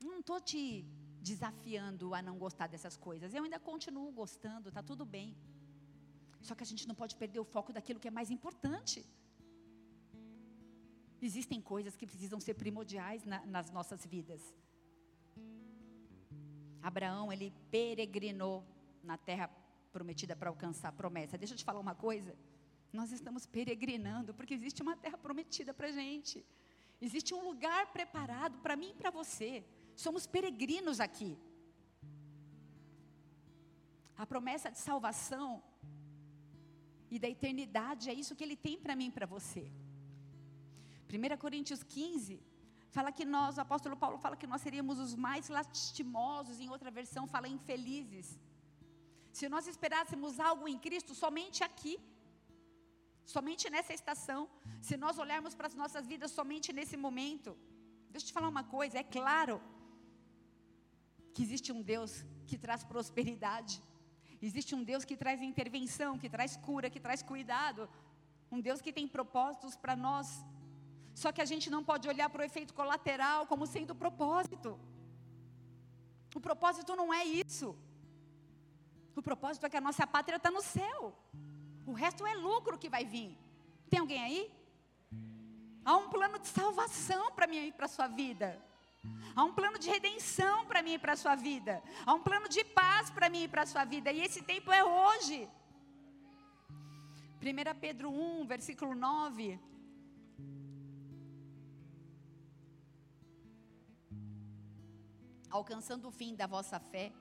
Não 0.00 0.20
estou 0.20 0.40
te 0.40 0.62
desafiando 1.20 2.14
a 2.14 2.20
não 2.28 2.36
gostar 2.44 2.66
dessas 2.66 2.96
coisas. 2.96 3.34
Eu 3.34 3.44
ainda 3.44 3.58
continuo 3.70 4.10
gostando, 4.12 4.68
está 4.68 4.82
tudo 4.82 5.04
bem. 5.04 5.36
Só 6.40 6.54
que 6.54 6.62
a 6.62 6.70
gente 6.70 6.86
não 6.86 6.94
pode 6.94 7.16
perder 7.16 7.40
o 7.40 7.44
foco 7.44 7.72
daquilo 7.72 8.00
que 8.00 8.08
é 8.08 8.10
mais 8.18 8.30
importante. 8.30 8.98
Existem 11.20 11.60
coisas 11.60 11.96
que 11.96 12.06
precisam 12.06 12.40
ser 12.40 12.54
primordiais 12.54 13.24
na, 13.24 13.44
nas 13.46 13.70
nossas 13.70 14.04
vidas. 14.06 14.54
Abraão, 16.82 17.32
ele 17.32 17.52
peregrinou 17.70 18.64
na 19.02 19.16
terra 19.16 19.50
prometida 19.92 20.36
para 20.36 20.48
alcançar 20.48 20.88
a 20.88 20.92
promessa. 20.92 21.36
Deixa 21.36 21.54
eu 21.54 21.58
te 21.58 21.64
falar 21.64 21.80
uma 21.80 21.94
coisa. 21.94 22.36
Nós 22.92 23.10
estamos 23.10 23.46
peregrinando 23.46 24.32
porque 24.32 24.54
existe 24.54 24.80
uma 24.82 24.96
terra 24.96 25.18
prometida 25.18 25.74
para 25.74 25.88
a 25.88 25.92
gente. 25.92 26.44
Existe 27.00 27.34
um 27.34 27.42
lugar 27.44 27.92
preparado 27.92 28.58
para 28.58 28.76
mim 28.76 28.90
e 28.90 28.94
para 28.94 29.10
você. 29.10 29.64
Somos 29.96 30.26
peregrinos 30.26 31.00
aqui. 31.00 31.36
A 34.16 34.26
promessa 34.26 34.70
de 34.70 34.78
salvação 34.78 35.62
e 37.10 37.18
da 37.18 37.28
eternidade 37.28 38.10
é 38.10 38.14
isso 38.14 38.34
que 38.36 38.44
Ele 38.44 38.56
tem 38.56 38.78
para 38.78 38.96
mim 38.96 39.08
e 39.08 39.12
para 39.18 39.26
você. 39.26 39.70
1 41.10 41.36
Coríntios 41.44 41.82
15 41.82 42.40
fala 42.90 43.10
que 43.12 43.24
nós, 43.24 43.56
o 43.58 43.60
apóstolo 43.60 43.96
Paulo 43.96 44.18
fala 44.18 44.36
que 44.36 44.46
nós 44.52 44.60
seríamos 44.66 44.98
os 44.98 45.14
mais 45.14 45.48
lastimosos, 45.48 46.60
em 46.60 46.70
outra 46.74 46.90
versão 46.90 47.26
fala 47.26 47.48
infelizes. 47.56 48.28
Se 49.38 49.48
nós 49.54 49.66
esperássemos 49.72 50.40
algo 50.40 50.66
em 50.72 50.78
Cristo 50.86 51.14
somente 51.14 51.62
aqui, 51.68 51.94
somente 53.24 53.64
nessa 53.74 53.92
estação, 53.92 54.40
se 54.80 54.96
nós 54.96 55.18
olharmos 55.24 55.54
para 55.54 55.66
as 55.70 55.74
nossas 55.74 56.06
vidas 56.12 56.30
somente 56.38 56.72
nesse 56.72 56.96
momento, 56.96 57.56
deixa 58.10 58.24
eu 58.24 58.28
te 58.28 58.36
falar 58.38 58.48
uma 58.48 58.64
coisa, 58.64 58.98
é 58.98 59.04
claro 59.18 59.56
que 61.34 61.42
existe 61.46 61.70
um 61.76 61.82
Deus 61.92 62.12
que 62.48 62.56
traz 62.64 62.82
prosperidade, 62.92 63.74
existe 64.40 64.74
um 64.74 64.82
Deus 64.82 65.04
que 65.04 65.16
traz 65.16 65.40
intervenção, 65.42 66.18
que 66.22 66.30
traz 66.36 66.56
cura, 66.56 66.90
que 66.94 67.00
traz 67.06 67.22
cuidado, 67.22 67.88
um 68.50 68.60
Deus 68.60 68.80
que 68.80 68.92
tem 68.92 69.06
propósitos 69.06 69.76
para 69.76 69.94
nós. 69.94 70.26
Só 71.20 71.28
que 71.34 71.42
a 71.44 71.48
gente 71.50 71.68
não 71.74 71.82
pode 71.82 72.04
olhar 72.12 72.28
para 72.30 72.42
o 72.42 72.48
efeito 72.50 72.72
colateral 72.80 73.44
como 73.50 73.66
sendo 73.66 73.90
o 73.90 74.00
propósito. 74.02 74.78
O 76.38 76.40
propósito 76.48 76.94
não 77.00 77.08
é 77.12 77.24
isso. 77.24 77.68
O 79.16 79.22
propósito 79.28 79.66
é 79.66 79.70
que 79.70 79.80
a 79.80 79.86
nossa 79.88 80.06
pátria 80.06 80.36
está 80.36 80.50
no 80.56 80.62
céu. 80.62 81.00
O 81.84 81.92
resto 82.02 82.24
é 82.24 82.34
lucro 82.36 82.78
que 82.82 82.88
vai 82.88 83.04
vir. 83.04 83.36
Tem 83.90 83.98
alguém 83.98 84.22
aí? 84.22 84.40
Há 85.84 85.96
um 85.96 86.08
plano 86.08 86.38
de 86.38 86.46
salvação 86.46 87.24
para 87.32 87.48
mim 87.48 87.66
e 87.66 87.72
para 87.72 87.86
a 87.86 87.94
sua 87.96 88.06
vida. 88.06 88.48
Há 89.34 89.42
um 89.42 89.52
plano 89.58 89.76
de 89.76 89.88
redenção 89.90 90.66
para 90.66 90.82
mim 90.82 90.94
e 90.94 90.98
para 91.04 91.14
a 91.14 91.22
sua 91.24 91.34
vida. 91.34 91.82
Há 92.06 92.14
um 92.14 92.22
plano 92.28 92.48
de 92.48 92.62
paz 92.62 93.10
para 93.10 93.28
mim 93.28 93.42
e 93.42 93.48
para 93.48 93.62
a 93.62 93.66
sua 93.66 93.84
vida. 93.84 94.12
E 94.12 94.20
esse 94.20 94.42
tempo 94.42 94.70
é 94.70 94.84
hoje. 94.84 95.48
1 97.42 97.80
Pedro 97.80 98.08
1, 98.08 98.46
versículo 98.46 98.94
9. 98.94 99.58
Alcançando 105.50 106.08
o 106.08 106.10
fim 106.10 106.34
da 106.34 106.46
vossa 106.46 106.78
fé. 106.78 107.12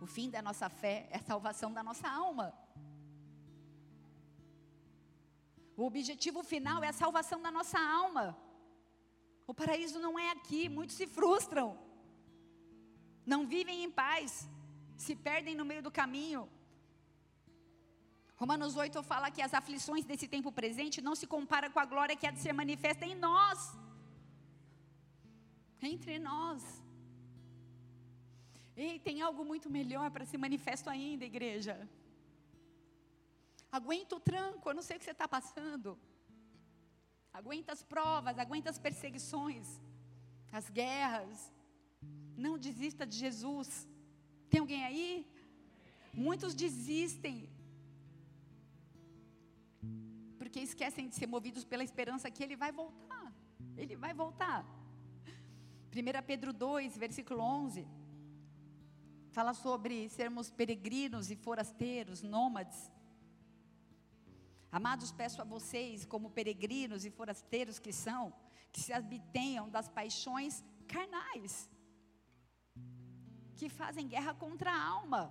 O 0.00 0.06
fim 0.06 0.28
da 0.30 0.42
nossa 0.42 0.68
fé 0.68 1.08
é 1.10 1.16
a 1.16 1.22
salvação 1.22 1.72
da 1.72 1.82
nossa 1.82 2.08
alma. 2.08 2.54
O 5.76 5.84
objetivo 5.84 6.42
final 6.42 6.82
é 6.82 6.88
a 6.88 6.92
salvação 6.92 7.40
da 7.40 7.50
nossa 7.50 7.78
alma. 7.78 8.36
O 9.46 9.54
paraíso 9.54 9.98
não 9.98 10.18
é 10.18 10.30
aqui, 10.30 10.68
muitos 10.68 10.96
se 10.96 11.06
frustram, 11.06 11.78
não 13.24 13.46
vivem 13.46 13.84
em 13.84 13.90
paz, 13.90 14.48
se 14.96 15.14
perdem 15.14 15.54
no 15.54 15.64
meio 15.64 15.82
do 15.82 15.90
caminho. 15.90 16.48
Romanos 18.36 18.76
8 18.76 19.02
fala 19.02 19.30
que 19.30 19.42
as 19.42 19.54
aflições 19.54 20.04
desse 20.04 20.26
tempo 20.26 20.50
presente 20.50 21.00
não 21.00 21.14
se 21.14 21.26
comparam 21.26 21.70
com 21.70 21.78
a 21.78 21.84
glória 21.84 22.16
que 22.16 22.26
há 22.26 22.30
de 22.30 22.40
ser 22.40 22.52
manifesta 22.52 23.04
em 23.06 23.14
nós, 23.14 23.58
entre 25.80 26.18
nós. 26.18 26.85
Ei, 28.76 28.98
tem 28.98 29.22
algo 29.22 29.42
muito 29.42 29.68
melhor 29.70 30.10
para 30.10 30.26
ser 30.30 30.36
manifesto 30.36 30.90
ainda, 30.90 31.24
igreja. 31.24 31.74
Aguenta 33.72 34.16
o 34.16 34.20
tranco, 34.20 34.68
eu 34.68 34.74
não 34.74 34.82
sei 34.82 34.96
o 34.96 34.98
que 34.98 35.06
você 35.06 35.12
está 35.12 35.26
passando. 35.26 35.98
Aguenta 37.32 37.72
as 37.72 37.82
provas, 37.82 38.38
aguenta 38.38 38.68
as 38.68 38.78
perseguições, 38.78 39.80
as 40.52 40.68
guerras. 40.68 41.50
Não 42.36 42.58
desista 42.58 43.06
de 43.06 43.16
Jesus. 43.16 43.88
Tem 44.50 44.60
alguém 44.60 44.84
aí? 44.84 45.26
Muitos 46.12 46.54
desistem. 46.54 47.48
Porque 50.38 50.60
esquecem 50.60 51.08
de 51.08 51.14
ser 51.14 51.26
movidos 51.26 51.64
pela 51.64 51.82
esperança 51.82 52.30
que 52.30 52.44
Ele 52.44 52.56
vai 52.56 52.72
voltar. 52.72 53.32
Ele 53.74 53.96
vai 53.96 54.12
voltar. 54.12 54.64
1 55.94 56.26
Pedro 56.26 56.52
2, 56.52 56.98
versículo 56.98 57.40
11 57.40 57.95
fala 59.36 59.52
sobre 59.52 59.94
sermos 60.08 60.46
peregrinos 60.58 61.30
e 61.30 61.36
forasteiros, 61.46 62.22
nômades. 62.34 62.78
Amados, 64.78 65.10
peço 65.20 65.42
a 65.42 65.44
vocês, 65.54 66.06
como 66.12 66.34
peregrinos 66.38 67.04
e 67.04 67.10
forasteiros 67.18 67.78
que 67.78 67.92
são, 67.92 68.22
que 68.72 68.80
se 68.84 68.94
abstenham 68.98 69.68
das 69.74 69.88
paixões 69.98 70.64
carnais, 70.92 71.52
que 73.58 73.68
fazem 73.80 74.08
guerra 74.14 74.32
contra 74.44 74.70
a 74.72 74.82
alma. 74.94 75.22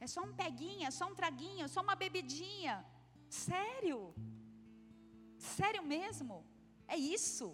É 0.00 0.06
só 0.14 0.22
um 0.28 0.32
peguinha, 0.32 0.90
só 0.90 1.06
um 1.10 1.16
traguinho, 1.20 1.68
só 1.68 1.82
uma 1.82 1.96
bebidinha. 2.04 2.74
Sério? 3.28 4.00
Sério 5.58 5.84
mesmo? 5.94 6.42
É 6.88 6.96
isso? 6.96 7.46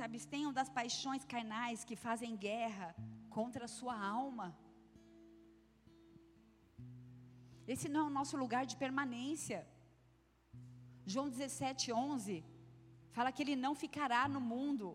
Se 0.00 0.04
abstenham 0.08 0.50
das 0.58 0.68
paixões 0.76 1.24
carnais 1.32 1.84
que 1.88 1.96
fazem 2.04 2.38
guerra 2.44 2.86
contra 3.36 3.62
a 3.66 3.72
sua 3.78 3.94
alma. 4.20 4.46
Esse 7.72 7.86
não 7.92 8.00
é 8.04 8.06
o 8.10 8.16
nosso 8.18 8.34
lugar 8.42 8.62
de 8.70 8.76
permanência. 8.84 9.58
João 11.12 11.28
17, 11.28 11.92
11 11.92 12.34
fala 13.16 13.32
que 13.34 13.42
ele 13.44 13.56
não 13.64 13.74
ficará 13.82 14.22
no 14.34 14.40
mundo. 14.52 14.86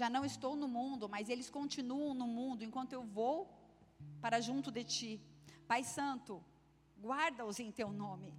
Já 0.00 0.10
não 0.16 0.24
estou 0.30 0.54
no 0.62 0.68
mundo, 0.78 1.08
mas 1.14 1.30
eles 1.34 1.48
continuam 1.58 2.12
no 2.22 2.28
mundo 2.38 2.64
enquanto 2.68 2.92
eu 2.98 3.04
vou 3.18 3.36
para 4.24 4.42
junto 4.48 4.70
de 4.78 4.84
ti. 4.96 5.12
Pai 5.72 5.82
Santo, 5.96 6.34
guarda-os 7.06 7.60
em 7.66 7.72
teu 7.80 7.90
nome, 8.04 8.30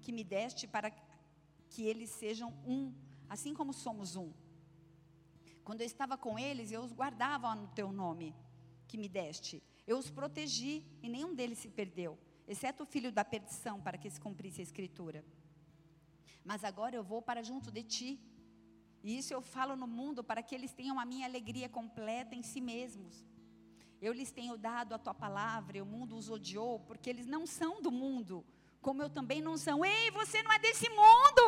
que 0.00 0.16
me 0.18 0.24
deste 0.34 0.66
para 0.76 0.90
que 1.76 1.82
eles 1.82 2.08
sejam 2.08 2.54
um, 2.66 2.90
assim 3.28 3.52
como 3.52 3.70
somos 3.70 4.16
um. 4.16 4.32
Quando 5.62 5.82
eu 5.82 5.86
estava 5.86 6.16
com 6.16 6.38
eles, 6.38 6.72
eu 6.72 6.80
os 6.80 6.90
guardava 6.90 7.54
no 7.54 7.68
teu 7.68 7.92
nome 7.92 8.34
que 8.88 8.96
me 8.96 9.10
deste. 9.10 9.62
Eu 9.86 9.98
os 9.98 10.08
protegi 10.08 10.86
e 11.02 11.08
nenhum 11.14 11.34
deles 11.34 11.58
se 11.58 11.68
perdeu, 11.68 12.18
exceto 12.48 12.84
o 12.84 12.86
filho 12.86 13.12
da 13.12 13.22
perdição, 13.26 13.78
para 13.78 13.98
que 13.98 14.08
se 14.08 14.18
cumprisse 14.18 14.62
a 14.62 14.64
escritura. 14.64 15.22
Mas 16.42 16.64
agora 16.64 16.96
eu 16.96 17.04
vou 17.04 17.20
para 17.20 17.42
junto 17.42 17.70
de 17.70 17.82
ti. 17.82 18.10
E 19.04 19.18
isso 19.18 19.34
eu 19.34 19.42
falo 19.42 19.76
no 19.76 19.86
mundo 19.86 20.24
para 20.24 20.42
que 20.42 20.54
eles 20.54 20.72
tenham 20.72 20.98
a 20.98 21.04
minha 21.04 21.26
alegria 21.26 21.68
completa 21.68 22.34
em 22.34 22.42
si 22.42 22.60
mesmos. 22.72 23.22
Eu 24.00 24.14
lhes 24.14 24.32
tenho 24.32 24.56
dado 24.56 24.94
a 24.94 24.98
tua 24.98 25.12
palavra, 25.12 25.76
e 25.76 25.82
o 25.82 25.86
mundo 25.86 26.16
os 26.16 26.30
odiou, 26.30 26.80
porque 26.80 27.10
eles 27.10 27.26
não 27.26 27.46
são 27.46 27.82
do 27.82 27.92
mundo, 27.92 28.46
como 28.86 29.02
eu 29.02 29.10
também 29.10 29.40
não 29.46 29.56
sou. 29.58 29.84
Ei, 29.84 30.12
você 30.12 30.40
não 30.44 30.52
é 30.56 30.60
desse 30.60 30.88
mundo! 31.00 31.44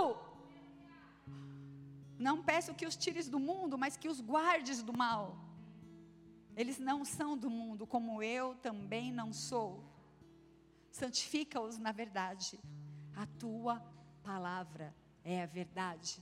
Não 2.27 2.43
peço 2.49 2.75
que 2.75 2.85
os 2.91 2.97
tires 2.97 3.29
do 3.35 3.39
mundo, 3.39 3.79
mas 3.83 3.97
que 3.97 4.09
os 4.13 4.21
guardes 4.21 4.83
do 4.83 4.93
mal. 4.93 5.25
Eles 6.57 6.81
não 6.81 7.05
são 7.05 7.39
do 7.39 7.49
mundo, 7.49 7.87
como 7.87 8.21
eu 8.21 8.57
também 8.57 9.13
não 9.13 9.33
sou. 9.33 9.71
Santifica-os 10.91 11.79
na 11.79 11.93
verdade. 11.93 12.59
A 13.15 13.25
tua 13.43 13.77
palavra 14.25 14.93
é 15.23 15.41
a 15.45 15.47
verdade. 15.47 16.21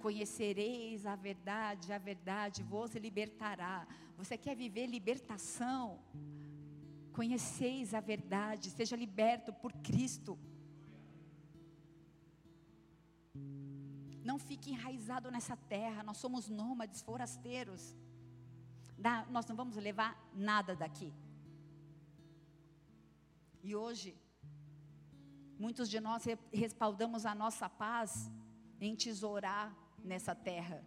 Conhecereis 0.00 1.06
a 1.06 1.14
verdade, 1.14 1.92
a 1.92 1.98
verdade 1.98 2.64
vos 2.64 2.96
libertará. 2.96 3.86
Você 4.16 4.36
quer 4.36 4.56
viver 4.56 4.86
libertação? 4.86 6.00
Conheceis 7.20 7.94
a 7.94 8.00
verdade, 8.12 8.70
seja 8.70 8.94
liberto 9.04 9.52
por 9.52 9.72
Cristo. 9.86 10.38
Não 14.28 14.38
fique 14.38 14.70
enraizado 14.70 15.28
nessa 15.28 15.56
terra, 15.56 16.04
nós 16.04 16.18
somos 16.18 16.48
nômades, 16.48 17.02
forasteiros. 17.02 17.82
nós 19.34 19.44
não 19.46 19.56
vamos 19.56 19.74
levar 19.88 20.12
nada 20.32 20.76
daqui. 20.76 21.12
E 23.64 23.74
hoje, 23.74 24.10
muitos 25.58 25.90
de 25.90 25.98
nós 25.98 26.22
respaldamos 26.52 27.26
a 27.26 27.34
nossa 27.34 27.68
paz 27.68 28.30
em 28.80 28.94
tesourar 28.94 29.76
nessa 30.04 30.36
terra. 30.36 30.86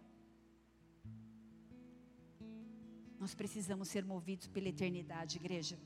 Nós 3.20 3.34
precisamos 3.34 3.88
ser 3.88 4.02
movidos 4.02 4.48
pela 4.48 4.70
eternidade, 4.76 5.36
igreja. 5.36 5.78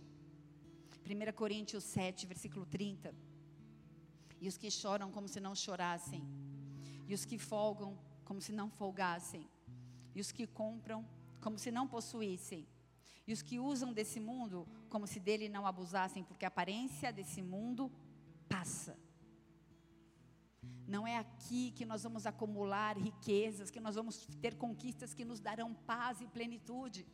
1 1.06 1.32
Coríntios 1.34 1.84
7, 1.84 2.26
versículo 2.26 2.66
30. 2.66 3.14
E 4.40 4.48
os 4.48 4.56
que 4.56 4.70
choram 4.70 5.10
como 5.10 5.28
se 5.28 5.38
não 5.38 5.54
chorassem, 5.54 6.22
e 7.06 7.14
os 7.14 7.24
que 7.24 7.38
folgam 7.38 7.96
como 8.24 8.40
se 8.40 8.52
não 8.52 8.68
folgassem, 8.68 9.48
e 10.14 10.20
os 10.20 10.32
que 10.32 10.46
compram 10.46 11.06
como 11.40 11.58
se 11.58 11.70
não 11.70 11.86
possuíssem, 11.86 12.66
e 13.24 13.32
os 13.32 13.40
que 13.40 13.58
usam 13.60 13.92
desse 13.92 14.18
mundo 14.18 14.66
como 14.88 15.06
se 15.06 15.20
dele 15.20 15.48
não 15.48 15.64
abusassem, 15.64 16.24
porque 16.24 16.44
a 16.44 16.48
aparência 16.48 17.12
desse 17.12 17.40
mundo 17.40 17.90
passa. 18.48 18.98
Não 20.88 21.06
é 21.06 21.16
aqui 21.18 21.72
que 21.72 21.84
nós 21.84 22.02
vamos 22.02 22.26
acumular 22.26 22.96
riquezas, 22.96 23.70
que 23.70 23.80
nós 23.80 23.94
vamos 23.94 24.26
ter 24.40 24.54
conquistas 24.56 25.14
que 25.14 25.24
nos 25.24 25.40
darão 25.40 25.72
paz 25.74 26.20
e 26.20 26.26
plenitude. 26.26 27.06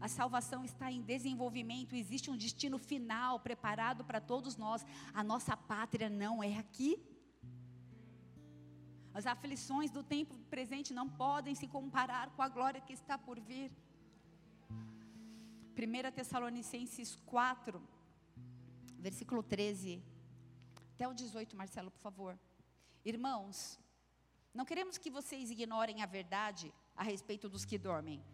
A 0.00 0.08
salvação 0.08 0.64
está 0.64 0.90
em 0.90 1.02
desenvolvimento, 1.02 1.94
existe 1.94 2.30
um 2.30 2.36
destino 2.36 2.78
final 2.78 3.40
preparado 3.40 4.04
para 4.04 4.20
todos 4.20 4.56
nós. 4.56 4.84
A 5.14 5.22
nossa 5.22 5.56
pátria 5.56 6.08
não 6.08 6.42
é 6.42 6.58
aqui. 6.58 7.02
As 9.14 9.26
aflições 9.26 9.90
do 9.90 10.02
tempo 10.02 10.34
presente 10.50 10.92
não 10.92 11.08
podem 11.08 11.54
se 11.54 11.66
comparar 11.66 12.30
com 12.30 12.42
a 12.42 12.48
glória 12.48 12.80
que 12.80 12.92
está 12.92 13.16
por 13.16 13.40
vir. 13.40 13.72
1 15.78 16.12
Tessalonicenses 16.12 17.16
4, 17.26 17.82
versículo 18.98 19.42
13 19.42 20.02
até 20.94 21.06
o 21.06 21.12
18, 21.12 21.54
Marcelo, 21.54 21.90
por 21.90 22.00
favor. 22.00 22.38
Irmãos, 23.04 23.78
não 24.54 24.64
queremos 24.64 24.96
que 24.96 25.10
vocês 25.10 25.50
ignorem 25.50 26.02
a 26.02 26.06
verdade 26.06 26.72
a 26.96 27.02
respeito 27.02 27.50
dos 27.50 27.66
que 27.66 27.76
dormem, 27.76 28.24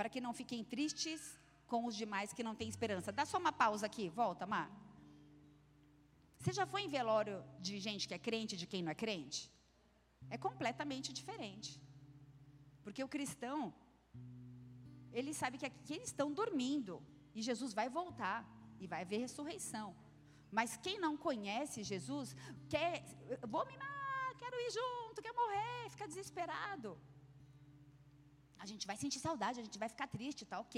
para 0.00 0.08
que 0.12 0.20
não 0.26 0.32
fiquem 0.32 0.60
tristes 0.64 1.22
com 1.70 1.80
os 1.88 1.94
demais 2.02 2.32
que 2.36 2.42
não 2.46 2.54
têm 2.58 2.70
esperança. 2.74 3.12
Dá 3.12 3.24
só 3.26 3.36
uma 3.36 3.52
pausa 3.52 3.84
aqui, 3.84 4.04
volta, 4.08 4.46
Mar. 4.52 4.68
Você 6.38 6.54
já 6.58 6.64
foi 6.72 6.80
em 6.84 6.88
velório 6.88 7.36
de 7.66 7.74
gente 7.86 8.08
que 8.08 8.14
é 8.14 8.18
crente 8.28 8.56
de 8.60 8.66
quem 8.70 8.82
não 8.82 8.92
é 8.92 8.94
crente? 8.94 9.40
É 10.34 10.38
completamente 10.46 11.12
diferente. 11.18 11.70
Porque 12.82 13.04
o 13.04 13.12
cristão, 13.14 13.74
ele 15.12 15.34
sabe 15.34 15.58
que 15.58 15.66
aqui 15.66 15.92
eles 15.96 16.08
estão 16.08 16.32
dormindo 16.32 16.94
e 17.34 17.42
Jesus 17.42 17.74
vai 17.80 17.90
voltar 17.90 18.38
e 18.82 18.86
vai 18.86 19.02
haver 19.02 19.20
ressurreição. 19.26 19.88
Mas 20.50 20.78
quem 20.78 20.98
não 20.98 21.14
conhece 21.28 21.88
Jesus, 21.92 22.34
quer, 22.70 23.04
vou 23.54 23.66
mimar, 23.66 24.34
quero 24.38 24.56
ir 24.66 24.70
junto, 24.80 25.20
quer 25.20 25.34
morrer, 25.34 25.90
fica 25.90 26.08
desesperado. 26.08 26.98
A 28.62 28.66
gente 28.70 28.86
vai 28.90 28.96
sentir 29.02 29.20
saudade, 29.26 29.60
a 29.60 29.66
gente 29.66 29.78
vai 29.82 29.88
ficar 29.94 30.08
triste, 30.16 30.50
tá 30.52 30.58
ok. 30.66 30.76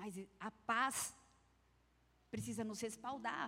Mas 0.00 0.14
a 0.48 0.50
paz 0.72 0.96
precisa 2.32 2.62
nos 2.70 2.80
respaldar. 2.86 3.46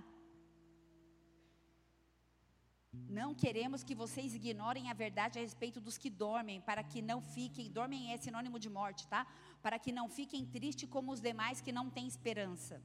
Não 3.18 3.28
queremos 3.42 3.84
que 3.88 3.94
vocês 3.94 4.34
ignorem 4.34 4.90
a 4.90 4.94
verdade 5.04 5.38
a 5.38 5.42
respeito 5.42 5.80
dos 5.80 5.96
que 5.96 6.10
dormem, 6.10 6.60
para 6.60 6.82
que 6.82 7.00
não 7.10 7.20
fiquem, 7.34 7.70
dormem 7.70 8.12
é 8.12 8.16
sinônimo 8.16 8.58
de 8.58 8.70
morte, 8.78 9.06
tá? 9.06 9.26
Para 9.62 9.78
que 9.78 9.92
não 9.98 10.08
fiquem 10.08 10.44
tristes 10.56 10.88
como 10.88 11.12
os 11.12 11.20
demais 11.20 11.60
que 11.60 11.72
não 11.78 11.86
têm 11.88 12.08
esperança. 12.08 12.82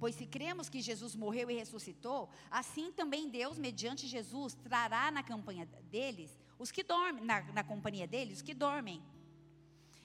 Pois 0.00 0.14
se 0.14 0.26
cremos 0.26 0.68
que 0.68 0.80
Jesus 0.80 1.14
morreu 1.14 1.50
e 1.50 1.58
ressuscitou, 1.62 2.28
assim 2.50 2.90
também 2.92 3.28
Deus, 3.28 3.58
mediante 3.58 4.06
Jesus, 4.06 4.54
trará 4.54 5.10
na 5.10 5.22
campanha 5.22 5.66
deles 5.94 6.36
os 6.58 6.70
que 6.70 6.82
dormem, 6.82 7.24
na, 7.24 7.40
na 7.52 7.64
companhia 7.64 8.06
deles, 8.06 8.38
os 8.38 8.42
que 8.42 8.54
dormem. 8.54 9.02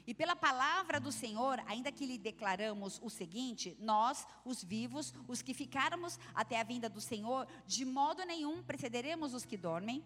E 0.05 0.13
pela 0.13 0.35
palavra 0.35 0.99
do 0.99 1.11
Senhor, 1.11 1.61
ainda 1.65 1.91
que 1.91 2.05
lhe 2.05 2.17
declaramos 2.17 2.99
o 3.01 3.09
seguinte: 3.09 3.77
nós, 3.79 4.27
os 4.43 4.63
vivos, 4.63 5.13
os 5.27 5.41
que 5.41 5.53
ficarmos 5.53 6.19
até 6.35 6.59
a 6.59 6.63
vinda 6.63 6.89
do 6.89 6.99
Senhor, 6.99 7.47
de 7.65 7.85
modo 7.85 8.25
nenhum 8.25 8.61
precederemos 8.61 9.33
os 9.33 9.45
que 9.45 9.57
dormem. 9.57 10.03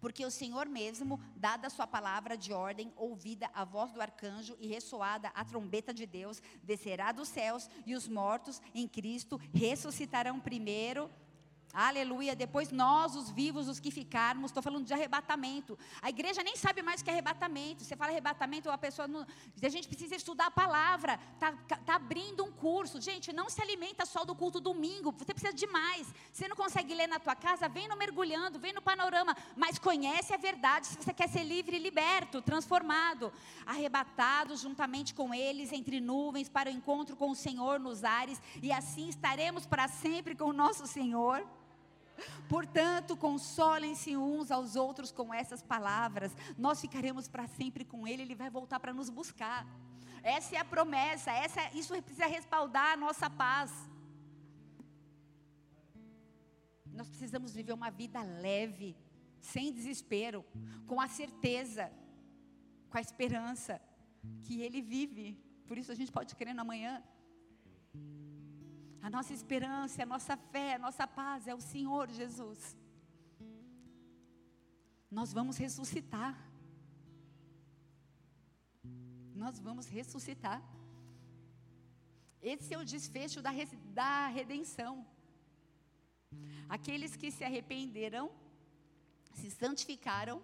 Porque 0.00 0.24
o 0.24 0.30
Senhor 0.30 0.66
mesmo, 0.66 1.20
dada 1.36 1.66
a 1.66 1.70
sua 1.70 1.86
palavra 1.86 2.34
de 2.34 2.54
ordem, 2.54 2.90
ouvida 2.96 3.50
a 3.52 3.66
voz 3.66 3.92
do 3.92 4.00
arcanjo 4.00 4.56
e 4.58 4.66
ressoada 4.66 5.28
a 5.34 5.44
trombeta 5.44 5.92
de 5.92 6.06
Deus, 6.06 6.42
descerá 6.62 7.12
dos 7.12 7.28
céus 7.28 7.68
e 7.84 7.94
os 7.94 8.08
mortos 8.08 8.62
em 8.74 8.88
Cristo 8.88 9.38
ressuscitarão 9.52 10.40
primeiro. 10.40 11.10
Aleluia. 11.72 12.34
Depois 12.34 12.72
nós, 12.72 13.14
os 13.14 13.30
vivos, 13.30 13.68
os 13.68 13.78
que 13.78 13.92
ficarmos, 13.92 14.50
estou 14.50 14.62
falando 14.62 14.84
de 14.84 14.92
arrebatamento. 14.92 15.78
A 16.02 16.10
igreja 16.10 16.42
nem 16.42 16.56
sabe 16.56 16.82
mais 16.82 17.00
o 17.00 17.04
que 17.04 17.10
é 17.10 17.12
arrebatamento. 17.12 17.84
Você 17.84 17.94
fala 17.94 18.10
arrebatamento, 18.10 18.68
a 18.68 18.76
pessoa 18.76 19.06
não. 19.06 19.24
A 19.62 19.68
gente 19.68 19.86
precisa 19.86 20.16
estudar 20.16 20.46
a 20.46 20.50
palavra. 20.50 21.18
Está 21.34 21.52
tá 21.86 21.94
abrindo 21.94 22.44
um 22.44 22.50
curso. 22.50 23.00
Gente, 23.00 23.32
não 23.32 23.48
se 23.48 23.62
alimenta 23.62 24.04
só 24.04 24.24
do 24.24 24.34
culto 24.34 24.58
domingo. 24.58 25.14
Você 25.16 25.32
precisa 25.32 25.52
de 25.52 25.66
mais. 25.68 26.12
Você 26.32 26.48
não 26.48 26.56
consegue 26.56 26.92
ler 26.92 27.06
na 27.06 27.20
tua 27.20 27.36
casa, 27.36 27.68
vem 27.68 27.86
no 27.86 27.96
mergulhando, 27.96 28.58
vem 28.58 28.72
no 28.72 28.82
panorama. 28.82 29.36
Mas 29.56 29.78
conhece 29.78 30.34
a 30.34 30.36
verdade 30.36 30.88
se 30.88 30.96
você 30.96 31.14
quer 31.14 31.28
ser 31.28 31.44
livre 31.44 31.78
liberto, 31.78 32.42
transformado. 32.42 33.32
Arrebatado 33.64 34.56
juntamente 34.56 35.14
com 35.14 35.32
eles 35.32 35.72
entre 35.72 36.00
nuvens 36.00 36.48
para 36.48 36.68
o 36.68 36.72
encontro 36.72 37.14
com 37.14 37.30
o 37.30 37.36
Senhor 37.36 37.78
nos 37.78 38.02
ares. 38.02 38.42
E 38.60 38.72
assim 38.72 39.08
estaremos 39.08 39.66
para 39.66 39.86
sempre 39.86 40.34
com 40.34 40.46
o 40.46 40.52
nosso 40.52 40.84
Senhor. 40.84 41.46
Portanto, 42.48 43.16
consolem-se 43.16 44.16
uns 44.16 44.50
aos 44.50 44.76
outros 44.76 45.10
com 45.10 45.32
essas 45.32 45.62
palavras. 45.62 46.32
Nós 46.56 46.80
ficaremos 46.80 47.28
para 47.28 47.46
sempre 47.46 47.84
com 47.84 48.06
Ele, 48.06 48.22
Ele 48.22 48.34
vai 48.34 48.50
voltar 48.50 48.80
para 48.80 48.92
nos 48.92 49.10
buscar. 49.10 49.66
Essa 50.22 50.56
é 50.56 50.58
a 50.58 50.64
promessa, 50.64 51.30
essa, 51.30 51.60
isso 51.74 51.94
precisa 52.02 52.26
respaldar 52.26 52.92
a 52.92 52.96
nossa 52.96 53.30
paz. 53.30 53.72
Nós 56.92 57.08
precisamos 57.08 57.54
viver 57.54 57.72
uma 57.72 57.90
vida 57.90 58.22
leve, 58.22 58.96
sem 59.40 59.72
desespero, 59.72 60.44
com 60.86 61.00
a 61.00 61.08
certeza, 61.08 61.90
com 62.90 62.98
a 62.98 63.00
esperança 63.00 63.80
que 64.42 64.60
Ele 64.60 64.82
vive. 64.82 65.38
Por 65.66 65.78
isso 65.78 65.90
a 65.90 65.94
gente 65.94 66.12
pode 66.12 66.34
crer 66.34 66.54
na 66.54 66.64
manhã. 66.64 67.02
A 69.02 69.08
nossa 69.08 69.32
esperança, 69.32 70.02
a 70.02 70.06
nossa 70.06 70.36
fé, 70.36 70.74
a 70.74 70.78
nossa 70.78 71.06
paz 71.06 71.46
é 71.46 71.54
o 71.54 71.60
Senhor 71.60 72.10
Jesus. 72.10 72.76
Nós 75.10 75.32
vamos 75.32 75.56
ressuscitar. 75.56 76.34
Nós 79.34 79.58
vamos 79.58 79.86
ressuscitar. 79.86 80.62
Esse 82.42 82.74
é 82.74 82.78
o 82.78 82.84
desfecho 82.84 83.40
da, 83.40 83.50
da 84.00 84.26
redenção. 84.28 85.06
Aqueles 86.68 87.16
que 87.16 87.30
se 87.30 87.42
arrependeram, 87.42 88.30
se 89.32 89.50
santificaram, 89.50 90.42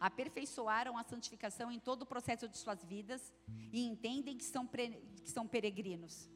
aperfeiçoaram 0.00 0.96
a 0.96 1.04
santificação 1.04 1.70
em 1.70 1.78
todo 1.78 2.02
o 2.02 2.06
processo 2.06 2.48
de 2.48 2.56
suas 2.56 2.82
vidas 2.84 3.32
e 3.72 3.86
entendem 3.86 4.36
que 4.36 4.44
são, 4.44 4.66
que 4.66 5.30
são 5.30 5.46
peregrinos. 5.46 6.28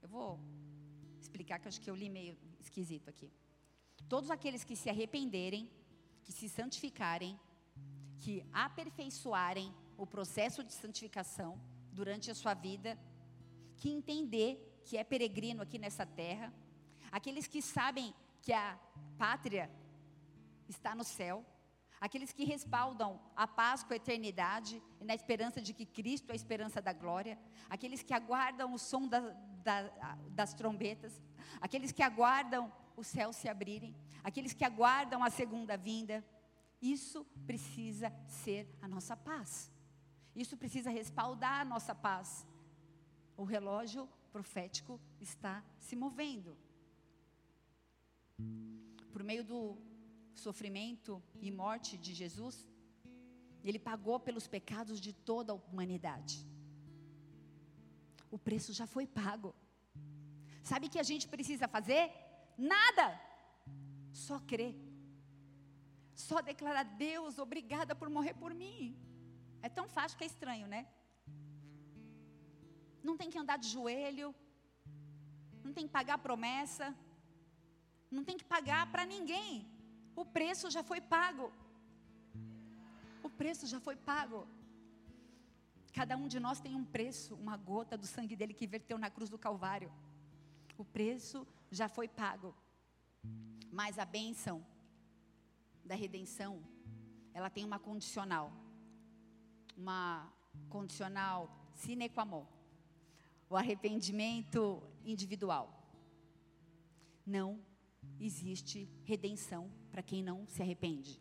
Eu 0.00 0.08
vou 0.08 0.40
explicar, 1.28 1.58
que 1.60 1.68
acho 1.68 1.80
que 1.84 1.90
eu 1.90 1.98
li 2.02 2.08
meio 2.18 2.34
esquisito 2.64 3.08
aqui. 3.12 3.28
Todos 4.08 4.30
aqueles 4.36 4.64
que 4.68 4.76
se 4.82 4.88
arrependerem, 4.92 5.64
que 6.24 6.32
se 6.38 6.48
santificarem, 6.48 7.38
que 8.22 8.34
aperfeiçoarem 8.66 9.68
o 9.96 10.06
processo 10.06 10.60
de 10.68 10.72
santificação 10.72 11.50
durante 11.92 12.30
a 12.30 12.34
sua 12.34 12.54
vida, 12.54 12.90
que 13.76 13.90
entender 13.98 14.50
que 14.84 14.96
é 14.96 15.04
peregrino 15.04 15.62
aqui 15.62 15.78
nessa 15.78 16.06
terra, 16.22 16.52
aqueles 17.18 17.46
que 17.46 17.60
sabem 17.60 18.14
que 18.42 18.52
a 18.52 18.78
pátria 19.18 19.70
está 20.68 20.94
no 20.94 21.04
céu, 21.04 21.44
aqueles 22.00 22.32
que 22.32 22.44
respaldam 22.44 23.20
a 23.34 23.46
paz 23.46 23.82
com 23.82 23.92
a 23.92 23.96
eternidade 23.96 24.82
e 25.00 25.04
na 25.04 25.14
esperança 25.14 25.60
de 25.60 25.72
que 25.72 25.84
Cristo 25.84 26.30
é 26.30 26.32
a 26.32 26.36
esperança 26.36 26.80
da 26.80 26.92
glória, 26.92 27.38
aqueles 27.68 28.02
que 28.02 28.14
aguardam 28.14 28.72
o 28.72 28.78
som 28.78 29.06
da, 29.06 29.20
da, 29.62 29.82
das 30.30 30.54
trombetas, 30.54 31.22
aqueles 31.60 31.92
que 31.92 32.02
aguardam 32.02 32.72
os 32.96 33.06
céus 33.06 33.36
se 33.36 33.48
abrirem, 33.48 33.94
aqueles 34.22 34.52
que 34.52 34.64
aguardam 34.64 35.22
a 35.22 35.30
segunda 35.30 35.76
vinda. 35.76 36.24
Isso 36.80 37.24
precisa 37.46 38.12
ser 38.26 38.68
a 38.80 38.88
nossa 38.88 39.16
paz. 39.16 39.70
Isso 40.34 40.56
precisa 40.56 40.90
respaldar 40.90 41.60
a 41.60 41.64
nossa 41.64 41.94
paz. 41.94 42.46
O 43.36 43.44
relógio 43.44 44.08
profético 44.32 45.00
está 45.20 45.64
se 45.78 45.96
movendo. 45.96 46.56
Por 49.12 49.24
meio 49.24 49.42
do 49.42 49.76
sofrimento 50.46 51.22
e 51.46 51.50
morte 51.62 51.92
de 52.04 52.12
Jesus, 52.20 52.56
ele 53.68 53.80
pagou 53.90 54.18
pelos 54.26 54.46
pecados 54.56 55.00
de 55.06 55.12
toda 55.30 55.52
a 55.52 55.56
humanidade. 55.56 56.36
O 58.30 58.38
preço 58.38 58.72
já 58.72 58.86
foi 58.94 59.06
pago. 59.06 59.54
Sabe 60.70 60.86
o 60.86 60.90
que 60.90 61.02
a 61.04 61.08
gente 61.10 61.26
precisa 61.34 61.66
fazer? 61.76 62.04
Nada. 62.74 63.06
Só 64.12 64.38
crer. 64.50 64.74
Só 66.26 66.40
declarar: 66.40 66.84
Deus, 67.06 67.38
obrigada 67.46 67.94
por 68.00 68.08
morrer 68.16 68.34
por 68.42 68.52
mim. 68.62 68.96
É 69.66 69.68
tão 69.68 69.86
fácil 69.96 70.18
que 70.18 70.24
é 70.24 70.32
estranho, 70.34 70.66
né? 70.74 70.86
Não 73.02 73.16
tem 73.16 73.30
que 73.30 73.40
andar 73.42 73.58
de 73.58 73.68
joelho. 73.76 74.34
Não 75.64 75.72
tem 75.72 75.86
que 75.86 75.92
pagar 75.98 76.18
promessa. 76.18 76.86
Não 78.10 78.24
tem 78.24 78.36
que 78.40 78.48
pagar 78.54 78.82
para 78.92 79.04
ninguém. 79.14 79.52
O 80.20 80.24
preço 80.24 80.68
já 80.76 80.82
foi 80.82 81.00
pago. 81.00 81.46
O 83.26 83.30
preço 83.40 83.64
já 83.72 83.78
foi 83.86 83.94
pago. 83.94 84.40
Cada 85.98 86.16
um 86.16 86.26
de 86.32 86.40
nós 86.40 86.58
tem 86.64 86.74
um 86.74 86.84
preço, 86.84 87.36
uma 87.36 87.56
gota 87.56 87.96
do 87.96 88.06
sangue 88.14 88.34
dele 88.34 88.52
que 88.52 88.66
verteu 88.66 88.98
na 88.98 89.10
cruz 89.10 89.30
do 89.30 89.38
Calvário. 89.38 89.92
O 90.76 90.84
preço 90.84 91.46
já 91.70 91.88
foi 91.88 92.08
pago. 92.08 92.52
Mas 93.70 93.96
a 93.96 94.04
bênção 94.04 94.56
da 95.84 95.94
redenção, 95.94 96.52
ela 97.32 97.48
tem 97.48 97.64
uma 97.64 97.78
condicional. 97.78 98.52
Uma 99.76 100.28
condicional 100.68 101.48
sine 101.74 102.08
qua 102.08 102.24
non. 102.24 102.44
O 103.48 103.56
arrependimento 103.56 104.82
individual. 105.04 105.66
Não 107.24 107.67
existe 108.20 108.88
redenção 109.04 109.70
para 109.90 110.02
quem 110.02 110.22
não 110.22 110.46
se 110.46 110.62
arrepende. 110.62 111.20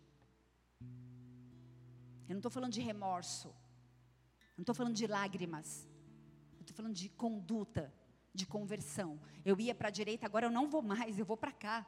Eu 2.27 2.33
não 2.33 2.37
estou 2.37 2.51
falando 2.51 2.73
de 2.73 2.81
remorso. 2.81 3.53
Não 4.57 4.63
estou 4.63 4.75
falando 4.75 4.95
de 4.95 5.07
lágrimas. 5.07 5.87
Eu 6.57 6.61
estou 6.61 6.75
falando 6.75 6.95
de 6.95 7.09
conduta, 7.09 7.93
de 8.33 8.45
conversão. 8.45 9.19
Eu 9.45 9.59
ia 9.59 9.73
para 9.73 9.87
a 9.87 9.91
direita, 9.91 10.25
agora 10.25 10.47
eu 10.47 10.51
não 10.51 10.69
vou 10.69 10.81
mais, 10.81 11.17
eu 11.17 11.25
vou 11.25 11.37
para 11.37 11.51
cá. 11.51 11.85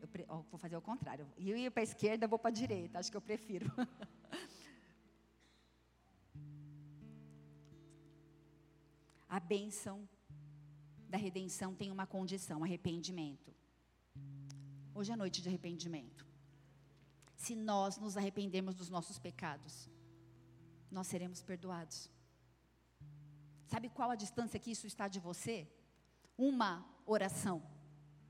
Eu 0.00 0.08
pre... 0.08 0.26
oh, 0.28 0.42
vou 0.42 0.58
fazer 0.58 0.76
o 0.76 0.82
contrário. 0.82 1.26
Eu 1.38 1.56
ia 1.56 1.70
para 1.70 1.82
a 1.82 1.84
esquerda, 1.84 2.24
eu 2.24 2.28
vou 2.28 2.38
para 2.38 2.50
a 2.50 2.52
direita. 2.52 2.98
Acho 2.98 3.10
que 3.10 3.16
eu 3.16 3.22
prefiro. 3.22 3.72
a 9.28 9.40
bênção 9.40 10.08
da 11.16 11.22
redenção 11.28 11.74
tem 11.74 11.90
uma 11.90 12.06
condição: 12.06 12.62
arrependimento. 12.62 13.50
Hoje 14.94 15.12
é 15.12 15.16
noite 15.16 15.40
de 15.42 15.48
arrependimento. 15.48 16.26
Se 17.44 17.54
nós 17.56 17.96
nos 17.98 18.16
arrependermos 18.18 18.74
dos 18.74 18.90
nossos 18.90 19.18
pecados, 19.18 19.88
nós 20.90 21.06
seremos 21.06 21.42
perdoados. 21.42 22.10
Sabe 23.66 23.88
qual 23.88 24.10
a 24.10 24.14
distância 24.24 24.60
que 24.60 24.70
isso 24.70 24.86
está 24.86 25.08
de 25.08 25.18
você? 25.18 25.56
Uma 26.36 26.72
oração 27.06 27.58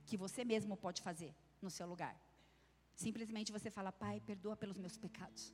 que 0.06 0.16
você 0.16 0.44
mesmo 0.44 0.76
pode 0.76 1.02
fazer 1.02 1.34
no 1.60 1.70
seu 1.70 1.86
lugar. 1.88 2.16
Simplesmente 2.94 3.50
você 3.50 3.68
fala: 3.68 3.90
Pai, 3.90 4.20
perdoa 4.20 4.56
pelos 4.56 4.78
meus 4.78 4.96
pecados. 4.96 5.52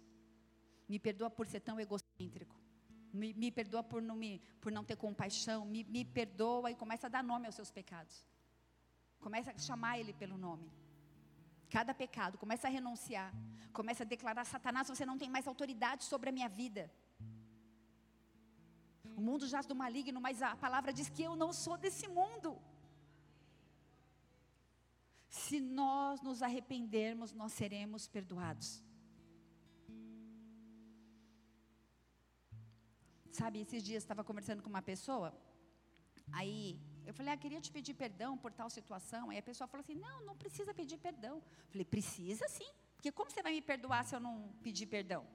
Me 0.87 0.99
perdoa 0.99 1.31
por 1.31 1.47
ser 1.47 1.61
tão 1.61 1.81
egocêntrico. 1.81 2.62
Me, 3.13 3.35
me 3.35 3.51
perdoa 3.51 3.83
por 3.83 4.01
não, 4.01 4.17
me, 4.17 4.41
por 4.61 4.73
não 4.73 4.85
ter 4.85 4.97
compaixão. 4.97 5.65
Me, 5.65 5.85
me 5.85 6.05
perdoa 6.05 6.71
e 6.71 6.75
começa 6.75 7.07
a 7.07 7.11
dar 7.11 7.23
nome 7.23 7.47
aos 7.47 7.55
seus 7.55 7.71
pecados. 7.71 8.27
Começa 9.21 9.51
a 9.53 9.59
chamar 9.59 9.99
Ele 9.99 10.13
pelo 10.13 10.39
nome. 10.39 10.71
Cada 11.71 11.95
pecado, 11.95 12.39
começa 12.39 12.69
a 12.69 12.71
renunciar. 12.71 13.33
Começa 13.73 14.03
a 14.03 14.07
declarar: 14.07 14.45
Satanás, 14.45 14.89
você 14.89 15.05
não 15.07 15.19
tem 15.19 15.29
mais 15.29 15.47
autoridade 15.47 16.05
sobre 16.05 16.29
a 16.31 16.33
minha 16.33 16.49
vida. 16.49 16.91
O 19.17 19.21
mundo 19.21 19.47
jaz 19.47 19.67
do 19.67 19.75
maligno, 19.75 20.21
mas 20.21 20.43
a 20.43 20.57
palavra 20.57 20.93
diz 20.93 21.09
que 21.09 21.23
eu 21.23 21.37
não 21.37 21.53
sou 21.53 21.77
desse 21.77 22.09
mundo. 22.09 22.61
Se 25.29 25.61
nós 25.61 26.21
nos 26.21 26.43
arrependermos, 26.43 27.33
nós 27.33 27.53
seremos 27.53 28.07
perdoados. 28.07 28.83
Sabe, 33.39 33.61
esses 33.61 33.83
dias 33.83 34.03
estava 34.03 34.23
conversando 34.23 34.63
com 34.63 34.69
uma 34.69 34.83
pessoa, 34.83 35.35
aí 36.31 36.79
eu 37.07 37.15
falei, 37.15 37.33
ah, 37.33 37.37
queria 37.37 37.61
te 37.67 37.73
pedir 37.77 37.95
perdão 37.95 38.37
por 38.37 38.53
tal 38.53 38.69
situação. 38.69 39.31
Aí 39.31 39.39
a 39.39 39.43
pessoa 39.51 39.67
falou 39.67 39.83
assim: 39.83 39.95
não, 39.95 40.17
não 40.29 40.37
precisa 40.37 40.73
pedir 40.81 40.99
perdão. 40.99 41.37
Eu 41.37 41.71
falei, 41.71 41.85
precisa 41.85 42.47
sim, 42.49 42.71
porque 42.95 43.11
como 43.11 43.31
você 43.31 43.43
vai 43.43 43.53
me 43.53 43.63
perdoar 43.63 44.05
se 44.05 44.15
eu 44.15 44.21
não 44.21 44.35
pedir 44.63 44.87
perdão? 44.87 45.27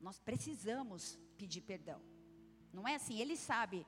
Nós 0.00 0.18
precisamos 0.18 1.18
pedir 1.36 1.60
perdão. 1.60 2.00
Não 2.72 2.88
é 2.88 2.94
assim, 2.94 3.20
ele 3.20 3.36
sabe. 3.36 3.86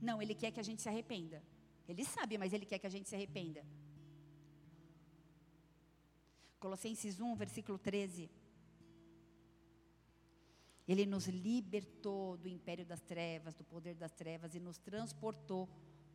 Não, 0.00 0.22
ele 0.22 0.34
quer 0.34 0.50
que 0.52 0.60
a 0.60 0.62
gente 0.68 0.80
se 0.80 0.88
arrependa. 0.88 1.42
Ele 1.88 2.04
sabe, 2.04 2.38
mas 2.38 2.52
ele 2.52 2.64
quer 2.64 2.78
que 2.78 2.86
a 2.86 2.90
gente 2.90 3.08
se 3.08 3.14
arrependa. 3.14 3.64
Colossenses 6.58 7.20
1, 7.20 7.34
versículo 7.34 7.78
13. 7.78 8.30
Ele 10.92 11.06
nos 11.06 11.26
libertou 11.26 12.36
do 12.36 12.46
império 12.48 12.84
das 12.84 13.00
trevas, 13.00 13.54
do 13.54 13.64
poder 13.64 13.94
das 13.94 14.12
trevas 14.12 14.54
e 14.54 14.60
nos 14.60 14.76
transportou 14.76 15.66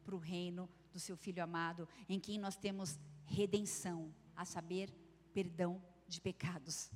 para 0.04 0.16
o 0.16 0.20
reino 0.20 0.70
do 0.94 1.00
seu 1.00 1.18
Filho 1.18 1.44
amado, 1.44 1.90
em 2.08 2.20
quem 2.20 2.38
nós 2.38 2.56
temos 2.56 3.00
redenção, 3.26 4.14
a 4.36 4.46
saber, 4.46 4.94
perdão 5.34 5.82
de 6.08 6.22
pecados. 6.22 6.92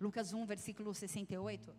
Lucas 0.00 0.32
1, 0.32 0.46
versículo 0.46 0.94
68. 0.94 1.74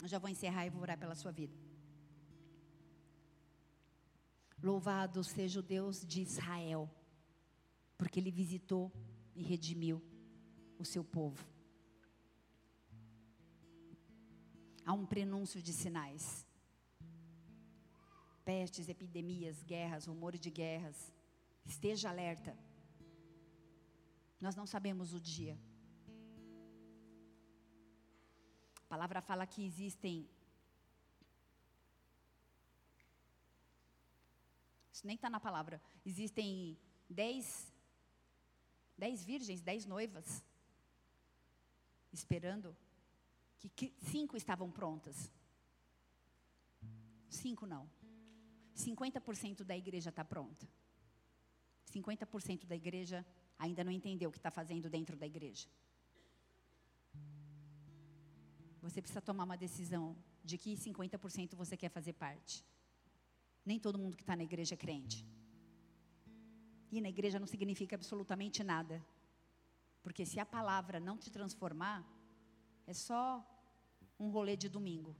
Eu 0.00 0.08
já 0.08 0.18
vou 0.18 0.30
encerrar 0.30 0.64
e 0.64 0.70
vou 0.70 0.80
orar 0.80 0.98
pela 0.98 1.14
sua 1.14 1.32
vida. 1.32 1.54
Louvado 4.62 5.22
seja 5.22 5.60
o 5.60 5.62
Deus 5.62 6.04
de 6.04 6.22
Israel, 6.22 6.90
porque 7.98 8.18
Ele 8.18 8.30
visitou 8.30 8.90
e 9.34 9.42
redimiu 9.42 10.02
o 10.84 10.92
seu 10.94 11.04
povo. 11.18 11.42
Há 14.86 14.92
um 15.00 15.06
prenúncio 15.12 15.60
de 15.66 15.72
sinais. 15.72 16.24
Pestes, 18.50 18.90
epidemias, 18.94 19.62
guerras, 19.72 20.06
rumores 20.10 20.40
de 20.46 20.50
guerras. 20.62 20.98
Esteja 21.64 22.10
alerta. 22.10 22.52
Nós 24.44 24.54
não 24.60 24.66
sabemos 24.74 25.14
o 25.18 25.20
dia. 25.34 25.56
A 28.84 28.86
palavra 28.94 29.22
fala 29.22 29.46
que 29.52 29.64
existem. 29.70 30.28
Isso 34.92 35.06
nem 35.06 35.16
está 35.16 35.30
na 35.30 35.40
palavra. 35.40 35.80
Existem 36.04 36.78
dez, 37.08 37.72
dez 39.04 39.24
virgens, 39.24 39.62
dez 39.62 39.86
noivas 39.86 40.44
esperando, 42.14 42.76
que, 43.58 43.94
cinco 43.98 44.36
estavam 44.36 44.70
prontas. 44.70 45.30
Cinco 47.28 47.66
não. 47.66 47.90
50% 48.76 49.64
da 49.64 49.76
igreja 49.76 50.10
está 50.10 50.24
pronta. 50.24 50.68
50% 51.92 52.66
da 52.66 52.74
igreja 52.74 53.24
ainda 53.58 53.84
não 53.84 53.92
entendeu 53.92 54.28
o 54.28 54.32
que 54.32 54.38
está 54.38 54.50
fazendo 54.50 54.90
dentro 54.90 55.16
da 55.16 55.26
igreja. 55.26 55.68
Você 58.82 59.00
precisa 59.00 59.22
tomar 59.22 59.44
uma 59.44 59.56
decisão 59.56 60.16
de 60.44 60.58
que 60.58 60.74
50% 60.74 61.54
você 61.54 61.76
quer 61.76 61.88
fazer 61.88 62.12
parte. 62.12 62.64
Nem 63.64 63.78
todo 63.78 63.98
mundo 63.98 64.16
que 64.16 64.22
está 64.22 64.36
na 64.36 64.44
igreja 64.44 64.74
é 64.74 64.76
crente. 64.76 65.26
E 66.92 67.00
na 67.00 67.08
igreja 67.08 67.38
não 67.38 67.46
significa 67.46 67.96
absolutamente 67.96 68.62
nada. 68.62 69.02
Porque 70.04 70.24
se 70.26 70.38
a 70.38 70.46
palavra 70.46 71.00
não 71.00 71.16
te 71.16 71.30
transformar, 71.36 72.04
é 72.86 72.92
só 72.92 73.24
um 74.20 74.28
rolê 74.28 74.54
de 74.54 74.68
domingo. 74.68 75.16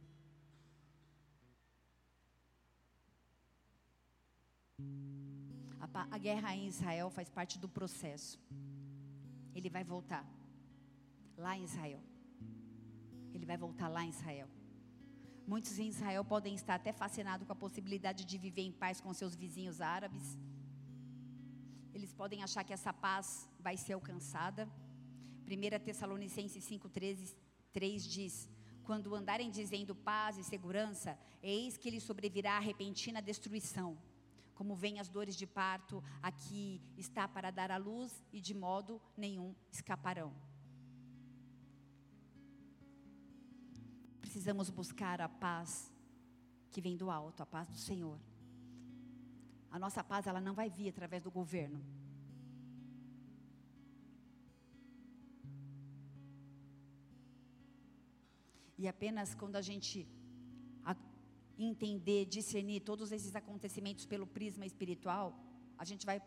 A, 5.80 6.14
a 6.16 6.18
guerra 6.18 6.55
em 6.55 6.66
Israel 6.66 7.09
faz 7.09 7.30
parte 7.30 7.59
do 7.59 7.68
processo. 7.68 8.39
Ele 9.55 9.70
vai 9.70 9.82
voltar 9.82 10.24
lá 11.37 11.57
em 11.57 11.64
Israel. 11.64 12.03
Ele 13.32 13.47
vai 13.47 13.57
voltar 13.57 13.89
lá 13.89 14.05
em 14.05 14.11
Israel. 14.11 14.49
Muitos 15.47 15.78
em 15.78 15.89
Israel 15.89 16.24
podem 16.24 16.55
estar 16.55 16.74
até 16.74 16.93
fascinados 16.93 17.47
com 17.47 17.53
a 17.55 17.57
possibilidade 17.57 18.24
de 18.24 18.37
viver 18.37 18.62
em 18.62 18.72
paz 18.72 19.01
com 19.01 19.14
seus 19.14 19.35
vizinhos 19.35 19.80
árabes. 19.80 20.39
Eles 21.95 22.12
podem 22.12 22.42
achar 22.42 22.64
que 22.64 22.72
essa 22.72 22.92
paz 22.92 23.49
vai 23.59 23.76
ser 23.76 23.95
alcançada. 23.95 24.68
1 25.47 25.84
Tessalonicenses 25.84 26.64
5,13 26.68 27.34
3 27.72 28.05
diz: 28.05 28.51
Quando 28.82 29.14
andarem 29.14 29.51
dizendo 29.51 29.95
paz 29.95 30.36
e 30.36 30.45
segurança, 30.45 31.18
eis 31.42 31.76
que 31.76 31.90
lhes 31.90 32.03
sobrevirá 32.03 32.57
a 32.57 32.66
repentina 32.70 33.22
destruição. 33.22 33.97
Como 34.55 34.76
vêm 34.76 35.01
as 35.01 35.09
dores 35.09 35.36
de 35.36 35.47
parto, 35.47 36.03
aqui 36.22 36.80
está 36.97 37.26
para 37.26 37.51
dar 37.51 37.70
a 37.70 37.76
luz 37.76 38.22
e 38.32 38.40
de 38.40 38.55
modo 38.55 39.01
nenhum 39.16 39.55
escaparão. 39.70 40.32
precisamos 44.34 44.68
buscar 44.68 45.20
a 45.20 45.28
paz 45.28 45.92
que 46.72 46.80
vem 46.80 46.97
do 46.97 47.09
alto, 47.09 47.40
a 47.40 47.47
paz 47.47 47.68
do 47.68 47.78
Senhor. 47.78 48.18
A 49.76 49.78
nossa 49.84 50.02
paz 50.10 50.22
ela 50.30 50.40
não 50.46 50.54
vai 50.60 50.68
vir 50.76 50.88
através 50.88 51.20
do 51.26 51.30
governo. 51.40 51.80
E 58.80 58.86
apenas 58.94 59.34
quando 59.40 59.56
a 59.56 59.64
gente 59.70 60.06
entender, 61.56 62.22
discernir 62.36 62.80
todos 62.90 63.08
esses 63.16 63.32
acontecimentos 63.40 64.04
pelo 64.12 64.26
prisma 64.36 64.66
espiritual, 64.70 65.26
a 65.82 65.84
gente 65.90 66.04
vai 66.10 66.18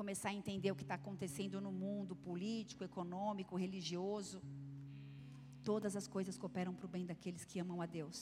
começar 0.00 0.28
a 0.30 0.38
entender 0.40 0.70
o 0.70 0.76
que 0.80 0.86
está 0.88 0.96
acontecendo 1.02 1.62
no 1.66 1.72
mundo 1.84 2.14
político, 2.28 2.84
econômico, 2.90 3.56
religioso 3.56 4.38
todas 5.70 5.96
as 6.00 6.06
coisas 6.06 6.38
cooperam 6.42 6.72
para 6.72 6.86
o 6.86 6.88
bem 6.88 7.04
daqueles 7.04 7.44
que 7.44 7.58
amam 7.58 7.78
a 7.82 7.86
Deus. 7.98 8.18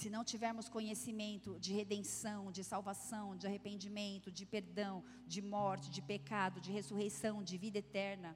Se 0.00 0.08
não 0.14 0.22
tivermos 0.32 0.66
conhecimento 0.76 1.50
de 1.64 1.72
redenção, 1.80 2.40
de 2.56 2.62
salvação, 2.72 3.36
de 3.36 3.46
arrependimento, 3.48 4.32
de 4.38 4.44
perdão, 4.54 4.94
de 5.26 5.40
morte, 5.54 5.90
de 5.96 6.02
pecado, 6.12 6.62
de 6.66 6.70
ressurreição, 6.78 7.42
de 7.48 7.56
vida 7.64 7.78
eterna, 7.86 8.30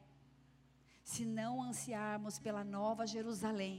se 1.12 1.24
não 1.38 1.52
ansiarmos 1.68 2.38
pela 2.46 2.62
nova 2.76 3.06
Jerusalém, 3.06 3.78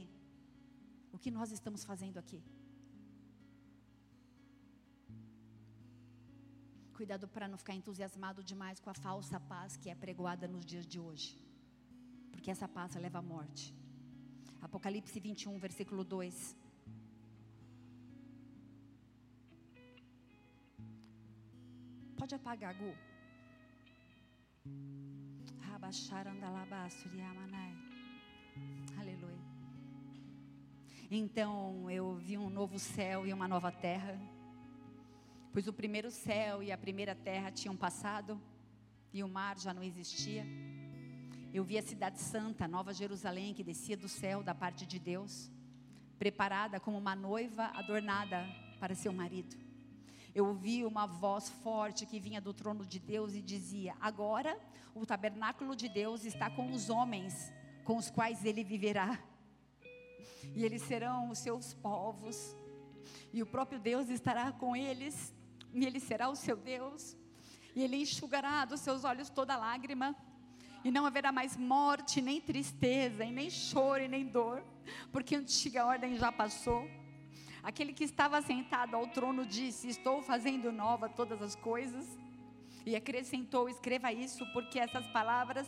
o 1.12 1.18
que 1.18 1.30
nós 1.38 1.50
estamos 1.58 1.84
fazendo 1.90 2.18
aqui? 2.18 2.40
Cuidado 6.98 7.26
para 7.28 7.48
não 7.52 7.58
ficar 7.62 7.74
entusiasmado 7.80 8.42
demais 8.52 8.80
com 8.80 8.90
a 8.90 8.94
falsa 8.94 9.38
paz 9.38 9.76
que 9.76 9.90
é 9.90 9.94
pregoada 9.94 10.48
nos 10.54 10.64
dias 10.64 10.86
de 10.86 10.98
hoje 10.98 11.28
porque 12.46 12.50
essa 12.50 12.68
paz 12.68 12.94
leva 12.94 13.18
à 13.18 13.22
morte. 13.22 13.74
Apocalipse 14.60 15.18
21, 15.18 15.58
versículo 15.58 16.04
2. 16.04 16.54
Pode 22.26 22.34
apagar, 22.34 22.74
Gu. 22.74 22.92
Aleluia. 28.98 29.38
Então 31.08 31.88
eu 31.88 32.16
vi 32.16 32.36
um 32.36 32.50
novo 32.50 32.80
céu 32.80 33.28
e 33.28 33.32
uma 33.32 33.46
nova 33.46 33.70
terra, 33.70 34.18
pois 35.52 35.68
o 35.68 35.72
primeiro 35.72 36.10
céu 36.10 36.64
e 36.64 36.72
a 36.72 36.76
primeira 36.76 37.14
terra 37.14 37.52
tinham 37.52 37.76
passado 37.76 38.42
e 39.12 39.22
o 39.22 39.28
mar 39.28 39.56
já 39.56 39.72
não 39.72 39.84
existia. 39.84 40.44
Eu 41.54 41.62
vi 41.62 41.78
a 41.78 41.82
cidade 41.82 42.20
santa, 42.20 42.66
Nova 42.66 42.92
Jerusalém, 42.92 43.54
que 43.54 43.62
descia 43.62 43.96
do 43.96 44.08
céu 44.08 44.42
da 44.42 44.52
parte 44.52 44.84
de 44.84 44.98
Deus, 44.98 45.48
preparada 46.18 46.80
como 46.80 46.98
uma 46.98 47.14
noiva 47.14 47.66
adornada 47.66 48.44
para 48.80 48.96
seu 48.96 49.12
marido. 49.12 49.65
Eu 50.36 50.48
ouvi 50.48 50.84
uma 50.84 51.06
voz 51.06 51.48
forte 51.48 52.04
que 52.04 52.20
vinha 52.20 52.42
do 52.42 52.52
trono 52.52 52.84
de 52.84 52.98
Deus 52.98 53.32
e 53.32 53.40
dizia: 53.40 53.96
Agora 53.98 54.60
o 54.94 55.06
tabernáculo 55.06 55.74
de 55.74 55.88
Deus 55.88 56.26
está 56.26 56.50
com 56.50 56.70
os 56.70 56.90
homens 56.90 57.50
com 57.84 57.96
os 57.96 58.10
quais 58.10 58.44
ele 58.44 58.62
viverá, 58.62 59.18
e 60.54 60.62
eles 60.62 60.82
serão 60.82 61.30
os 61.30 61.38
seus 61.38 61.72
povos, 61.72 62.54
e 63.32 63.42
o 63.42 63.46
próprio 63.46 63.78
Deus 63.80 64.10
estará 64.10 64.52
com 64.52 64.76
eles, 64.76 65.34
e 65.72 65.86
ele 65.86 65.98
será 65.98 66.28
o 66.28 66.36
seu 66.36 66.58
Deus, 66.58 67.16
e 67.74 67.82
ele 67.82 67.96
enxugará 67.96 68.66
dos 68.66 68.80
seus 68.80 69.04
olhos 69.04 69.30
toda 69.30 69.56
lágrima. 69.56 70.14
E 70.84 70.90
não 70.90 71.06
haverá 71.06 71.32
mais 71.32 71.56
morte, 71.56 72.20
nem 72.20 72.42
tristeza, 72.42 73.24
e 73.24 73.32
nem 73.32 73.48
choro, 73.48 74.02
e 74.02 74.08
nem 74.08 74.26
dor, 74.26 74.62
porque 75.10 75.34
a 75.34 75.38
antiga 75.38 75.86
ordem 75.86 76.18
já 76.18 76.30
passou. 76.30 76.86
Aquele 77.66 77.92
que 77.92 78.04
estava 78.04 78.40
sentado 78.40 78.94
ao 78.94 79.08
trono 79.08 79.44
disse: 79.44 79.88
Estou 79.88 80.22
fazendo 80.22 80.70
nova 80.70 81.08
todas 81.08 81.42
as 81.42 81.56
coisas. 81.56 82.06
E 82.86 82.94
acrescentou: 82.94 83.68
Escreva 83.68 84.12
isso, 84.12 84.46
porque 84.52 84.78
essas 84.78 85.04
palavras 85.08 85.66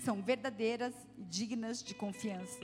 são 0.00 0.20
verdadeiras 0.20 0.92
e 1.16 1.22
dignas 1.22 1.84
de 1.84 1.94
confiança. 1.94 2.58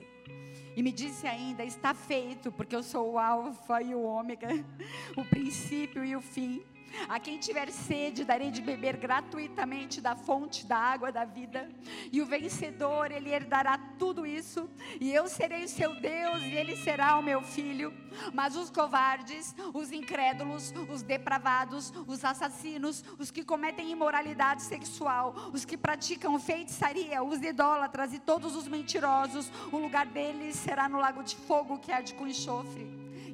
E 0.75 0.83
me 0.83 0.91
disse 0.91 1.29
ainda: 1.29 1.65
Está 1.65 1.95
feito, 1.95 2.51
porque 2.51 2.75
eu 2.75 2.83
sou 2.83 3.13
o 3.13 3.19
Alfa 3.21 3.81
e 3.81 3.95
o 3.95 4.03
Ômega, 4.03 4.49
o 5.17 5.25
princípio 5.27 6.05
e 6.05 6.17
o 6.17 6.21
fim. 6.21 6.61
A 7.09 7.19
quem 7.19 7.39
tiver 7.39 7.71
sede, 7.71 8.25
darei 8.25 8.51
de 8.51 8.61
beber 8.61 8.97
gratuitamente 8.97 10.01
da 10.01 10.15
fonte 10.15 10.67
da 10.67 10.77
água 10.77 11.11
da 11.11 11.25
vida. 11.25 11.69
E 12.11 12.21
o 12.21 12.27
vencedor, 12.27 13.11
ele 13.11 13.31
herdará 13.31 13.79
tudo 13.99 14.27
isso. 14.27 14.69
E 15.01 15.13
eu 15.13 15.29
serei 15.29 15.69
seu 15.69 15.99
Deus, 16.01 16.43
e 16.43 16.53
ele 16.53 16.77
será 16.77 17.19
o 17.19 17.23
meu 17.23 17.43
filho. 17.43 17.93
Mas 18.33 18.57
os 18.57 18.71
covardes, 18.71 19.55
os 19.73 19.91
incrédulos, 19.93 20.73
os 20.91 21.03
depravados, 21.03 21.93
os 22.07 22.25
assassinos, 22.25 23.05
os 23.19 23.31
que 23.31 23.45
cometem 23.45 23.91
imoralidade 23.91 24.63
sexual, 24.63 25.35
os 25.53 25.65
que 25.65 25.77
praticam 25.77 26.39
feitiçaria, 26.39 27.23
os 27.23 27.41
idólatras 27.43 28.13
e 28.13 28.19
todos 28.19 28.55
os 28.55 28.69
mentirosos, 28.69 29.51
o 29.71 29.79
lugar 29.79 30.07
deles 30.07 30.57
será 30.57 30.89
no 30.89 30.99
lago 30.99 31.23
de 31.23 31.37
fogo 31.37 31.79
que 31.79 31.93
arde 31.93 32.15
com 32.15 32.27
enxofre. 32.27 32.87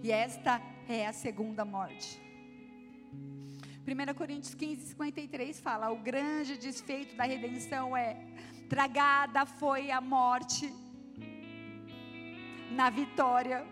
E 0.02 0.12
esta 0.12 0.60
é 0.88 1.06
a 1.06 1.12
segunda 1.12 1.64
morte. 1.64 2.27
1 3.88 4.14
Coríntios 4.14 4.54
15, 4.54 4.88
53 4.88 5.60
fala: 5.60 5.90
o 5.90 5.96
grande 5.96 6.58
desfeito 6.58 7.16
da 7.16 7.24
redenção 7.24 7.96
é 7.96 8.18
tragada 8.68 9.46
foi 9.46 9.90
a 9.90 9.98
morte 9.98 10.70
na 12.70 12.90
vitória. 12.90 13.66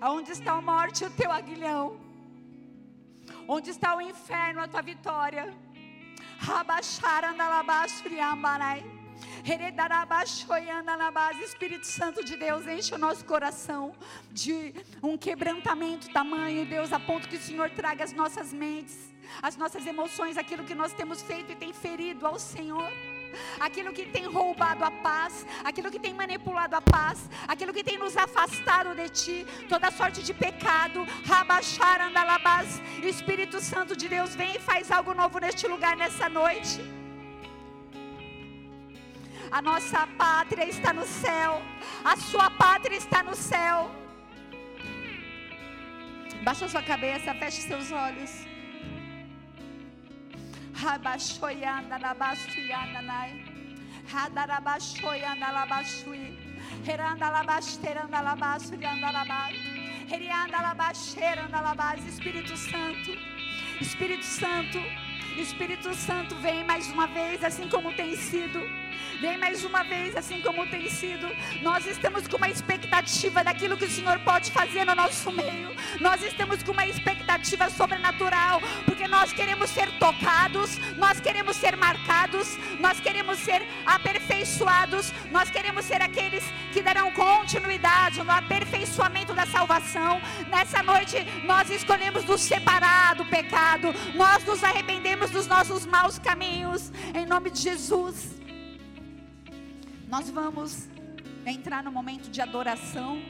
Aonde 0.00 0.32
está 0.32 0.54
a 0.54 0.60
morte, 0.60 1.04
o 1.04 1.10
teu 1.10 1.30
aguilhão? 1.30 2.00
Onde 3.46 3.70
está 3.70 3.94
o 3.94 4.00
inferno, 4.00 4.60
a 4.60 4.66
tua 4.66 4.82
vitória? 4.82 5.54
Espírito 11.44 11.86
Santo 11.86 12.24
de 12.24 12.36
Deus, 12.36 12.66
enche 12.66 12.94
o 12.94 12.98
nosso 12.98 13.24
coração 13.24 13.94
de 14.30 14.74
um 15.02 15.16
quebrantamento 15.16 16.08
tamanho, 16.12 16.66
Deus, 16.66 16.92
a 16.92 17.00
ponto 17.00 17.28
que 17.28 17.36
o 17.36 17.40
Senhor 17.40 17.70
traga 17.70 18.04
as 18.04 18.12
nossas 18.12 18.52
mentes, 18.52 18.96
as 19.42 19.56
nossas 19.56 19.86
emoções, 19.86 20.36
aquilo 20.36 20.64
que 20.64 20.74
nós 20.74 20.92
temos 20.92 21.22
feito 21.22 21.52
e 21.52 21.56
tem 21.56 21.72
ferido 21.72 22.26
ao 22.26 22.38
Senhor 22.38 22.90
aquilo 23.60 23.92
que 23.92 24.06
tem 24.06 24.24
roubado 24.26 24.84
a 24.84 24.90
paz, 24.90 25.46
aquilo 25.64 25.90
que 25.90 25.98
tem 25.98 26.14
manipulado 26.14 26.76
a 26.76 26.80
paz, 26.80 27.28
aquilo 27.46 27.72
que 27.72 27.84
tem 27.84 27.98
nos 27.98 28.16
afastado 28.16 28.94
de 28.94 29.08
Ti, 29.08 29.46
toda 29.68 29.90
sorte 29.90 30.22
de 30.22 30.32
pecado, 30.32 31.06
andalabás, 32.00 32.80
Espírito 33.02 33.60
Santo 33.60 33.96
de 33.96 34.08
Deus, 34.08 34.34
vem 34.34 34.56
e 34.56 34.58
faz 34.58 34.90
algo 34.90 35.14
novo 35.14 35.38
neste 35.38 35.66
lugar 35.66 35.96
nessa 35.96 36.28
noite. 36.28 36.95
A 39.50 39.62
nossa 39.62 40.06
pátria 40.18 40.68
está 40.68 40.92
no 40.92 41.04
céu. 41.04 41.62
A 42.04 42.16
sua 42.16 42.50
pátria 42.50 42.96
está 42.96 43.22
no 43.22 43.34
céu. 43.34 43.90
Baixa 46.42 46.68
sua 46.68 46.82
cabeça, 46.82 47.34
feche 47.34 47.62
seus 47.62 47.90
olhos. 47.90 48.46
Rabashoyanda 50.74 51.96
labastuyanda 51.98 53.02
nai. 53.02 53.44
Hadarabashoyanda 54.12 55.50
labashui. 55.50 56.38
Heranda 56.86 57.28
labasteranda 57.30 58.20
labastuyanda 58.20 59.10
labas. 59.10 59.54
Herianda 60.10 60.60
labacheiranda 60.60 61.60
labas. 61.60 62.04
Espírito 62.06 62.56
Santo. 62.56 63.10
Espírito 63.80 64.24
Santo. 64.24 64.78
Espírito 65.36 65.94
Santo, 65.94 66.34
vem 66.36 66.64
mais 66.64 66.90
uma 66.90 67.06
vez, 67.06 67.44
assim 67.44 67.68
como 67.68 67.92
tem 67.92 68.16
sido. 68.16 68.85
Vem 69.20 69.38
mais 69.38 69.64
uma 69.64 69.82
vez, 69.82 70.16
assim 70.16 70.40
como 70.40 70.66
tem 70.66 70.88
sido. 70.90 71.26
Nós 71.62 71.86
estamos 71.86 72.26
com 72.28 72.36
uma 72.36 72.48
expectativa 72.48 73.42
daquilo 73.42 73.76
que 73.76 73.84
o 73.84 73.90
Senhor 73.90 74.18
pode 74.20 74.50
fazer 74.50 74.84
no 74.84 74.94
nosso 74.94 75.32
meio. 75.32 75.74
Nós 76.00 76.22
estamos 76.22 76.62
com 76.62 76.72
uma 76.72 76.86
expectativa 76.86 77.70
sobrenatural, 77.70 78.60
porque 78.84 79.08
nós 79.08 79.32
queremos 79.32 79.70
ser 79.70 79.90
tocados, 79.98 80.78
nós 80.96 81.20
queremos 81.20 81.56
ser 81.56 81.76
marcados, 81.76 82.56
nós 82.78 83.00
queremos 83.00 83.38
ser 83.38 83.66
aperfeiçoados, 83.84 85.12
nós 85.30 85.50
queremos 85.50 85.84
ser 85.84 86.02
aqueles 86.02 86.44
que 86.72 86.82
darão 86.82 87.10
continuidade 87.12 88.22
no 88.22 88.30
aperfeiçoamento 88.30 89.32
da 89.34 89.46
salvação. 89.46 90.20
Nessa 90.48 90.82
noite, 90.82 91.16
nós 91.44 91.70
escolhemos 91.70 92.24
nos 92.24 92.40
separar 92.40 93.14
do 93.14 93.24
pecado, 93.24 93.94
nós 94.14 94.44
nos 94.44 94.62
arrependemos 94.62 95.30
dos 95.30 95.46
nossos 95.46 95.86
maus 95.86 96.18
caminhos, 96.18 96.92
em 97.14 97.26
nome 97.26 97.50
de 97.50 97.60
Jesus. 97.62 98.45
Nós 100.08 100.30
vamos 100.30 100.88
entrar 101.44 101.82
no 101.82 101.90
momento 101.90 102.30
de 102.30 102.40
adoração. 102.40 103.20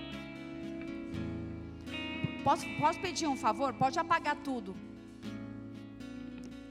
Posso, 2.44 2.66
posso 2.78 3.00
pedir 3.00 3.26
um 3.26 3.36
favor? 3.36 3.72
Pode 3.72 3.98
apagar 3.98 4.36
tudo. 4.36 4.76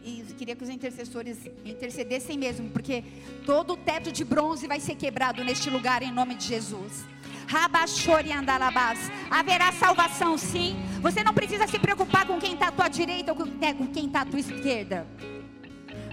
E 0.03 0.23
queria 0.37 0.55
que 0.55 0.63
os 0.63 0.69
intercessores 0.69 1.49
intercedessem 1.65 2.37
mesmo, 2.37 2.69
porque 2.69 3.03
todo 3.45 3.73
o 3.73 3.77
teto 3.77 4.11
de 4.11 4.23
bronze 4.23 4.67
vai 4.67 4.79
ser 4.79 4.95
quebrado 4.95 5.43
neste 5.43 5.69
lugar 5.71 6.03
em 6.03 6.11
nome 6.11 6.35
de 6.35 6.45
Jesus. 6.45 7.03
Rabachori 7.47 8.31
andalabás. 8.31 8.99
Haverá 9.29 9.71
salvação, 9.71 10.37
sim. 10.37 10.75
Você 11.01 11.23
não 11.23 11.33
precisa 11.33 11.65
se 11.65 11.79
preocupar 11.79 12.27
com 12.27 12.39
quem 12.39 12.53
está 12.53 12.67
à 12.67 12.71
tua 12.71 12.87
direita 12.87 13.33
ou 13.33 13.37
com 13.37 13.87
quem 13.87 14.05
está 14.05 14.21
à 14.21 14.25
tua 14.25 14.39
esquerda. 14.39 15.07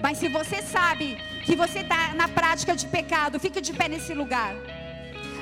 Mas 0.03 0.16
se 0.16 0.28
você 0.28 0.62
sabe 0.62 1.18
que 1.45 1.57
você 1.57 1.80
está 1.80 2.14
na 2.14 2.28
prática 2.28 2.74
de 2.76 2.86
pecado, 2.86 3.40
fique 3.40 3.61
de 3.61 3.72
pé 3.72 3.88
nesse 3.88 4.14
lugar. 4.14 4.55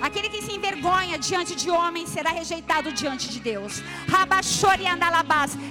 Aquele 0.01 0.31
que 0.31 0.41
se 0.41 0.53
envergonha 0.55 1.19
diante 1.19 1.55
de 1.55 1.71
homens 1.71 2.09
será 2.09 2.31
rejeitado 2.31 2.91
diante 2.91 3.29
de 3.29 3.39
Deus. 3.39 3.83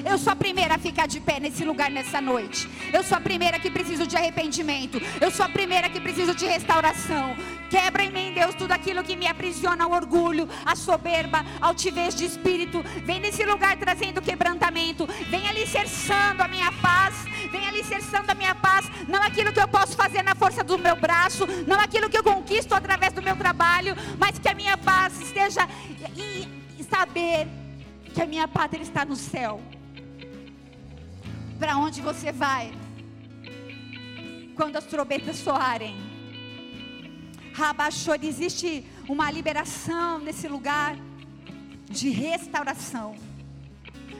Eu 0.05 0.17
sou 0.19 0.31
a 0.31 0.35
primeira 0.35 0.75
a 0.75 0.77
ficar 0.77 1.07
de 1.07 1.19
pé 1.19 1.39
nesse 1.39 1.65
lugar 1.65 1.89
nessa 1.89 2.21
noite. 2.21 2.69
Eu 2.93 3.03
sou 3.03 3.17
a 3.17 3.21
primeira 3.21 3.59
que 3.59 3.71
preciso 3.71 4.05
de 4.05 4.15
arrependimento. 4.15 5.01
Eu 5.19 5.31
sou 5.31 5.45
a 5.45 5.49
primeira 5.49 5.89
que 5.89 5.99
preciso 5.99 6.35
de 6.35 6.45
restauração. 6.45 7.35
Quebra 7.71 8.03
em 8.03 8.11
mim, 8.11 8.33
Deus, 8.33 8.53
tudo 8.55 8.71
aquilo 8.71 9.03
que 9.03 9.15
me 9.15 9.27
aprisiona 9.27 9.87
o 9.87 9.93
orgulho, 9.93 10.47
a 10.65 10.75
soberba, 10.75 11.43
altivez 11.59 12.13
de 12.15 12.25
espírito. 12.25 12.83
Vem 13.03 13.19
nesse 13.19 13.43
lugar 13.43 13.77
trazendo 13.77 14.21
quebrantamento. 14.21 15.07
Vem 15.29 15.47
alicerçando 15.49 16.43
a 16.43 16.47
minha 16.47 16.71
paz. 16.73 17.15
Vem 17.51 17.67
alicerçando 17.67 18.31
a 18.31 18.35
minha 18.35 18.53
Não 19.07 19.21
aquilo 19.21 19.51
que 19.51 19.59
eu 19.59 19.67
posso 19.67 19.95
fazer 19.95 20.23
na 20.23 20.35
força 20.35 20.63
do 20.63 20.77
meu 20.77 20.95
braço. 20.95 21.45
Não 21.67 21.79
aquilo 21.79 22.09
que 22.09 22.17
eu 22.17 22.23
conquisto 22.23 22.73
através 22.73 23.13
do 23.13 23.21
meu 23.21 23.35
trabalho. 23.35 23.95
Mas 24.17 24.37
que 24.39 24.49
a 24.49 24.53
minha 24.53 24.77
paz 24.77 25.19
esteja 25.21 25.67
em 26.17 26.83
saber 26.83 27.47
que 28.13 28.21
a 28.21 28.25
minha 28.25 28.47
pátria 28.47 28.81
está 28.81 29.05
no 29.05 29.15
céu. 29.15 29.61
Para 31.59 31.77
onde 31.77 32.01
você 32.01 32.31
vai? 32.31 32.71
Quando 34.55 34.75
as 34.77 34.85
trombetas 34.85 35.37
soarem 35.37 36.09
Rabachor, 37.59 38.17
existe 38.23 38.85
uma 39.07 39.29
liberação 39.29 40.19
nesse 40.19 40.47
lugar 40.47 40.95
de 41.89 42.09
restauração, 42.09 43.15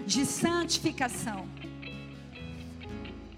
de 0.05 0.25
santificação. 0.25 1.47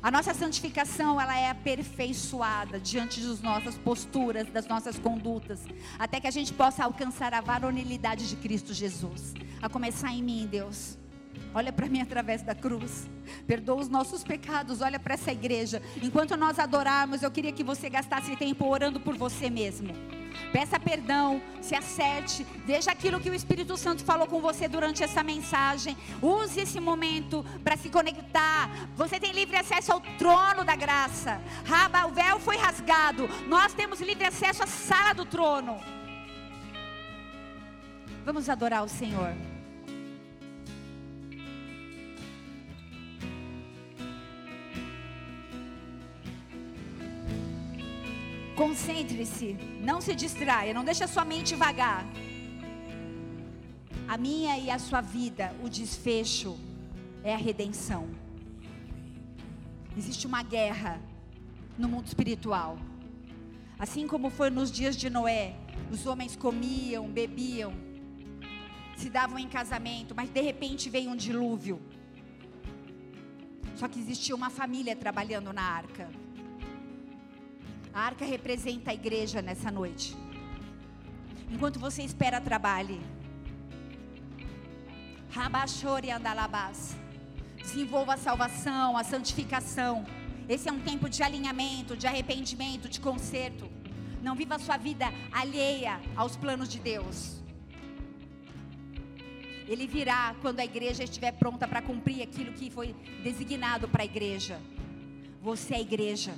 A 0.04 0.10
nossa 0.10 0.34
santificação, 0.34 1.22
ela 1.22 1.38
é 1.38 1.52
aperfeiçoada 1.52 2.80
diante 2.80 3.22
das 3.22 3.40
nossas 3.40 3.78
posturas, 3.78 4.48
das 4.48 4.66
nossas 4.66 4.98
condutas, 4.98 5.64
até 6.00 6.20
que 6.20 6.28
a 6.28 6.32
gente 6.32 6.52
possa 6.54 6.84
alcançar 6.84 7.36
a 7.36 7.42
varonilidade 7.42 8.28
de 8.28 8.36
Cristo 8.38 8.74
Jesus. 8.74 9.36
A 9.62 9.70
começar 9.70 10.12
em 10.12 10.24
mim, 10.24 10.48
Deus. 10.50 10.98
Olha 11.54 11.72
para 11.74 11.88
mim 11.88 12.02
através 12.02 12.42
da 12.42 12.56
cruz. 12.56 13.10
Perdoa 13.46 13.82
os 13.82 13.90
nossos 13.90 14.24
pecados. 14.24 14.82
Olha 14.82 15.00
para 15.00 15.16
essa 15.16 15.32
igreja. 15.32 15.82
Enquanto 16.02 16.38
nós 16.38 16.58
adorarmos, 16.58 17.22
eu 17.22 17.32
queria 17.32 17.52
que 17.52 17.64
você 17.64 17.90
gastasse 17.90 18.36
tempo 18.36 18.66
orando 18.66 19.00
por 19.00 19.18
você 19.18 19.50
mesmo. 19.50 19.94
Peça 20.52 20.80
perdão, 20.80 21.42
se 21.62 21.76
acerte, 21.76 22.46
veja 22.66 22.92
aquilo 22.92 23.20
que 23.20 23.30
o 23.30 23.34
Espírito 23.34 23.76
Santo 23.78 24.04
falou 24.04 24.28
com 24.28 24.42
você 24.42 24.68
durante 24.68 25.04
essa 25.04 25.24
mensagem. 25.24 25.96
Use 26.22 26.62
esse 26.62 26.80
momento 26.80 27.46
para 27.64 27.78
se 27.78 27.90
conectar. 27.90 28.70
Você 28.96 29.20
tem 29.20 29.32
livre 29.34 29.58
acesso 29.58 29.92
ao 29.92 30.00
trono 30.18 30.64
da 30.64 30.76
graça. 30.76 31.42
Raba, 31.66 32.06
o 32.06 32.14
véu 32.14 32.40
foi 32.40 32.58
rasgado. 32.58 33.30
Nós 33.48 33.74
temos 33.74 34.00
livre 34.02 34.26
acesso 34.26 34.64
à 34.64 34.68
sala 34.68 35.14
do 35.14 35.26
trono. 35.26 35.78
Vamos 38.26 38.50
adorar 38.50 38.84
o 38.84 38.90
Senhor. 38.90 39.34
Concentre-se, 48.62 49.58
não 49.82 50.00
se 50.00 50.14
distraia, 50.14 50.72
não 50.72 50.84
deixe 50.84 51.04
a 51.04 51.08
sua 51.08 51.26
mente 51.26 51.56
vagar. 51.56 52.06
A 54.08 54.16
minha 54.18 54.56
e 54.60 54.70
a 54.70 54.78
sua 54.78 55.02
vida, 55.02 55.52
o 55.64 55.68
desfecho 55.68 56.56
é 57.24 57.34
a 57.34 57.38
redenção. 57.38 58.08
Existe 59.98 60.28
uma 60.28 60.44
guerra 60.44 61.02
no 61.76 61.90
mundo 61.90 62.06
espiritual. 62.06 62.78
Assim 63.80 64.06
como 64.06 64.30
foi 64.30 64.52
nos 64.52 64.72
dias 64.72 64.96
de 64.96 65.10
Noé, 65.10 65.56
os 65.92 66.06
homens 66.06 66.36
comiam, 66.36 67.10
bebiam, 67.10 67.74
se 68.96 69.10
davam 69.10 69.40
em 69.40 69.48
casamento, 69.48 70.14
mas 70.14 70.30
de 70.30 70.40
repente 70.40 70.88
veio 70.88 71.10
um 71.10 71.16
dilúvio. 71.16 71.82
Só 73.76 73.88
que 73.88 74.00
existia 74.00 74.36
uma 74.36 74.52
família 74.52 74.96
trabalhando 74.96 75.52
na 75.52 75.64
arca. 75.64 76.08
A 77.94 78.02
arca 78.02 78.24
representa 78.24 78.92
a 78.92 78.94
igreja 78.94 79.42
nessa 79.42 79.70
noite. 79.70 80.16
Enquanto 81.50 81.78
você 81.78 82.02
espera, 82.04 82.40
trabalhe. 82.40 83.02
Rabachore 85.30 86.10
andalabás. 86.10 86.96
Desenvolva 87.58 88.14
a 88.14 88.18
salvação, 88.18 88.96
a 88.96 89.04
santificação. 89.04 90.06
Esse 90.48 90.70
é 90.70 90.72
um 90.72 90.80
tempo 90.80 91.10
de 91.10 91.22
alinhamento, 91.22 91.98
de 91.98 92.08
arrependimento, 92.08 92.88
de 92.88 93.02
conserto. 93.02 93.70
Não 94.22 94.36
viva 94.36 94.56
a 94.56 94.60
sua 94.60 94.78
vida 94.78 95.08
alheia 95.32 96.00
aos 96.16 96.38
planos 96.38 96.70
de 96.70 96.80
Deus. 96.80 97.42
Ele 99.68 99.86
virá 99.86 100.36
quando 100.42 100.62
a 100.62 100.66
igreja 100.66 101.04
estiver 101.04 101.34
pronta 101.34 101.68
para 101.68 101.82
cumprir 101.82 102.22
aquilo 102.22 102.54
que 102.54 102.70
foi 102.70 102.94
designado 103.22 103.88
para 103.88 104.04
a 104.04 104.06
igreja. 104.06 104.62
Você 105.42 105.74
é 105.74 105.78
a 105.78 105.82
igreja. 105.82 106.34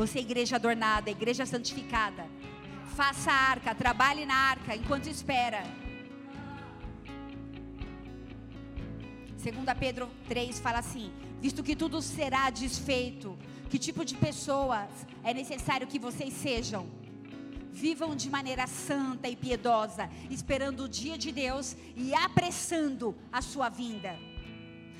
Você 0.00 0.18
é 0.18 0.22
igreja 0.22 0.56
adornada, 0.56 1.10
igreja 1.10 1.44
santificada. 1.44 2.26
Faça 2.96 3.30
a 3.30 3.34
arca, 3.34 3.74
trabalhe 3.74 4.24
na 4.24 4.34
arca 4.34 4.74
enquanto 4.74 5.08
espera. 5.08 5.62
2 9.36 9.78
Pedro 9.78 10.08
3 10.26 10.58
fala 10.58 10.78
assim: 10.78 11.12
visto 11.38 11.62
que 11.62 11.76
tudo 11.76 12.00
será 12.00 12.48
desfeito, 12.48 13.38
que 13.68 13.78
tipo 13.78 14.02
de 14.02 14.14
pessoas 14.14 14.88
é 15.22 15.34
necessário 15.34 15.86
que 15.86 15.98
vocês 15.98 16.32
sejam? 16.32 16.88
Vivam 17.70 18.16
de 18.16 18.30
maneira 18.30 18.66
santa 18.66 19.28
e 19.28 19.36
piedosa, 19.36 20.08
esperando 20.30 20.84
o 20.84 20.88
dia 20.88 21.18
de 21.18 21.30
Deus 21.30 21.76
e 21.94 22.14
apressando 22.14 23.14
a 23.30 23.42
sua 23.42 23.68
vinda. 23.68 24.18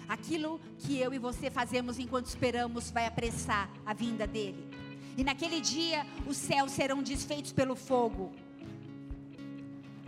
Aquilo 0.07 0.61
que 0.79 0.99
eu 0.99 1.15
e 1.15 1.19
você 1.19 1.49
fazemos 1.51 1.99
enquanto 1.99 2.27
esperamos 2.27 2.91
vai 2.91 3.07
apressar 3.07 3.71
a 3.87 3.95
vinda 3.95 4.27
dele. 4.27 4.70
E 5.17 5.25
naquele 5.25 5.61
dia 5.61 6.07
os 6.27 6.37
céus 6.37 6.73
serão 6.73 7.03
desfeitos 7.03 7.53
pelo 7.53 7.75
fogo. 7.75 8.33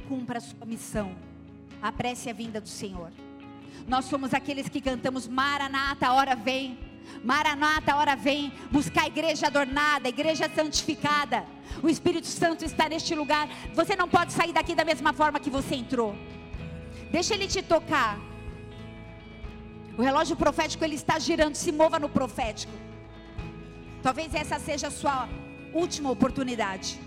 Cumpra 0.09 0.39
a 0.39 0.41
sua 0.41 0.67
missão. 0.67 1.15
Apresse 1.81 2.31
a 2.31 2.33
vinda 2.33 2.61
do 2.61 2.69
Senhor. 2.69 3.11
Nós 3.87 4.05
somos 4.05 4.33
aqueles 4.33 4.69
que 4.69 4.81
cantamos 4.81 5.27
Maranata, 5.27 6.13
hora 6.13 6.37
vem. 6.37 6.79
Maranata, 7.25 7.97
hora 7.97 8.15
vem. 8.15 8.53
Buscar 8.71 9.05
a 9.05 9.07
igreja 9.07 9.49
adornada, 9.49 10.09
a 10.09 10.11
igreja 10.11 10.51
santificada. 10.55 11.45
O 11.83 11.89
Espírito 11.89 12.27
Santo 12.27 12.65
está 12.65 12.89
neste 12.89 13.15
lugar. 13.15 13.49
Você 13.75 13.97
não 13.97 14.09
pode 14.09 14.33
sair 14.33 14.53
daqui 14.53 14.75
da 14.75 14.85
mesma 14.85 15.13
forma 15.13 15.41
que 15.41 15.51
você 15.51 15.75
entrou. 15.75 16.15
Deixa 17.11 17.35
ele 17.35 17.47
te 17.47 17.63
tocar. 17.63 18.19
O 19.97 20.03
relógio 20.03 20.37
profético 20.37 20.85
ele 20.85 20.95
está 20.95 21.19
girando, 21.19 21.55
se 21.55 21.71
mova 21.71 21.99
no 21.99 22.09
profético. 22.09 22.73
Talvez 24.03 24.35
essa 24.35 24.59
seja 24.59 24.89
a 24.89 24.91
sua 24.91 25.29
última 25.73 26.11
oportunidade. 26.11 26.99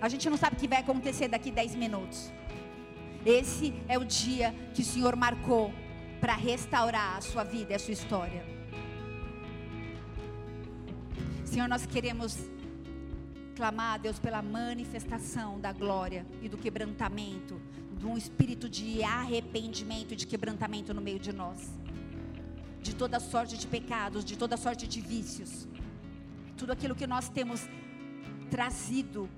A 0.00 0.08
gente 0.08 0.28
não 0.30 0.38
sabe 0.38 0.56
o 0.56 0.58
que 0.58 0.66
vai 0.66 0.80
acontecer 0.80 1.28
daqui 1.28 1.50
10 1.50 1.74
minutos. 1.74 2.32
Esse 3.26 3.74
é 3.86 3.98
o 3.98 4.04
dia 4.04 4.54
que 4.72 4.80
o 4.80 4.84
Senhor 4.84 5.14
marcou 5.16 5.72
para 6.18 6.34
restaurar 6.34 7.18
a 7.18 7.20
sua 7.20 7.44
vida 7.44 7.72
e 7.72 7.76
a 7.76 7.78
sua 7.78 7.92
história. 7.92 8.42
Senhor, 11.44 11.68
nós 11.68 11.84
queremos 11.84 12.38
clamar, 13.54 14.00
Deus, 14.00 14.18
pela 14.18 14.40
manifestação 14.40 15.60
da 15.60 15.72
glória 15.72 16.26
e 16.42 16.48
do 16.48 16.56
quebrantamento, 16.56 17.60
de 17.98 18.06
um 18.06 18.16
espírito 18.16 18.68
de 18.68 19.02
arrependimento 19.02 20.12
e 20.12 20.16
de 20.16 20.26
quebrantamento 20.26 20.92
no 20.94 21.00
meio 21.00 21.18
de 21.18 21.32
nós, 21.32 21.70
de 22.84 22.94
toda 22.94 23.18
sorte 23.18 23.56
de 23.56 23.66
pecados, 23.66 24.24
de 24.24 24.36
toda 24.36 24.58
sorte 24.58 24.86
de 24.86 25.00
vícios, 25.00 25.66
tudo 26.56 26.70
aquilo 26.70 26.94
que 26.94 27.06
nós 27.06 27.28
temos 27.28 27.62
trazido, 28.50 29.28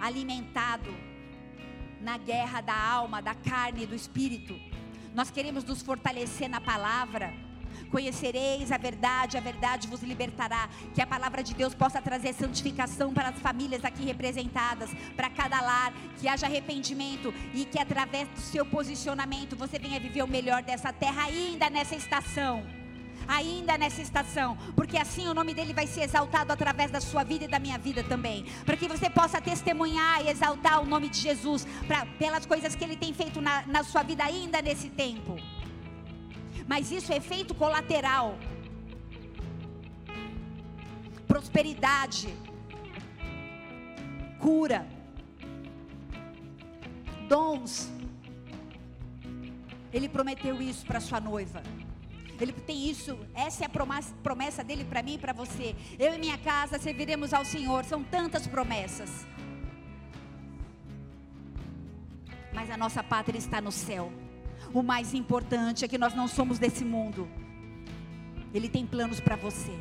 alimentado 0.00 0.92
na 2.00 2.18
guerra 2.18 2.60
da 2.60 2.76
alma, 2.76 3.22
da 3.22 3.34
carne 3.34 3.84
e 3.84 3.86
do 3.86 3.94
espírito. 3.94 4.54
Nós 5.14 5.30
queremos 5.30 5.62
nos 5.64 5.80
fortalecer 5.80 6.48
na 6.48 6.60
palavra 6.60 7.32
Conhecereis 7.90 8.70
a 8.70 8.76
verdade, 8.76 9.38
a 9.38 9.40
verdade 9.40 9.88
vos 9.88 10.02
libertará. 10.02 10.68
Que 10.94 11.00
a 11.00 11.06
palavra 11.06 11.42
de 11.42 11.54
Deus 11.54 11.74
possa 11.74 12.02
trazer 12.02 12.34
santificação 12.34 13.14
para 13.14 13.30
as 13.30 13.38
famílias 13.38 13.84
aqui 13.84 14.04
representadas, 14.04 14.90
para 15.16 15.30
cada 15.30 15.60
lar, 15.60 15.92
que 16.18 16.28
haja 16.28 16.46
arrependimento 16.46 17.32
e 17.54 17.64
que 17.64 17.78
através 17.78 18.28
do 18.28 18.40
seu 18.40 18.66
posicionamento 18.66 19.56
você 19.56 19.78
venha 19.78 19.98
viver 20.00 20.22
o 20.22 20.28
melhor 20.28 20.62
dessa 20.62 20.92
terra 20.92 21.24
ainda 21.24 21.70
nessa 21.70 21.94
estação 21.94 22.77
ainda 23.26 23.76
nessa 23.76 24.00
estação, 24.00 24.56
porque 24.74 24.96
assim 24.96 25.28
o 25.28 25.34
nome 25.34 25.54
dele 25.54 25.72
vai 25.72 25.86
ser 25.86 26.02
exaltado 26.02 26.52
através 26.52 26.90
da 26.90 27.00
sua 27.00 27.24
vida 27.24 27.44
e 27.44 27.48
da 27.48 27.58
minha 27.58 27.78
vida 27.78 28.02
também, 28.04 28.44
para 28.64 28.76
que 28.76 28.88
você 28.88 29.10
possa 29.10 29.40
testemunhar 29.40 30.24
e 30.24 30.28
exaltar 30.28 30.82
o 30.82 30.86
nome 30.86 31.08
de 31.08 31.18
Jesus 31.18 31.66
pra, 31.86 32.06
pelas 32.18 32.46
coisas 32.46 32.74
que 32.74 32.84
ele 32.84 32.96
tem 32.96 33.12
feito 33.12 33.40
na, 33.40 33.66
na 33.66 33.82
sua 33.82 34.02
vida 34.02 34.24
ainda 34.24 34.62
nesse 34.62 34.88
tempo 34.88 35.36
mas 36.68 36.92
isso 36.92 37.10
é 37.10 37.16
efeito 37.16 37.54
colateral. 37.54 38.38
Prosperidade, 41.26 42.28
cura, 44.38 44.86
dons. 47.26 47.90
Ele 49.90 50.08
prometeu 50.10 50.60
isso 50.60 50.84
para 50.84 51.00
sua 51.00 51.18
noiva. 51.18 51.62
Ele 52.40 52.52
tem 52.52 52.88
isso, 52.88 53.18
essa 53.34 53.64
é 53.64 53.66
a 53.66 53.70
promessa, 54.22 54.62
dele 54.62 54.84
para 54.84 55.02
mim 55.02 55.14
e 55.14 55.18
para 55.18 55.32
você. 55.32 55.74
Eu 55.98 56.14
e 56.14 56.18
minha 56.18 56.38
casa 56.38 56.78
serviremos 56.78 57.34
ao 57.34 57.44
Senhor. 57.44 57.84
São 57.84 58.02
tantas 58.04 58.46
promessas. 58.46 59.26
Mas 62.52 62.70
a 62.70 62.76
nossa 62.76 63.02
pátria 63.02 63.38
está 63.38 63.60
no 63.60 63.72
céu. 63.72 64.12
O 64.72 64.82
mais 64.82 65.14
importante 65.14 65.84
é 65.84 65.88
que 65.88 65.98
nós 65.98 66.14
não 66.14 66.28
somos 66.28 66.58
desse 66.58 66.84
mundo. 66.84 67.28
Ele 68.54 68.68
tem 68.68 68.86
planos 68.86 69.20
para 69.20 69.36
você. 69.36 69.72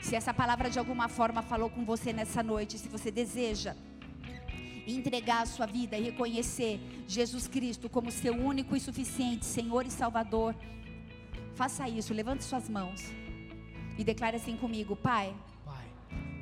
Se 0.00 0.16
essa 0.16 0.32
palavra 0.32 0.70
de 0.70 0.78
alguma 0.78 1.08
forma 1.08 1.42
falou 1.42 1.68
com 1.68 1.84
você 1.84 2.12
nessa 2.12 2.42
noite, 2.42 2.78
se 2.78 2.88
você 2.88 3.10
deseja 3.10 3.76
entregar 4.96 5.42
a 5.42 5.46
sua 5.46 5.66
vida 5.66 5.96
e 5.96 6.02
reconhecer 6.02 6.80
Jesus 7.06 7.46
Cristo 7.46 7.88
como 7.88 8.10
seu 8.10 8.34
único 8.34 8.76
e 8.76 8.80
suficiente 8.80 9.44
Senhor 9.44 9.86
e 9.86 9.90
Salvador, 9.90 10.54
faça 11.54 11.88
isso, 11.88 12.14
levante 12.14 12.44
suas 12.44 12.68
mãos 12.68 13.02
e 13.98 14.04
declare 14.04 14.36
assim 14.36 14.56
comigo: 14.56 14.96
Pai, 14.96 15.34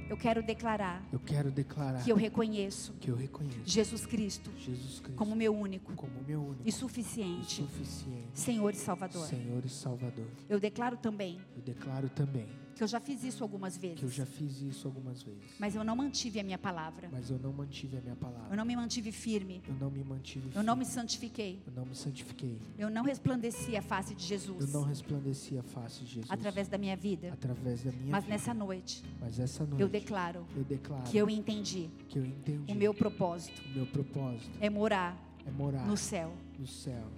eu 0.09 0.17
quero 0.17 0.43
declarar. 0.43 1.03
Eu 1.13 1.21
quero 1.21 1.51
declarar 1.51 2.03
que 2.03 2.11
eu 2.11 2.17
reconheço. 2.17 2.95
Que 2.95 3.11
eu 3.11 3.17
reconheço 3.17 3.61
Jesus 3.65 4.07
Cristo. 4.07 4.51
Jesus 4.57 5.01
Cristo 5.01 5.17
como 5.17 5.37
meu 5.37 5.55
único. 5.55 5.93
Como 5.95 6.23
meu 6.27 6.41
único. 6.41 6.63
E 6.65 6.73
suficiente. 6.73 7.63
E 7.63 7.67
suficiente. 7.67 8.29
Senhor 8.33 8.73
e 8.73 8.77
Salvador. 8.77 9.27
Senhor 9.27 9.63
e 9.65 9.69
Salvador. 9.69 10.27
Eu 10.49 10.59
declaro 10.59 10.97
também. 10.97 11.39
Eu 11.55 11.63
declaro 11.63 12.09
também 12.09 12.49
que 12.79 12.85
eu 12.85 12.89
já 12.89 13.01
fiz 13.01 13.25
isso 13.25 13.43
algumas 13.43 13.77
vezes. 13.77 13.99
Que 13.99 14.05
eu 14.05 14.09
já 14.09 14.25
fiz 14.25 14.63
isso 14.63 14.87
algumas 14.87 15.21
vezes. 15.21 15.43
Mas 15.59 15.75
eu 15.75 15.83
não 15.83 15.97
mantive 15.97 16.39
a 16.39 16.45
minha 16.45 16.57
palavra. 16.57 17.09
Mas 17.11 17.29
eu 17.29 17.37
não 17.37 17.53
mantive 17.53 17.99
a 17.99 18.01
minha 18.01 18.15
palavra. 18.15 18.47
Eu 18.53 18.57
não 18.57 18.65
me 18.65 18.77
mantive 18.77 19.11
firme. 19.11 19.61
Eu 19.67 19.75
não 19.75 19.91
me 19.91 20.05
mantive 20.05 20.43
firme. 20.43 20.57
Eu 20.57 20.63
não 20.63 20.77
me 20.77 20.85
santifiquei. 20.85 21.61
Eu 21.67 21.73
não 21.73 21.85
me 21.85 21.97
santifiquei. 21.97 22.57
Eu 22.79 22.89
não 22.89 23.03
resplandeci 23.03 23.77
a 23.77 23.83
face 23.83 24.15
de 24.15 24.25
Jesus. 24.25 24.61
Eu 24.61 24.69
não 24.69 24.85
resplandeci 24.87 25.59
a 25.59 25.63
face 25.65 26.05
de 26.05 26.07
Jesus. 26.07 26.31
Através 26.31 26.69
da 26.69 26.79
minha 26.79 26.97
vida. 26.97 27.33
Através 27.33 27.83
da 27.83 27.91
minha 27.91 28.13
Mas 28.13 28.23
vida. 28.23 28.37
nessa 28.37 28.55
noite. 28.55 29.03
Mas 29.21 29.41
essa 29.41 29.67
noite. 29.67 29.83
Eu 29.83 29.89
declaro. 29.89 30.47
Eu 30.57 30.63
declaro. 30.63 31.03
Que 31.03 31.19
eu 31.19 31.29
entendi. 31.29 31.91
Que 32.09 32.21
eu 32.21 32.25
entendi. 32.25 32.73
O 32.73 32.77
meu 32.77 32.95
propósito. 32.95 33.61
O 33.73 33.75
meu 33.75 33.87
propósito. 33.87 34.57
É 34.61 34.71
morar. 34.71 35.21
É 35.45 35.51
morar. 35.51 35.85
No 35.85 35.97
céu. 35.97 36.33
No 36.57 36.67
céu. 36.69 37.11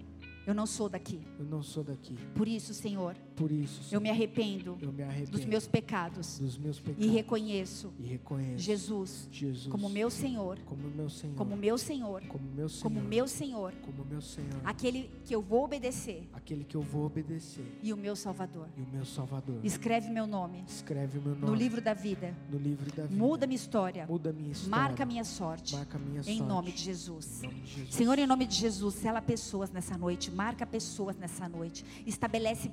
Eu 0.47 0.55
não 0.55 0.67
sou 0.67 0.89
daqui. 0.89 1.21
Eu 1.39 1.45
não 1.45 1.63
sou 1.63 1.85
daqui. 1.85 2.17
Por 2.35 2.49
isso, 2.49 2.73
Senhor. 2.73 3.15
Por 3.41 3.51
isso, 3.51 3.83
Senhor, 3.85 3.95
eu 3.95 4.01
me 4.03 4.11
arrependo. 4.11 4.77
Eu 4.83 4.93
me 4.93 5.03
arrependo 5.03 5.31
dos 5.31 5.47
meus 5.47 5.67
pecados. 5.67 6.39
Dos 6.39 6.59
meus 6.59 6.79
pecados. 6.79 7.03
E 7.03 7.09
reconheço. 7.09 7.91
E 7.99 8.03
reconheço 8.03 8.59
Jesus. 8.59 9.29
Jesus. 9.33 9.73
Como 9.73 9.89
meu 9.89 10.11
Senhor. 10.11 10.59
Como 10.67 10.91
meu 10.91 11.09
Senhor. 11.09 11.37
Como 11.37 11.57
meu 11.57 11.79
Senhor. 11.79 12.23
Como 12.29 12.45
meu 12.55 12.69
Senhor. 12.69 12.83
Como 12.83 13.01
meu 13.01 13.27
Senhor. 13.27 13.73
Como 13.81 14.05
meu 14.05 14.21
Senhor. 14.21 14.61
Aquele 14.63 15.11
que 15.25 15.35
eu 15.35 15.41
vou 15.41 15.65
obedecer. 15.65 16.29
Aquele 16.35 16.65
que 16.65 16.77
eu 16.77 16.83
vou 16.83 17.07
obedecer. 17.07 17.65
E 17.83 17.95
o 17.95 17.97
meu 17.97 18.15
Salvador. 18.15 18.69
E 18.77 18.83
o 18.83 18.87
meu 18.87 19.07
Salvador. 19.07 19.59
Escreve 19.65 20.11
meu 20.11 20.27
nome. 20.27 20.63
Escreve 20.69 21.19
meu 21.19 21.35
nome. 21.35 21.47
No 21.47 21.55
livro 21.55 21.81
da 21.81 21.95
vida. 21.95 22.37
No 22.51 22.59
livro 22.59 22.93
da 22.95 23.07
vida. 23.07 23.17
Muda 23.17 23.47
minha 23.47 23.57
história. 23.57 24.07
Muda 24.07 24.35
minha 24.35 24.53
história. 24.53 24.77
Marca 24.77 25.07
minha 25.07 25.25
sorte. 25.25 25.77
Marca 25.77 25.99
minha 25.99 26.21
em 26.21 26.25
sorte. 26.25 26.43
Nome 26.43 26.73
de 26.73 26.83
Jesus. 26.83 27.43
Em 27.43 27.47
nome 27.47 27.61
de 27.63 27.71
Jesus. 27.71 27.95
Senhor, 27.95 28.19
em 28.19 28.27
nome 28.27 28.45
de 28.45 28.55
Jesus, 28.55 28.97
sela 28.97 29.23
pessoas 29.23 29.71
nessa 29.71 29.97
noite. 29.97 30.31
Marca 30.31 30.67
pessoas 30.67 31.17
nessa 31.17 31.49
noite. 31.49 31.87
Estabelece 32.05 32.69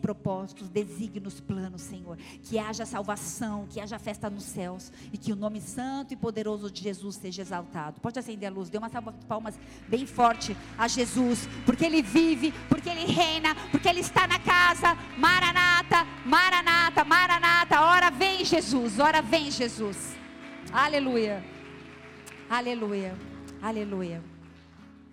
propósitos, 0.57 0.69
desígnios, 0.69 1.39
planos, 1.39 1.81
Senhor. 1.81 2.17
Que 2.43 2.57
haja 2.57 2.85
salvação, 2.85 3.67
que 3.69 3.79
haja 3.79 3.99
festa 3.99 4.29
nos 4.29 4.43
céus. 4.43 4.91
E 5.13 5.17
que 5.17 5.31
o 5.31 5.35
nome 5.35 5.61
santo 5.61 6.13
e 6.13 6.17
poderoso 6.17 6.71
de 6.71 6.81
Jesus 6.81 7.15
seja 7.15 7.41
exaltado. 7.41 8.01
Pode 8.01 8.19
acender 8.19 8.49
a 8.49 8.51
luz. 8.51 8.69
Dê 8.69 8.77
uma 8.77 8.89
salva 8.89 9.11
de 9.11 9.25
palmas 9.25 9.57
bem 9.87 10.05
forte 10.05 10.57
a 10.77 10.87
Jesus. 10.87 11.47
Porque 11.65 11.85
Ele 11.85 12.01
vive, 12.01 12.53
porque 12.67 12.89
Ele 12.89 13.05
reina, 13.05 13.55
porque 13.71 13.87
Ele 13.87 14.01
está 14.01 14.27
na 14.27 14.39
casa. 14.39 14.95
Maranata, 15.17 16.05
Maranata, 16.25 17.03
Maranata. 17.03 17.81
Ora 17.81 18.09
vem 18.09 18.43
Jesus, 18.43 18.99
ora 18.99 19.21
vem 19.21 19.51
Jesus. 19.51 20.15
Aleluia. 20.71 21.43
Aleluia. 22.49 23.17
Aleluia. 23.61 24.23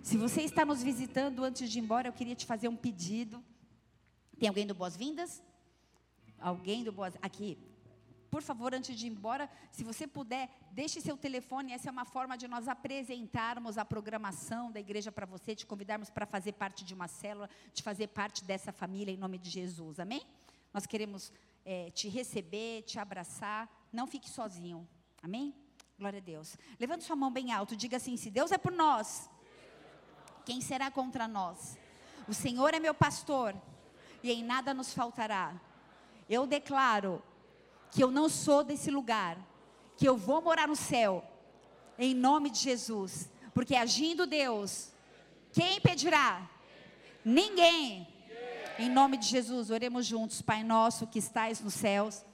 Se 0.03 0.18
você 0.18 0.42
está 0.42 0.66
nos 0.66 0.82
visitando 0.82 1.42
antes 1.42 1.70
de 1.70 1.78
ir 1.78 1.82
embora, 1.82 2.09
eu 2.09 2.12
queria 2.12 2.34
te 2.34 2.45
fazer 2.45 2.68
um 2.68 2.76
pedido. 2.76 3.42
Tem 4.39 4.48
alguém 4.48 4.66
do 4.66 4.74
Boas-Vindas? 4.74 5.43
Alguém 6.44 6.84
do 6.84 6.92
Boas... 6.92 7.14
Aqui. 7.22 7.56
Por 8.30 8.42
favor, 8.42 8.74
antes 8.74 8.94
de 8.98 9.06
ir 9.06 9.10
embora, 9.10 9.48
se 9.70 9.82
você 9.82 10.06
puder, 10.06 10.50
deixe 10.72 11.00
seu 11.00 11.16
telefone. 11.16 11.72
Essa 11.72 11.88
é 11.88 11.92
uma 11.92 12.04
forma 12.04 12.36
de 12.36 12.46
nós 12.46 12.68
apresentarmos 12.68 13.78
a 13.78 13.84
programação 13.84 14.70
da 14.70 14.78
igreja 14.78 15.10
para 15.10 15.24
você, 15.24 15.54
te 15.54 15.64
convidarmos 15.64 16.10
para 16.10 16.26
fazer 16.26 16.52
parte 16.52 16.84
de 16.84 16.92
uma 16.92 17.08
célula, 17.08 17.48
de 17.72 17.82
fazer 17.82 18.08
parte 18.08 18.44
dessa 18.44 18.72
família 18.72 19.10
em 19.10 19.16
nome 19.16 19.38
de 19.38 19.48
Jesus. 19.48 19.98
Amém? 19.98 20.22
Nós 20.72 20.84
queremos 20.84 21.32
é, 21.64 21.90
te 21.92 22.10
receber, 22.10 22.82
te 22.82 22.98
abraçar. 22.98 23.66
Não 23.90 24.06
fique 24.06 24.28
sozinho. 24.28 24.86
Amém? 25.22 25.54
Glória 25.98 26.18
a 26.18 26.22
Deus. 26.22 26.58
Levante 26.78 27.04
sua 27.04 27.16
mão 27.16 27.32
bem 27.32 27.52
alto. 27.52 27.74
Diga 27.74 27.96
assim: 27.96 28.18
se 28.18 28.30
Deus 28.30 28.52
é 28.52 28.58
por 28.58 28.72
nós, 28.72 29.30
quem 30.44 30.60
será 30.60 30.90
contra 30.90 31.26
nós? 31.26 31.78
O 32.28 32.34
Senhor 32.34 32.74
é 32.74 32.80
meu 32.80 32.92
pastor 32.92 33.54
e 34.22 34.30
em 34.30 34.42
nada 34.42 34.74
nos 34.74 34.92
faltará. 34.92 35.58
Eu 36.28 36.46
declaro 36.46 37.22
que 37.90 38.02
eu 38.02 38.10
não 38.10 38.28
sou 38.28 38.64
desse 38.64 38.90
lugar, 38.90 39.38
que 39.96 40.09
eu 40.09 40.16
vou 40.16 40.42
morar 40.42 40.66
no 40.66 40.76
céu, 40.76 41.24
em 41.98 42.14
nome 42.14 42.51
de 42.51 42.59
Jesus, 42.59 43.30
porque 43.52 43.76
agindo 43.76 44.26
Deus, 44.26 44.92
quem 45.52 45.76
impedirá? 45.76 46.51
Ninguém. 47.24 48.09
Em 48.78 48.90
nome 48.90 49.16
de 49.16 49.26
Jesus, 49.26 49.70
oremos 49.70 50.05
juntos, 50.05 50.42
Pai 50.42 50.64
nosso 50.64 51.06
que 51.06 51.20
estais 51.20 51.60
nos 51.60 51.74
céus. 51.74 52.24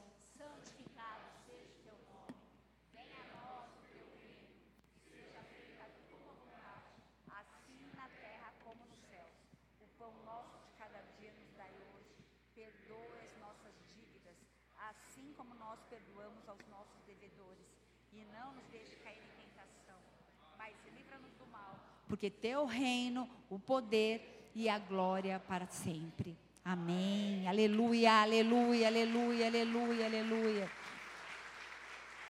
Porque 22.20 22.28
teu 22.28 22.66
reino, 22.66 23.26
o 23.48 23.58
poder 23.58 24.50
e 24.54 24.68
a 24.68 24.78
glória 24.78 25.40
para 25.48 25.66
sempre. 25.68 26.36
Amém. 26.62 27.48
Aleluia, 27.48 28.20
aleluia, 28.20 28.88
aleluia, 28.88 29.46
aleluia, 29.46 30.04
aleluia. 30.04 30.70